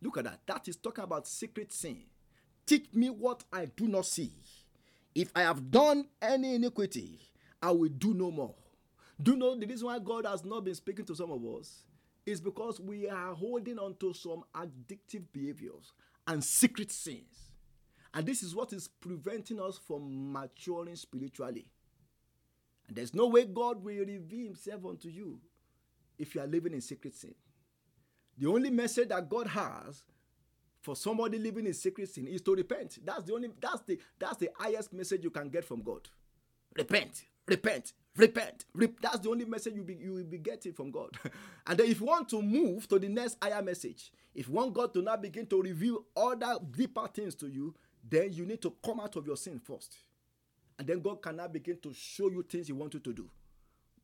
Look 0.00 0.16
at 0.16 0.24
that. 0.24 0.40
That 0.46 0.66
is 0.68 0.76
talking 0.76 1.04
about 1.04 1.26
secret 1.28 1.72
sin. 1.72 2.04
Teach 2.64 2.86
me 2.94 3.10
what 3.10 3.44
I 3.52 3.66
do 3.66 3.86
not 3.86 4.06
see. 4.06 4.32
If 5.14 5.30
I 5.34 5.42
have 5.42 5.70
done 5.70 6.06
any 6.22 6.54
iniquity, 6.54 7.20
I 7.62 7.70
will 7.70 7.88
do 7.88 8.14
no 8.14 8.30
more. 8.30 8.54
Do 9.22 9.32
you 9.32 9.36
know 9.36 9.58
the 9.58 9.66
reason 9.66 9.86
why 9.86 9.98
God 9.98 10.26
has 10.26 10.44
not 10.44 10.64
been 10.64 10.74
speaking 10.74 11.04
to 11.06 11.14
some 11.14 11.30
of 11.30 11.44
us? 11.44 11.82
Is 12.26 12.40
because 12.40 12.78
we 12.78 13.08
are 13.08 13.34
holding 13.34 13.78
on 13.78 13.96
to 13.96 14.12
some 14.14 14.44
addictive 14.54 15.24
behaviors 15.32 15.92
and 16.26 16.44
secret 16.44 16.92
sins. 16.92 17.50
And 18.14 18.26
this 18.26 18.42
is 18.42 18.54
what 18.54 18.72
is 18.72 18.88
preventing 18.88 19.60
us 19.60 19.78
from 19.78 20.32
maturing 20.32 20.96
spiritually. 20.96 21.66
And 22.88 22.96
there's 22.96 23.14
no 23.14 23.26
way 23.26 23.44
God 23.44 23.82
will 23.82 24.04
reveal 24.04 24.46
himself 24.46 24.84
unto 24.84 25.08
you 25.08 25.40
if 26.18 26.34
you 26.34 26.40
are 26.40 26.46
living 26.46 26.74
in 26.74 26.80
secret 26.80 27.14
sin. 27.14 27.34
The 28.36 28.48
only 28.48 28.70
message 28.70 29.08
that 29.08 29.28
God 29.28 29.46
has 29.48 30.02
for 30.80 30.96
somebody 30.96 31.38
living 31.38 31.66
in 31.66 31.74
secret 31.74 32.08
sin 32.08 32.26
is 32.26 32.40
to 32.42 32.54
repent. 32.54 32.98
That's 33.04 33.24
the 33.24 33.34
only 33.34 33.50
that's 33.60 33.82
the 33.82 33.98
that's 34.18 34.38
the 34.38 34.50
highest 34.56 34.92
message 34.92 35.22
you 35.22 35.30
can 35.30 35.48
get 35.48 35.64
from 35.64 35.82
God. 35.82 36.08
Repent 36.76 37.24
repent 37.48 37.92
repent 38.16 38.64
Rep- 38.74 39.00
that's 39.00 39.20
the 39.20 39.30
only 39.30 39.44
message 39.44 39.74
you, 39.74 39.82
be, 39.82 39.94
you 39.94 40.12
will 40.14 40.24
be 40.24 40.38
getting 40.38 40.72
from 40.72 40.90
god 40.90 41.10
and 41.66 41.78
then 41.78 41.86
if 41.86 42.00
you 42.00 42.06
want 42.06 42.28
to 42.30 42.42
move 42.42 42.88
to 42.88 42.98
the 42.98 43.08
next 43.08 43.38
higher 43.42 43.62
message 43.62 44.12
if 44.34 44.48
you 44.48 44.54
want 44.54 44.74
god 44.74 44.92
to 44.94 45.02
now 45.02 45.16
begin 45.16 45.46
to 45.46 45.62
reveal 45.62 46.04
other 46.16 46.58
deeper 46.70 47.06
things 47.14 47.34
to 47.34 47.48
you 47.48 47.74
then 48.08 48.32
you 48.32 48.46
need 48.46 48.62
to 48.62 48.74
come 48.84 49.00
out 49.00 49.16
of 49.16 49.26
your 49.26 49.36
sin 49.36 49.58
first 49.58 49.96
And 50.80 50.88
then 50.88 51.02
God 51.02 51.20
can 51.22 51.36
now 51.36 51.46
begin 51.48 51.78
to 51.82 51.92
show 51.92 52.30
you 52.30 52.42
things 52.42 52.68
He 52.68 52.72
wants 52.72 52.94
you 52.94 53.00
to 53.00 53.12
do. 53.12 53.28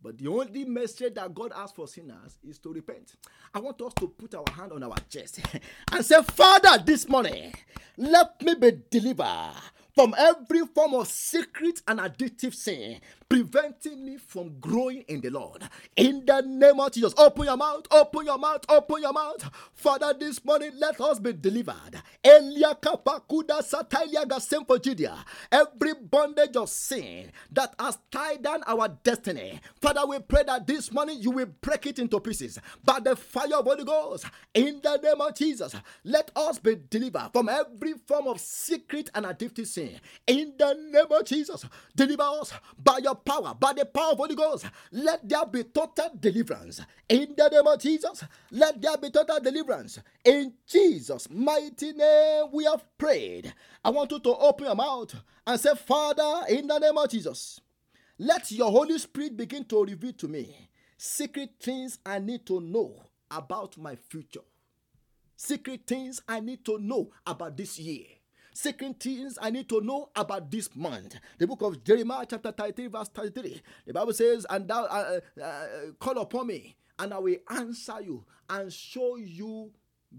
But 0.02 0.18
the 0.18 0.28
only 0.28 0.64
message 0.66 1.14
that 1.14 1.34
God 1.34 1.52
asks 1.56 1.72
for 1.74 1.88
sinners 1.88 2.38
is 2.46 2.58
to 2.60 2.72
repent. 2.72 3.14
I 3.54 3.60
want 3.60 3.80
us 3.80 3.94
to 3.94 4.08
put 4.08 4.34
our 4.34 4.44
hand 4.54 4.72
on 4.72 4.82
our 4.82 4.94
chest 5.08 5.40
and 5.92 6.04
say, 6.04 6.22
Father, 6.22 6.82
this 6.84 7.08
morning, 7.08 7.54
let 7.96 8.42
me 8.42 8.54
be 8.56 8.72
delivered 8.90 9.54
from 9.94 10.14
every 10.18 10.66
form 10.66 10.94
of 10.94 11.08
secret 11.08 11.80
and 11.88 11.98
addictive 11.98 12.54
sin, 12.54 13.00
preventing 13.28 14.04
me 14.04 14.16
from 14.16 14.58
growing 14.60 15.02
in 15.08 15.20
the 15.20 15.30
Lord. 15.30 15.62
In 15.96 16.24
the 16.24 16.42
name 16.42 16.78
of 16.80 16.92
Jesus, 16.92 17.12
open 17.18 17.44
your 17.44 17.56
mouth, 17.56 17.86
open 17.90 18.26
your 18.26 18.38
mouth, 18.38 18.64
open 18.68 19.02
your 19.02 19.12
mouth. 19.12 19.50
Father, 19.74 20.14
this 20.18 20.44
morning, 20.44 20.70
let 20.76 21.00
us 21.00 21.18
be 21.18 21.32
delivered. 21.32 22.02
Every 25.52 25.94
bondage 25.94 26.56
of 26.56 26.68
sin 26.68 27.32
that 27.52 27.74
has 27.78 27.98
tied 28.10 28.42
down 28.42 28.62
our 28.66 28.88
destiny. 29.02 29.60
Father, 29.80 30.06
we 30.06 30.18
pray 30.20 30.44
that 30.46 30.66
this 30.66 30.92
morning 30.92 31.18
you 31.20 31.30
will 31.32 31.46
break 31.60 31.86
it 31.86 31.98
into 31.98 32.20
pieces 32.20 32.58
by 32.84 33.00
the 33.00 33.16
fire 33.16 33.56
of 33.56 33.64
Holy 33.64 33.84
Ghost. 33.84 34.26
In 34.54 34.80
the 34.82 34.96
name 34.98 35.20
of 35.20 35.34
Jesus, 35.34 35.74
let 36.04 36.30
us 36.36 36.58
be 36.58 36.76
delivered 36.88 37.30
from 37.32 37.48
every 37.48 37.94
form 38.06 38.28
of 38.28 38.40
secret 38.40 39.10
and 39.14 39.26
addictive 39.26 39.66
sin 39.66 39.98
in 40.26 40.52
the 40.58 40.74
name 40.92 41.06
of 41.10 41.24
Jesus. 41.24 41.64
Deliver 41.94 42.22
us 42.22 42.52
by 42.82 42.98
your 42.98 43.15
power, 43.16 43.54
by 43.58 43.72
the 43.72 43.84
power 43.84 44.12
of 44.12 44.18
Holy 44.18 44.34
Ghost. 44.34 44.66
Let 44.92 45.28
there 45.28 45.46
be 45.46 45.64
total 45.64 46.10
deliverance 46.18 46.80
in 47.08 47.34
the 47.36 47.48
name 47.48 47.66
of 47.66 47.80
Jesus. 47.80 48.24
Let 48.50 48.80
there 48.80 48.96
be 48.96 49.10
total 49.10 49.40
deliverance 49.40 49.98
in 50.24 50.54
Jesus' 50.66 51.28
mighty 51.30 51.92
name. 51.92 52.46
We 52.52 52.64
have 52.64 52.84
prayed. 52.98 53.52
I 53.84 53.90
want 53.90 54.10
you 54.12 54.20
to 54.20 54.36
open 54.36 54.66
your 54.66 54.74
mouth 54.74 55.14
and 55.46 55.60
say, 55.60 55.74
Father, 55.74 56.46
in 56.48 56.66
the 56.66 56.78
name 56.78 56.98
of 56.98 57.10
Jesus, 57.10 57.60
let 58.18 58.50
your 58.50 58.70
Holy 58.70 58.98
Spirit 58.98 59.36
begin 59.36 59.64
to 59.66 59.84
reveal 59.84 60.12
to 60.14 60.28
me 60.28 60.68
secret 60.96 61.50
things 61.60 61.98
I 62.04 62.18
need 62.18 62.46
to 62.46 62.60
know 62.60 63.02
about 63.30 63.76
my 63.76 63.96
future. 63.96 64.40
Secret 65.36 65.82
things 65.86 66.22
I 66.26 66.40
need 66.40 66.64
to 66.64 66.78
know 66.78 67.10
about 67.26 67.56
this 67.56 67.78
year 67.78 68.06
secret 68.56 68.98
things 68.98 69.38
I 69.40 69.50
need 69.50 69.68
to 69.68 69.80
know 69.80 70.08
about 70.16 70.50
this 70.50 70.74
month. 70.74 71.16
The 71.38 71.46
book 71.46 71.62
of 71.62 71.84
Jeremiah, 71.84 72.26
chapter 72.28 72.50
33, 72.50 72.86
verse 72.86 73.08
33. 73.08 73.60
The 73.86 73.92
Bible 73.92 74.12
says, 74.14 74.46
And 74.48 74.66
thou 74.66 74.84
uh, 74.84 75.20
uh, 75.38 75.42
uh, 75.42 75.66
call 75.98 76.18
upon 76.18 76.46
me, 76.48 76.74
and 76.98 77.12
I 77.12 77.18
will 77.18 77.36
answer 77.50 78.00
you 78.00 78.24
and 78.48 78.72
show 78.72 79.16
you 79.16 79.70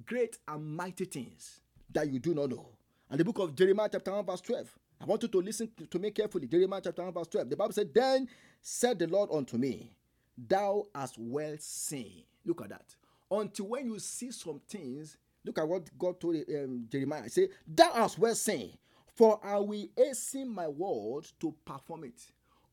great 0.06 0.38
and 0.48 0.78
mighty 0.78 1.06
things 1.06 1.62
that 1.92 2.10
you 2.12 2.20
do 2.20 2.36
not 2.36 2.50
know. 2.50 2.70
And 3.10 3.20
the 3.20 3.26
book 3.26 3.40
of 3.40 3.56
Jeremiah, 3.56 3.90
chapter 3.92 4.12
1, 4.12 4.26
verse 4.26 4.42
12. 4.42 4.78
I 5.02 5.06
want 5.06 5.24
you 5.24 5.30
to 5.30 5.42
listen 5.42 5.70
to 5.90 6.00
me 6.00 6.12
carefully. 6.12 6.48
Jeremiah 6.48 6.82
chapter 6.84 7.04
1, 7.04 7.14
verse 7.14 7.28
12. 7.28 7.50
The 7.50 7.58
Bible 7.58 7.74
said, 7.74 7.94
Then 7.94 8.28
said 8.62 9.00
the 9.00 9.08
Lord 9.08 9.30
unto 9.32 9.58
me, 9.58 9.92
Thou 10.38 10.86
hast 10.94 11.16
well 11.18 11.56
seen. 11.60 12.24
Look 12.46 12.62
at 12.62 12.70
that. 12.70 12.96
Until 13.32 13.68
when 13.68 13.88
you 13.88 14.00
see 14.00 14.32
some 14.32 14.62
things, 14.68 15.18
Look 15.48 15.60
at 15.60 15.68
what 15.68 15.98
God 15.98 16.20
told 16.20 16.36
um, 16.36 16.86
Jeremiah. 16.92 17.24
He 17.24 17.30
said, 17.30 17.50
Thou 17.66 17.94
hast 17.94 18.20
well 18.20 18.36
saying, 18.36 18.74
for 19.16 19.40
I 19.42 19.58
will 19.58 19.88
hasten 19.96 20.54
my 20.54 20.68
word 20.68 21.26
to 21.40 21.56
perform 21.64 22.04
it. 22.04 22.22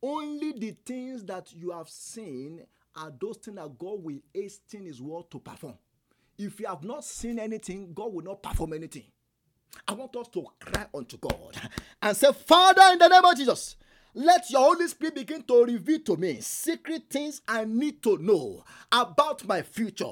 Only 0.03 0.53
the 0.53 0.77
things 0.85 1.25
that 1.25 1.53
you 1.55 1.71
have 1.71 1.89
seen 1.89 2.67
are 2.97 3.13
those 3.19 3.37
things 3.39 3.57
that 3.57 3.79
God 3.79 4.03
will 4.03 4.19
hasten 4.35 4.87
his 4.87 5.01
word 5.01 5.31
to 5.31 5.39
perform. 5.39 5.75
If 6.37 6.59
you 6.59 6.67
have 6.67 6.83
not 6.83 7.05
seen 7.05 7.39
anything, 7.39 7.95
God 7.95 8.13
will 8.13 8.25
not 8.25 8.43
perform 8.43 8.73
anything. 8.73 9.05
I 9.87 9.95
want 9.95 10.17
us 10.17 10.29
to 10.29 10.45
cry 10.61 10.87
unto 10.93 11.17
God 11.17 11.57
and 12.03 12.17
say, 12.17 12.33
Father, 12.33 12.83
in 12.93 12.99
the 12.99 13.09
name 13.09 13.25
of 13.25 13.37
Jesus, 13.37 13.77
let 14.15 14.49
your 14.51 14.61
Holy 14.63 14.87
Spirit 14.87 15.17
begin 15.17 15.43
to 15.43 15.65
reveal 15.65 15.99
to 16.01 16.17
me 16.17 16.41
secret 16.41 17.05
things 17.11 17.43
I 17.49 17.65
need 17.65 18.03
to 18.05 18.17
know 18.19 18.63
about 18.93 19.45
my 19.47 19.63
future, 19.63 20.05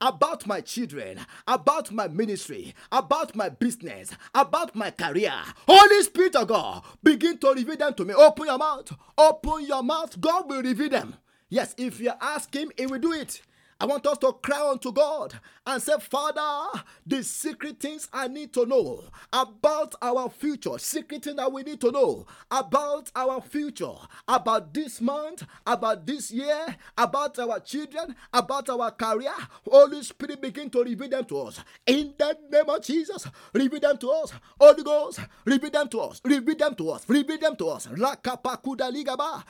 about 0.00 0.46
my 0.46 0.62
children, 0.62 1.20
about 1.46 1.92
my 1.92 2.08
ministry, 2.08 2.74
about 2.90 3.36
my 3.36 3.50
business, 3.50 4.12
about 4.34 4.74
my 4.74 4.90
career. 4.90 5.34
Holy 5.68 6.02
Spirit 6.02 6.36
of 6.36 6.48
God, 6.48 6.82
begin 7.02 7.36
to 7.38 7.48
reveal 7.52 7.76
them 7.76 7.94
to 7.94 8.04
me. 8.04 8.14
Open 8.14 8.46
your 8.46 8.58
mouth. 8.58 8.92
Open 9.18 9.66
your 9.66 9.82
mouth. 9.82 10.18
God 10.20 10.48
will 10.48 10.62
reveal 10.62 10.88
them. 10.88 11.16
Yes, 11.50 11.74
if 11.76 12.00
you 12.00 12.12
ask 12.20 12.54
Him, 12.54 12.70
He 12.78 12.86
will 12.86 12.98
do 12.98 13.12
it. 13.12 13.42
I 13.82 13.86
want 13.86 14.06
us 14.06 14.18
to 14.18 14.32
cry 14.34 14.68
unto 14.72 14.92
God 14.92 15.40
and 15.66 15.82
say, 15.82 15.94
Father, 16.00 16.82
the 17.06 17.24
secret 17.24 17.80
things 17.80 18.08
I 18.12 18.28
need 18.28 18.52
to 18.52 18.66
know 18.66 19.04
about 19.32 19.94
our 20.02 20.28
future, 20.28 20.76
secret 20.76 21.24
things 21.24 21.36
that 21.36 21.50
we 21.50 21.62
need 21.62 21.80
to 21.80 21.90
know 21.90 22.26
about 22.50 23.10
our 23.16 23.40
future, 23.40 23.94
about 24.28 24.74
this 24.74 25.00
month, 25.00 25.46
about 25.66 26.06
this 26.06 26.30
year, 26.30 26.76
about 26.98 27.38
our 27.38 27.58
children, 27.60 28.14
about 28.34 28.68
our 28.68 28.90
career. 28.90 29.32
Holy 29.66 30.02
Spirit, 30.02 30.42
begin 30.42 30.68
to 30.68 30.82
reveal 30.84 31.08
them 31.08 31.24
to 31.24 31.38
us. 31.40 31.64
In 31.86 32.12
the 32.18 32.36
name 32.52 32.68
of 32.68 32.82
Jesus, 32.84 33.26
reveal 33.54 33.80
them 33.80 33.96
to 33.96 34.10
us. 34.10 34.30
Holy 34.60 34.82
Ghost, 34.82 35.20
reveal 35.46 35.70
them 35.70 35.88
to 35.88 36.00
us. 36.00 36.20
Reveal 36.22 36.56
them 36.56 36.74
to 36.74 36.90
us. 36.90 37.08
Reveal 37.08 37.38
them 37.38 37.56
to 37.56 37.68
us. 37.70 37.86
Rakapakuda 37.86 38.90
ligaba, 38.92 39.42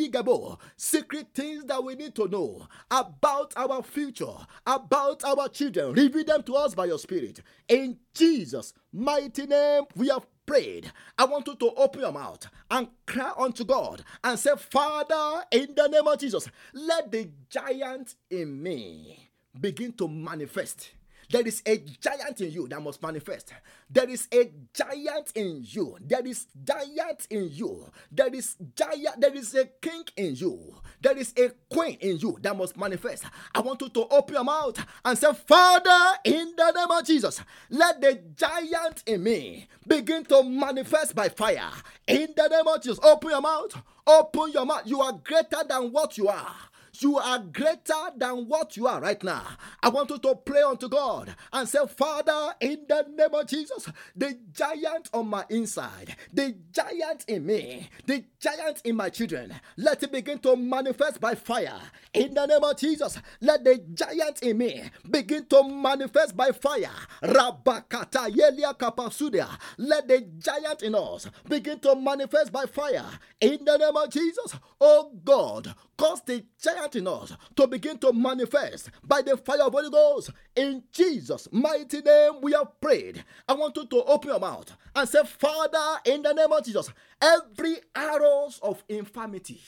ligabo. 0.00 0.58
Secret 0.76 1.28
things 1.32 1.64
that 1.66 1.84
we 1.84 1.94
need 1.94 2.12
to 2.12 2.26
know 2.26 2.39
know 2.40 2.66
about 2.90 3.52
our 3.56 3.82
future, 3.82 4.34
about 4.66 5.24
our 5.24 5.48
children. 5.48 5.92
Reveal 5.92 6.24
them 6.24 6.42
to 6.44 6.54
us 6.54 6.74
by 6.74 6.86
your 6.86 6.98
Spirit. 6.98 7.40
In 7.68 7.98
Jesus' 8.14 8.72
mighty 8.92 9.46
name, 9.46 9.84
we 9.96 10.08
have 10.08 10.26
prayed. 10.46 10.90
I 11.18 11.24
want 11.26 11.46
you 11.46 11.54
to 11.56 11.70
open 11.76 12.00
your 12.00 12.12
mouth 12.12 12.46
and 12.70 12.88
cry 13.06 13.32
unto 13.36 13.64
God 13.64 14.02
and 14.24 14.38
say, 14.38 14.50
Father, 14.56 15.44
in 15.50 15.74
the 15.74 15.88
name 15.88 16.06
of 16.06 16.18
Jesus, 16.18 16.48
let 16.72 17.10
the 17.10 17.30
giant 17.48 18.16
in 18.30 18.62
me 18.62 19.30
begin 19.58 19.92
to 19.94 20.08
manifest 20.08 20.90
there 21.30 21.46
is 21.46 21.62
a 21.64 21.78
giant 21.78 22.40
in 22.40 22.50
you 22.50 22.66
that 22.68 22.82
must 22.82 23.00
manifest. 23.00 23.52
There 23.88 24.08
is 24.10 24.26
a 24.34 24.50
giant 24.74 25.32
in 25.36 25.62
you. 25.64 25.96
There 26.00 26.26
is 26.26 26.46
giant 26.64 27.28
in 27.30 27.48
you. 27.52 27.86
There 28.10 28.34
is 28.34 28.56
giant. 28.74 29.20
There 29.20 29.34
is 29.34 29.54
a 29.54 29.66
king 29.80 30.04
in 30.16 30.34
you. 30.34 30.74
There 31.00 31.16
is 31.16 31.32
a 31.38 31.50
queen 31.72 31.98
in 32.00 32.18
you 32.18 32.36
that 32.42 32.56
must 32.56 32.76
manifest. 32.76 33.24
I 33.54 33.60
want 33.60 33.80
you 33.80 33.88
to 33.90 34.06
open 34.08 34.34
your 34.34 34.44
mouth 34.44 34.84
and 35.04 35.16
say, 35.16 35.32
Father, 35.46 36.18
in 36.24 36.52
the 36.56 36.72
name 36.72 36.90
of 36.90 37.06
Jesus, 37.06 37.40
let 37.70 38.00
the 38.00 38.20
giant 38.34 39.04
in 39.06 39.22
me 39.22 39.68
begin 39.86 40.24
to 40.24 40.42
manifest 40.42 41.14
by 41.14 41.28
fire. 41.28 41.70
In 42.08 42.28
the 42.36 42.48
name 42.48 42.66
of 42.66 42.82
Jesus, 42.82 42.98
open 43.04 43.30
your 43.30 43.40
mouth. 43.40 43.80
Open 44.06 44.50
your 44.50 44.66
mouth. 44.66 44.82
You 44.84 45.00
are 45.00 45.12
greater 45.12 45.62
than 45.68 45.92
what 45.92 46.18
you 46.18 46.26
are. 46.26 46.54
You 47.00 47.18
are 47.18 47.38
greater 47.38 47.94
than 48.16 48.46
what 48.46 48.76
you 48.76 48.86
are 48.86 49.00
right 49.00 49.22
now. 49.22 49.46
I 49.82 49.88
want 49.88 50.10
you 50.10 50.18
to 50.18 50.34
pray 50.34 50.62
unto 50.62 50.88
God 50.88 51.34
and 51.52 51.68
say, 51.68 51.78
Father, 51.96 52.54
in 52.60 52.84
the 52.88 53.06
name 53.16 53.34
of 53.34 53.46
Jesus, 53.46 53.88
the 54.14 54.38
giant 54.52 55.08
on 55.14 55.28
my 55.28 55.44
inside, 55.48 56.14
the 56.32 56.54
giant 56.72 57.24
in 57.26 57.46
me, 57.46 57.88
the 58.06 58.24
giant 58.38 58.82
in 58.84 58.96
my 58.96 59.08
children, 59.08 59.54
let 59.78 60.02
it 60.02 60.12
begin 60.12 60.38
to 60.40 60.56
manifest 60.56 61.20
by 61.20 61.34
fire. 61.34 61.80
In 62.12 62.34
the 62.34 62.46
name 62.46 62.64
of 62.64 62.76
Jesus, 62.76 63.18
let 63.40 63.64
the 63.64 63.82
giant 63.94 64.42
in 64.42 64.58
me 64.58 64.90
begin 65.10 65.46
to 65.46 65.62
manifest 65.62 66.36
by 66.36 66.50
fire. 66.52 66.90
Rabakata 67.22 68.28
yelia 68.28 68.76
kapasudia. 68.76 69.48
Let 69.78 70.06
the 70.08 70.20
giant 70.38 70.82
in 70.82 70.94
us 70.94 71.28
begin 71.48 71.78
to 71.80 71.94
manifest 71.94 72.52
by 72.52 72.66
fire. 72.66 73.06
In 73.40 73.64
the 73.64 73.78
name 73.78 73.96
of 73.96 74.10
Jesus, 74.10 74.54
oh 74.80 75.12
God, 75.24 75.74
cause 76.00 76.22
the 76.22 76.42
giant 76.58 76.96
in 76.96 77.06
us 77.06 77.36
to 77.54 77.66
begin 77.66 77.98
to 77.98 78.10
manifest 78.10 78.90
by 79.04 79.20
the 79.20 79.36
fire 79.36 79.64
of 79.64 79.72
Holy 79.74 79.90
Ghost. 79.90 80.30
In 80.56 80.82
Jesus' 80.90 81.46
mighty 81.52 82.00
name, 82.00 82.40
we 82.40 82.52
have 82.52 82.80
prayed. 82.80 83.22
I 83.46 83.52
want 83.52 83.76
you 83.76 83.84
to 83.86 84.04
open 84.04 84.30
your 84.30 84.40
mouth 84.40 84.74
and 84.96 85.06
say, 85.06 85.22
Father, 85.24 86.00
in 86.06 86.22
the 86.22 86.32
name 86.32 86.50
of 86.50 86.64
Jesus, 86.64 86.90
every 87.20 87.76
arrows 87.94 88.58
of 88.62 88.82
infirmity 88.88 89.60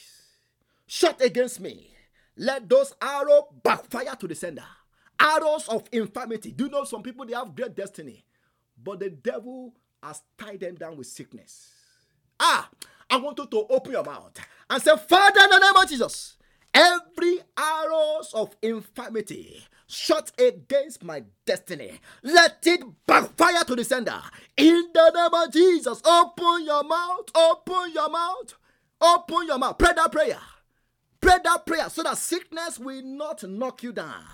shot 0.87 1.21
against 1.21 1.61
me, 1.61 1.95
let 2.39 2.67
those 2.67 2.95
arrows 3.03 3.45
backfire 3.63 4.17
to 4.19 4.27
the 4.27 4.35
sender. 4.35 4.65
Arrows 5.21 5.69
of 5.69 5.87
infirmity. 5.93 6.53
Do 6.53 6.65
you 6.65 6.71
know 6.71 6.85
some 6.85 7.03
people 7.03 7.27
they 7.27 7.35
have 7.35 7.55
great 7.55 7.77
destiny, 7.77 8.25
but 8.83 9.01
the 9.01 9.11
devil 9.11 9.75
has 10.03 10.23
tied 10.39 10.61
them 10.61 10.77
down 10.77 10.97
with 10.97 11.07
sickness. 11.09 11.71
Ah, 12.41 12.71
I 13.11 13.17
want 13.19 13.39
you 13.39 13.47
to 13.47 13.67
open 13.69 13.93
your 13.93 14.05
mouth 14.05 14.33
and 14.73 14.83
say, 14.83 14.97
Father, 14.97 15.41
in 15.45 15.51
the 15.51 15.59
name 15.59 15.77
of 15.77 15.89
Jesus, 15.89 16.39
every 16.73 17.41
arrows 17.59 18.33
of 18.33 18.57
infirmity 18.63 19.63
shot 19.87 20.33
against 20.41 21.05
my 21.05 21.23
destiny, 21.45 22.01
let 22.23 22.67
it 22.67 22.83
backfire 23.07 23.65
to 23.65 23.77
the 23.77 23.85
sender. 23.85 24.19
In 24.57 24.89
the 24.95 25.11
name 25.11 25.45
of 25.45 25.53
Jesus, 25.53 26.01
open 26.07 26.65
your 26.65 26.85
mouth, 26.85 27.29
open 27.35 27.93
your 27.93 28.09
mouth, 28.09 28.55
open 28.99 29.47
your 29.47 29.59
mouth. 29.59 29.77
Pray 29.77 29.93
that 29.95 30.11
prayer. 30.11 30.41
Pray 31.21 31.37
that 31.45 31.67
prayer 31.67 31.91
so 31.91 32.03
that 32.03 32.17
sickness 32.17 32.79
will 32.79 33.03
not 33.03 33.45
knock 33.45 33.83
you 33.83 33.93
down, 33.93 34.25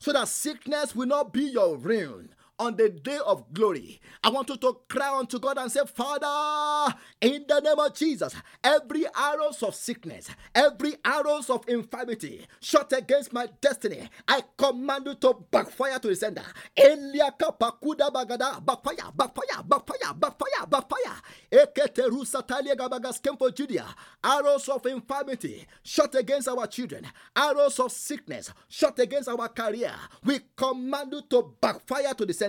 so 0.00 0.12
that 0.12 0.26
sickness 0.26 0.96
will 0.96 1.06
not 1.06 1.32
be 1.32 1.44
your 1.44 1.76
ruin 1.76 2.30
on 2.58 2.76
the 2.76 2.88
day 2.88 3.18
of 3.26 3.52
glory. 3.52 4.00
I 4.22 4.30
want 4.30 4.48
you 4.48 4.56
to 4.56 4.78
cry 4.88 5.16
unto 5.18 5.38
God 5.38 5.58
and 5.58 5.70
say, 5.70 5.80
Father, 5.86 6.94
in 7.20 7.44
the 7.48 7.60
name 7.60 7.78
of 7.78 7.94
Jesus, 7.94 8.34
every 8.62 9.04
arrows 9.16 9.62
of 9.62 9.74
sickness, 9.74 10.28
every 10.54 10.94
arrows 11.04 11.50
of 11.50 11.68
infirmity 11.68 12.46
shot 12.60 12.92
against 12.92 13.32
my 13.32 13.48
destiny, 13.60 14.08
I 14.28 14.42
command 14.56 15.06
you 15.06 15.14
to 15.16 15.34
backfire 15.50 15.98
to 15.98 16.08
the 16.08 16.16
sender. 16.16 16.42
Eliaka 16.78 17.58
pakuda 17.58 18.10
bagada, 18.10 18.64
backfire, 18.64 19.10
backfire, 19.14 19.62
backfire, 19.64 20.14
backfire, 20.14 20.66
backfire. 20.68 21.16
Eketeru 21.52 22.24
satalia 22.24 22.76
gabagas 22.76 23.20
for 23.38 23.50
Judea. 23.50 23.86
Arrows 24.22 24.68
of 24.68 24.84
infirmity 24.86 25.66
shot 25.82 26.14
against 26.14 26.48
our 26.48 26.66
children, 26.66 27.06
arrows 27.36 27.78
of 27.80 27.90
sickness 27.92 28.52
shot 28.68 28.98
against 28.98 29.28
our 29.28 29.48
career. 29.48 29.92
We 30.24 30.40
command 30.56 31.12
you 31.12 31.22
to 31.30 31.54
backfire 31.60 32.14
to 32.14 32.24
the 32.26 32.32
sender. 32.32 32.43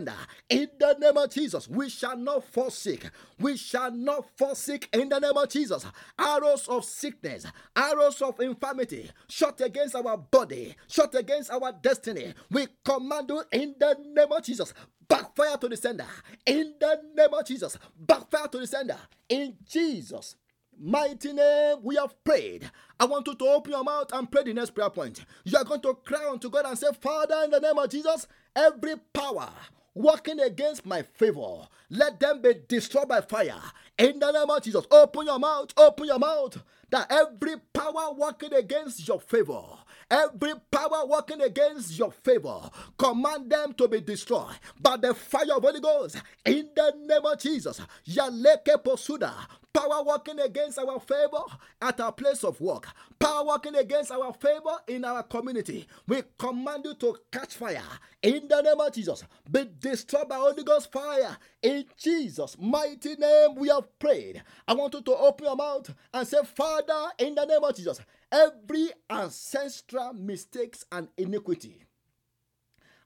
In 0.50 0.70
the 0.80 0.98
name 1.00 1.18
of 1.18 1.30
Jesus, 1.30 1.68
we 1.68 1.90
shall 1.90 2.18
not 2.18 2.44
forsake. 2.46 3.10
We 3.40 3.58
shall 3.58 3.92
not 3.92 4.26
forsake 4.38 4.90
in 4.94 5.10
the 5.10 5.20
name 5.20 5.38
of 5.38 5.50
Jesus. 5.50 5.86
Arrows 6.20 6.68
of 6.68 6.86
sickness, 6.86 7.46
arrows 7.76 8.22
of 8.22 8.40
infirmity 8.40 9.10
shot 9.28 9.62
against 9.62 9.96
our 9.96 10.18
body, 10.18 10.76
shot 10.88 11.16
against 11.16 11.52
our 11.52 11.72
destiny. 11.72 12.34
We 12.52 12.68
command 12.84 13.30
you 13.30 13.44
in 13.52 13.76
the 13.80 13.98
name 14.06 14.32
of 14.32 14.44
Jesus. 14.44 14.74
Backfire 15.08 15.58
to 15.58 15.70
the 15.70 15.78
sender. 15.78 16.08
In 16.46 16.74
the 16.80 17.02
name 17.16 17.34
of 17.34 17.46
Jesus. 17.46 17.78
Backfire 17.98 18.48
to 18.48 18.60
the 18.60 18.68
sender. 18.68 18.98
In 19.30 19.56
Jesus' 19.68 20.36
mighty 20.78 21.32
name 21.34 21.78
we 21.84 21.96
have 21.96 22.22
prayed. 22.24 22.70
I 23.00 23.06
want 23.06 23.28
you 23.28 23.36
to 23.36 23.46
open 23.46 23.72
your 23.72 23.84
mouth 23.84 24.12
and 24.14 24.30
pray 24.30 24.44
the 24.44 24.54
next 24.54 24.72
prayer 24.72 24.90
point. 24.90 25.24
You 25.44 25.58
are 25.58 25.64
going 25.64 25.82
to 25.82 25.94
cry 26.06 26.28
unto 26.30 26.50
God 26.50 26.66
and 26.66 26.78
say, 26.78 26.88
Father, 27.00 27.44
in 27.46 27.52
the 27.52 27.60
name 27.60 27.78
of 27.78 27.90
Jesus, 27.90 28.28
every 28.56 28.96
power 29.14 29.50
working 29.96 30.40
against 30.42 30.86
my 30.86 31.02
favor, 31.02 31.68
let 31.90 32.20
them 32.20 32.42
be 32.42 32.56
destroyed 32.68 33.08
by 33.08 33.22
fire. 33.22 33.62
In 33.98 34.20
the 34.20 34.32
name 34.32 34.50
of 34.50 34.62
Jesus, 34.62 34.86
open 34.92 35.26
your 35.26 35.40
mouth, 35.40 35.74
open 35.78 36.06
your 36.08 36.20
mouth. 36.20 36.62
That 36.92 37.12
every 37.12 37.56
power 37.74 38.14
working 38.14 38.54
against 38.54 39.08
your 39.08 39.20
favor, 39.20 39.64
every 40.10 40.54
power 40.72 41.06
working 41.08 41.42
against 41.42 41.98
your 41.98 42.12
favor, 42.12 42.60
command 42.98 43.50
them 43.52 43.74
to 43.74 43.88
be 43.88 44.02
destroyed 44.02 44.56
by 44.82 44.98
the 44.98 45.14
fire 45.14 45.56
of 45.56 45.64
Holy 45.64 45.80
Ghost. 45.82 46.22
In 46.46 46.70
the 46.76 46.94
name 47.06 47.26
of 47.26 47.40
Jesus, 47.40 47.82
Yaleke 48.08 48.84
Posuda, 48.84 49.34
power 49.74 50.04
working 50.04 50.40
against 50.40 50.80
our 50.80 51.00
favor 51.00 51.44
at 51.82 52.00
our 52.00 52.12
place 52.12 52.44
of 52.44 52.60
work, 52.62 52.88
power 53.20 53.46
working 53.46 53.76
against 53.76 54.12
our 54.12 54.34
favor 54.34 54.78
in 54.88 55.04
our 55.06 55.24
community. 55.24 55.88
We 56.08 56.24
command 56.38 56.86
you 56.86 56.96
to 56.96 57.18
catch 57.32 57.56
fire 57.56 57.82
in 58.22 58.48
the 58.48 58.62
name 58.62 58.80
of 58.80 58.94
Jesus. 58.94 59.24
Be 59.52 59.66
destroyed 59.80 60.30
by 60.30 60.38
Holy 60.38 60.64
Ghost 60.64 60.92
fire 60.92 61.38
in 61.62 61.86
Jesus' 61.98 62.56
mighty 62.60 63.16
name. 63.16 63.56
We 63.56 63.70
have 63.70 63.98
prayed. 64.00 64.44
I 64.68 64.74
want 64.74 64.94
you 64.94 65.02
to 65.02 65.16
open 65.16 65.46
your 65.46 65.56
mouth 65.56 65.94
and 66.14 66.28
say, 66.28 66.38
Father, 66.56 67.12
in 67.20 67.36
the 67.36 67.46
name 67.46 67.64
of 67.64 67.76
Jesus, 67.76 68.00
every 68.36 68.90
ancestral 69.10 70.14
mistakes 70.14 70.86
and 70.92 71.08
iniquity 71.18 71.84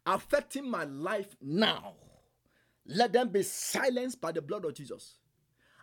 affecting 0.05 0.69
my 0.69 0.85
life 0.85 1.35
now, 1.41 1.93
let 2.85 3.13
them 3.13 3.29
be 3.29 3.43
silenced 3.43 4.19
by 4.19 4.31
the 4.31 4.41
blood 4.41 4.65
of 4.65 4.73
Jesus 4.73 5.19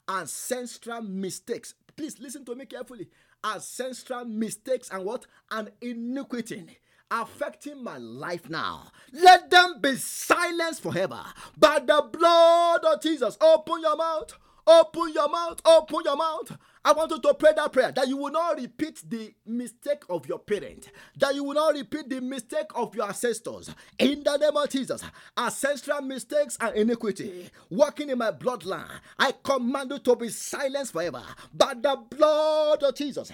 ancestral 0.08 1.02
mistakes. 1.02 1.74
Please 1.96 2.18
listen 2.20 2.44
to 2.44 2.54
me 2.54 2.66
carefully. 2.66 3.08
Ancestral 3.44 4.24
mistakes 4.24 4.90
and 4.90 5.04
what? 5.04 5.26
And 5.50 5.70
iniquity 5.80 6.78
affecting 7.10 7.82
my 7.82 7.98
life 7.98 8.50
now. 8.50 8.90
Let 9.12 9.50
them 9.50 9.80
be 9.80 9.96
silenced 9.96 10.82
forever 10.82 11.20
by 11.56 11.78
the 11.78 12.08
blood 12.12 12.84
of 12.84 13.00
Jesus. 13.00 13.36
Open 13.40 13.80
your 13.80 13.96
mouth. 13.96 14.36
Open 14.66 15.12
your 15.14 15.28
mouth. 15.28 15.60
Open 15.64 16.00
your 16.04 16.16
mouth. 16.16 16.56
I 16.86 16.92
want 16.92 17.10
you 17.10 17.18
to 17.18 17.34
pray 17.34 17.50
that 17.56 17.72
prayer 17.72 17.90
that 17.90 18.06
you 18.06 18.16
will 18.16 18.30
not 18.30 18.60
repeat 18.60 19.02
the 19.10 19.34
mistake 19.44 20.04
of 20.08 20.28
your 20.28 20.38
parent, 20.38 20.88
that 21.16 21.34
you 21.34 21.42
will 21.42 21.54
not 21.54 21.74
repeat 21.74 22.08
the 22.08 22.20
mistake 22.20 22.68
of 22.76 22.94
your 22.94 23.08
ancestors. 23.08 23.74
In 23.98 24.22
the 24.22 24.36
name 24.36 24.56
of 24.56 24.68
Jesus, 24.70 25.02
ancestral 25.36 26.00
mistakes 26.02 26.56
and 26.60 26.76
iniquity 26.76 27.50
working 27.70 28.08
in 28.08 28.18
my 28.18 28.30
bloodline, 28.30 29.00
I 29.18 29.32
command 29.42 29.90
you 29.90 29.98
to 29.98 30.14
be 30.14 30.28
silenced 30.28 30.92
forever 30.92 31.24
by 31.52 31.74
the 31.74 31.96
blood 32.08 32.84
of 32.84 32.94
Jesus. 32.94 33.32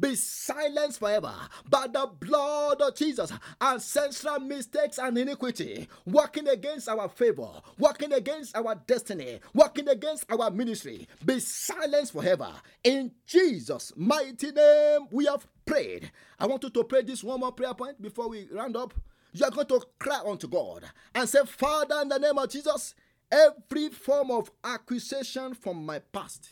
Be 0.00 0.14
silenced 0.14 0.98
forever 0.98 1.34
by 1.68 1.88
the 1.88 2.10
blood 2.18 2.80
of 2.80 2.94
Jesus. 2.94 3.30
Ancestral 3.60 4.40
mistakes 4.40 4.96
and 4.98 5.18
iniquity 5.18 5.88
working 6.06 6.48
against 6.48 6.88
our 6.88 7.10
favor, 7.10 7.50
working 7.78 8.14
against 8.14 8.56
our 8.56 8.74
destiny, 8.86 9.40
working 9.52 9.86
against 9.86 10.24
our 10.32 10.50
ministry 10.50 10.69
ministry 10.70 11.08
be 11.24 11.40
silenced 11.40 12.12
forever. 12.12 12.52
In 12.84 13.10
Jesus' 13.26 13.92
mighty 13.96 14.52
name, 14.52 15.08
we 15.10 15.26
have 15.26 15.46
prayed. 15.66 16.10
I 16.38 16.46
want 16.46 16.62
you 16.62 16.70
to 16.70 16.84
pray 16.84 17.02
this 17.02 17.24
one 17.24 17.40
more 17.40 17.52
prayer 17.52 17.74
point 17.74 18.00
before 18.00 18.28
we 18.28 18.48
round 18.52 18.76
up. 18.76 18.94
You 19.32 19.44
are 19.44 19.50
going 19.50 19.66
to 19.66 19.82
cry 19.98 20.20
unto 20.24 20.48
God 20.48 20.84
and 21.14 21.28
say, 21.28 21.40
Father, 21.44 22.00
in 22.02 22.08
the 22.08 22.18
name 22.18 22.38
of 22.38 22.48
Jesus, 22.48 22.94
every 23.30 23.88
form 23.88 24.30
of 24.30 24.50
accusation 24.62 25.54
from 25.54 25.84
my 25.84 25.98
past, 25.98 26.50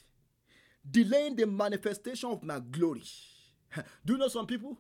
delaying 0.88 1.36
the 1.36 1.46
manifestation 1.46 2.30
of 2.30 2.42
my 2.42 2.60
glory. 2.60 3.02
Do 4.04 4.14
you 4.14 4.18
know 4.18 4.28
some 4.28 4.46
people? 4.46 4.78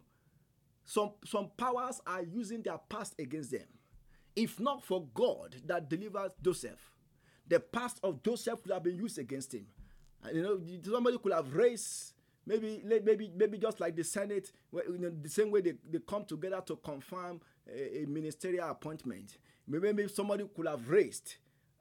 Some, 0.84 1.12
some 1.24 1.50
powers 1.56 2.00
are 2.06 2.22
using 2.22 2.62
their 2.62 2.78
past 2.88 3.14
against 3.18 3.50
them. 3.50 3.66
If 4.34 4.58
not 4.58 4.84
for 4.84 5.06
God 5.12 5.56
that 5.66 5.90
delivered 5.90 6.32
Joseph, 6.42 6.92
the 7.48 7.60
past 7.60 7.98
of 8.02 8.22
Joseph 8.22 8.62
could 8.62 8.72
have 8.72 8.82
been 8.82 8.96
used 8.96 9.18
against 9.18 9.54
him. 9.54 9.66
You 10.32 10.42
know, 10.42 10.60
somebody 10.84 11.18
could 11.18 11.32
have 11.32 11.54
raised 11.54 12.12
maybe 12.48 12.82
maybe 12.84 13.30
maybe 13.36 13.58
just 13.58 13.78
like 13.78 13.94
the 13.94 14.02
senate 14.02 14.50
you 14.72 14.98
know, 14.98 15.10
the 15.10 15.28
same 15.28 15.50
way 15.50 15.60
they, 15.60 15.74
they 15.88 15.98
come 16.06 16.24
together 16.24 16.62
to 16.66 16.76
confirm 16.76 17.40
a, 17.70 18.02
a 18.02 18.06
ministerial 18.06 18.68
appointment. 18.70 19.36
Maybe, 19.66 19.92
maybe 19.92 20.08
somebody 20.08 20.44
could 20.56 20.66
have 20.66 20.88
raised 20.88 21.36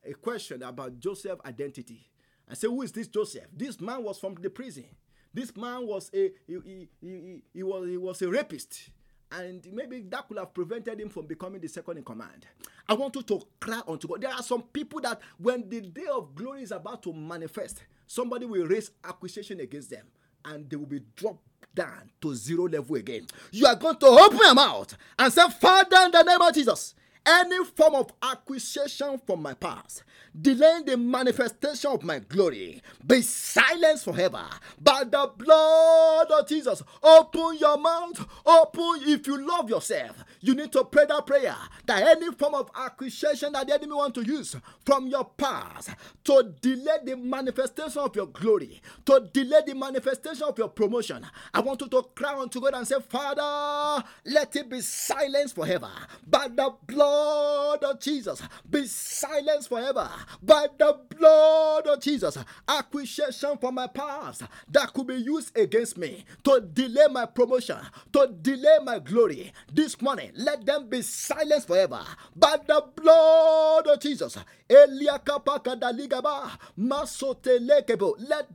a 0.05 0.13
question 0.13 0.61
about 0.63 0.99
joseph's 0.99 1.41
identity 1.45 2.11
and 2.47 2.57
say 2.57 2.67
who 2.67 2.81
is 2.81 2.91
this 2.91 3.07
joseph? 3.07 3.47
This 3.53 3.79
man 3.79 4.03
was 4.03 4.19
from 4.19 4.35
the 4.35 4.49
prison. 4.49 4.85
This 5.33 5.55
man 5.55 5.85
was 5.85 6.09
a 6.13 6.31
he, 6.47 6.57
he, 6.65 6.89
he, 7.01 7.43
he 7.53 7.63
was 7.63 7.87
he 7.87 7.97
was 7.97 8.21
a 8.21 8.29
rapist 8.29 8.89
and 9.31 9.65
maybe 9.73 10.01
that 10.09 10.27
could 10.27 10.37
have 10.37 10.53
prevented 10.53 10.99
him 10.99 11.09
from 11.09 11.25
becoming 11.25 11.59
the 11.61 11.67
second 11.67 11.97
in 11.97 12.03
command. 12.03 12.45
I 12.87 12.93
want 12.93 13.15
you 13.15 13.21
to 13.23 13.41
cry 13.59 13.81
unto 13.87 14.07
God. 14.07 14.21
There 14.21 14.31
are 14.31 14.43
some 14.43 14.61
people 14.63 15.01
that 15.01 15.19
when 15.37 15.67
the 15.69 15.81
day 15.81 16.05
of 16.13 16.33
glory 16.35 16.63
is 16.63 16.71
about 16.71 17.03
to 17.03 17.13
manifest, 17.13 17.83
somebody 18.05 18.45
will 18.45 18.65
raise 18.65 18.91
accusation 19.03 19.59
against 19.59 19.89
them 19.89 20.05
and 20.45 20.69
they 20.69 20.77
will 20.77 20.85
be 20.85 21.01
dropped 21.15 21.43
down 21.75 22.09
to 22.21 22.33
zero 22.33 22.67
level 22.67 22.95
again. 22.95 23.27
You 23.51 23.65
are 23.67 23.75
going 23.75 23.97
to 23.97 24.05
open 24.07 24.37
your 24.39 24.55
mouth 24.55 24.97
and 25.19 25.31
say, 25.31 25.47
Father, 25.59 25.97
in 26.05 26.11
the 26.11 26.23
name 26.23 26.41
of 26.41 26.53
Jesus, 26.53 26.95
any 27.27 27.63
form 27.65 27.95
of 27.95 28.11
accusation 28.23 29.19
from 29.25 29.41
my 29.41 29.53
past, 29.53 30.03
delaying 30.39 30.85
the 30.85 30.95
manifestation 30.95 31.91
of 31.91 32.03
my 32.03 32.19
glory, 32.19 32.81
be 33.05 33.21
silenced 33.21 34.05
forever 34.05 34.45
by 34.79 35.03
the 35.03 35.29
blood 35.37 36.31
of 36.31 36.47
Jesus. 36.47 36.81
Open 37.03 37.57
your 37.59 37.77
mouth, 37.77 38.25
open 38.45 39.01
if 39.03 39.27
you 39.27 39.45
love 39.45 39.69
yourself. 39.69 40.23
You 40.39 40.55
need 40.55 40.71
to 40.71 40.85
pray 40.85 41.05
that 41.05 41.25
prayer 41.27 41.55
that 41.85 42.03
any 42.03 42.31
form 42.31 42.55
of 42.55 42.69
accusation 42.75 43.51
that 43.53 43.67
the 43.67 43.73
enemy 43.73 43.93
want 43.93 44.15
to 44.15 44.23
use 44.23 44.55
from 44.85 45.07
your 45.07 45.25
past 45.25 45.89
to 46.23 46.53
delay 46.61 46.97
the 47.03 47.17
manifestation 47.17 48.01
of 48.01 48.15
your 48.15 48.27
glory, 48.27 48.81
to 49.05 49.27
delay 49.33 49.61
the 49.65 49.75
manifestation 49.75 50.43
of 50.43 50.57
your 50.57 50.69
promotion. 50.69 51.25
I 51.53 51.59
want 51.59 51.81
you 51.81 51.89
to 51.89 52.03
cry 52.15 52.39
unto 52.39 52.61
God 52.61 52.75
and 52.75 52.87
say, 52.87 52.95
Father, 53.09 54.05
let 54.25 54.55
it 54.55 54.69
be 54.69 54.79
silenced 54.81 55.55
forever 55.55 55.89
by 56.25 56.47
the 56.47 56.73
blood 56.87 57.16
blood 57.17 57.83
of 57.83 57.99
Jesus 57.99 58.41
be 58.69 58.85
silenced 58.85 59.69
forever 59.69 60.09
by 60.41 60.67
the 60.77 60.99
blood 61.17 61.87
of 61.87 61.99
Jesus. 61.99 62.37
Accusation 62.67 63.57
from 63.57 63.75
my 63.75 63.87
past 63.87 64.43
that 64.69 64.93
could 64.93 65.07
be 65.07 65.15
used 65.15 65.57
against 65.57 65.97
me 65.97 66.25
to 66.43 66.61
delay 66.73 67.07
my 67.11 67.25
promotion, 67.25 67.77
to 68.13 68.27
delay 68.41 68.77
my 68.83 68.99
glory. 68.99 69.51
This 69.73 69.99
morning, 70.01 70.31
let 70.35 70.65
them 70.65 70.89
be 70.89 71.01
silenced 71.01 71.67
forever 71.67 72.01
by 72.35 72.57
the 72.67 72.83
blood 72.95 73.87
of 73.87 73.99
Jesus. 73.99 74.37
Let 74.69 75.25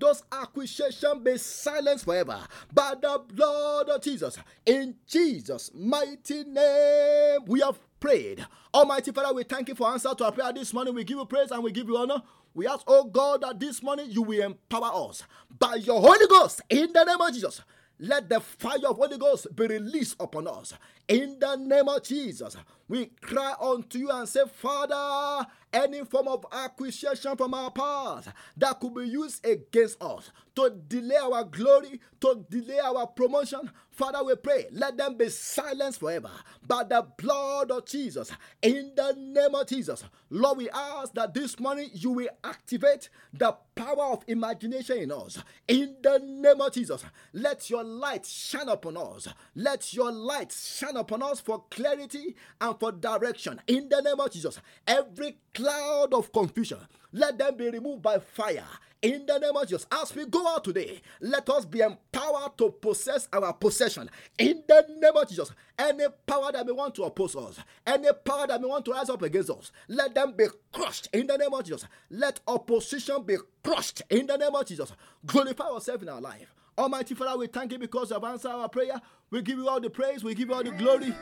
those 0.01 0.23
accusations 0.31 1.25
be 1.25 1.39
silenced 1.39 2.05
forever 2.05 2.39
by 2.73 2.95
the 3.01 3.23
blood 3.35 3.89
of 3.89 4.03
Jesus. 4.03 4.39
In 4.67 4.95
Jesus' 5.07 5.71
mighty 5.75 6.45
name, 6.45 7.41
we 7.47 7.61
have 7.61 7.79
prayed. 8.03 8.47
Almighty 8.75 9.13
Father, 9.13 9.35
we 9.35 9.45
thank 9.45 9.71
you 9.71 9.77
for 9.77 9.89
answer 9.91 10.15
to 10.15 10.27
our 10.27 10.33
prayer 10.33 10.53
this 10.53 10.75
morning. 10.75 10.95
We 10.95 11.05
give 11.05 11.19
you 11.19 11.27
praise 11.27 11.53
and 11.53 11.65
we 11.65 11.73
give 11.73 11.89
you 11.89 11.97
honor. 11.99 12.23
We 12.55 12.69
ask, 12.69 12.83
oh 12.89 13.05
God, 13.05 13.43
that 13.43 13.61
this 13.61 13.83
morning 13.83 14.09
you 14.11 14.23
will 14.23 14.43
empower 14.45 15.09
us 15.09 15.25
by 15.59 15.77
your 15.77 16.01
Holy 16.03 16.27
Ghost 16.29 16.63
in 16.71 16.93
the 16.93 17.05
name 17.05 17.21
of 17.23 17.33
Jesus. 17.35 17.63
let 17.99 18.29
the 18.31 18.41
fire 18.41 18.79
of 18.89 18.97
Holy 18.97 19.19
Ghost 19.19 19.55
be 19.57 19.69
released 19.69 20.17
upon 20.21 20.49
us. 20.49 20.75
In 21.09 21.39
the 21.41 21.57
name 21.57 21.89
of 21.89 22.03
Jesus, 22.05 22.57
we 22.89 23.07
cry 23.23 23.55
unto 23.61 23.99
you 23.99 24.11
and 24.11 24.29
say, 24.29 24.43
Father, 24.53 25.47
any 25.73 26.05
form 26.05 26.29
of 26.29 26.47
acquisition 26.53 27.37
from 27.37 27.55
our 27.55 27.71
past 27.73 28.31
that 28.57 28.81
could 28.81 28.95
be 28.95 29.07
used 29.07 29.47
against 29.47 30.03
us 30.03 30.31
to 30.57 30.71
delay 30.89 31.17
our 31.17 31.45
glory, 31.45 32.01
to 32.23 32.45
delay 32.51 32.81
our 32.81 33.07
promotion. 33.09 33.71
Father, 33.93 34.25
we 34.25 34.35
pray, 34.37 34.67
let 34.73 34.97
them 34.97 35.19
be 35.19 35.29
silenced 35.29 36.01
forever 36.01 36.31
by 36.67 36.83
the 36.83 37.07
blood 37.19 37.71
of 37.71 37.85
Jesus. 37.85 38.33
In 38.63 38.93
the 38.97 39.15
name 39.19 39.55
of 39.55 39.67
Jesus, 39.67 40.03
Lord, 40.31 40.59
we 40.59 40.71
ask 40.71 41.13
that 41.13 41.35
this 41.35 41.61
morning 41.61 41.91
you 41.93 42.11
will 42.11 42.31
activate 42.43 43.11
the 43.35 43.55
power 43.75 44.13
of 44.13 44.25
imagination 44.27 44.97
in 44.97 45.13
us. 45.13 45.39
In 45.69 45.97
the 46.03 46.19
name 46.25 46.63
of 46.63 46.73
Jesus, 46.73 47.05
let 47.35 47.69
your 47.69 47.85
light 47.85 48.25
shine 48.25 48.71
upon 48.71 48.97
us. 48.97 49.29
Let 49.55 49.93
your 49.93 50.11
light 50.11 50.53
shine 50.53 50.97
upon 50.97 51.23
us 51.23 51.41
for 51.41 51.65
clarity 51.71 52.35
and 52.63 52.81
for 52.81 52.93
direction. 52.93 53.61
In 53.67 53.91
the 53.91 54.01
name 54.01 54.21
of 54.21 54.31
Jesus, 54.31 54.59
every 54.87 55.37
cloud 55.55 56.15
of 56.15 56.33
confusion, 56.33 56.79
let 57.13 57.39
them 57.39 57.57
be 57.57 57.71
removed 57.71 58.03
by 58.03 58.19
fire 58.19 58.65
in 59.03 59.27
the 59.27 59.37
name 59.39 59.57
of 59.57 59.69
Jesus, 59.69 59.85
as 59.91 60.15
we 60.15 60.27
go 60.27 60.47
out 60.47 60.63
today, 60.63 61.03
let 61.21 61.51
us 61.51 61.65
be 61.65 61.81
empowered 61.81 62.57
to 62.59 62.71
possess 62.71 63.29
our 63.33 63.53
possession. 63.53 64.09
In 64.39 64.63
the 64.69 64.87
name 65.01 65.17
of 65.17 65.29
Jesus, 65.29 65.51
any 65.77 66.05
power 66.25 66.53
that 66.53 66.65
may 66.65 66.73
want 66.73 66.95
to 66.95 67.03
oppose 67.03 67.35
us, 67.35 67.59
any 67.85 68.09
power 68.25 68.47
that 68.47 68.61
may 68.61 68.69
want 68.69 68.85
to 68.85 68.93
rise 68.93 69.11
up 69.11 69.23
against 69.23 69.51
us, 69.51 69.73
let 69.89 70.15
them 70.15 70.35
be 70.37 70.47
crushed 70.73 71.09
in 71.13 71.27
the 71.27 71.37
name 71.37 71.53
of 71.53 71.65
Jesus. 71.65 71.85
Let 72.11 72.39
opposition 72.47 73.25
be 73.25 73.39
crushed 73.65 74.03
in 74.09 74.29
the 74.29 74.37
name 74.37 74.55
of 74.55 74.65
Jesus. 74.67 74.93
Glorify 75.27 75.69
yourself 75.69 76.03
in 76.03 76.09
our 76.09 76.21
life. 76.21 76.55
Almighty 76.79 77.15
Father, 77.15 77.39
we 77.39 77.47
thank 77.47 77.73
you 77.73 77.79
because 77.79 78.11
you 78.11 78.15
have 78.15 78.25
answered 78.25 78.51
our 78.51 78.69
prayer. 78.69 79.01
We 79.31 79.43
give 79.43 79.59
you 79.59 79.69
all 79.69 79.81
the 79.81 79.91
praise, 79.91 80.25
we 80.25 80.35
give 80.35 80.49
you 80.49 80.55
all 80.55 80.65
the 80.65 80.71
glory. 80.71 81.15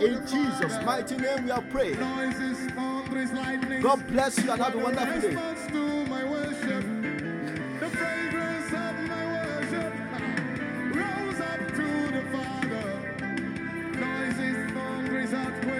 In 0.00 0.26
Jesus' 0.26 0.82
mighty 0.84 1.16
name, 1.16 1.44
we 1.44 1.50
have 1.50 1.68
prayed. 1.70 1.98
God 3.82 4.06
bless 4.08 4.38
you 4.38 4.50
and 4.50 4.60
have 4.62 4.74
a 4.74 4.78
wonderful 4.78 5.20
day. 5.20 5.36
Everybody 15.12 15.26
say 15.26 15.79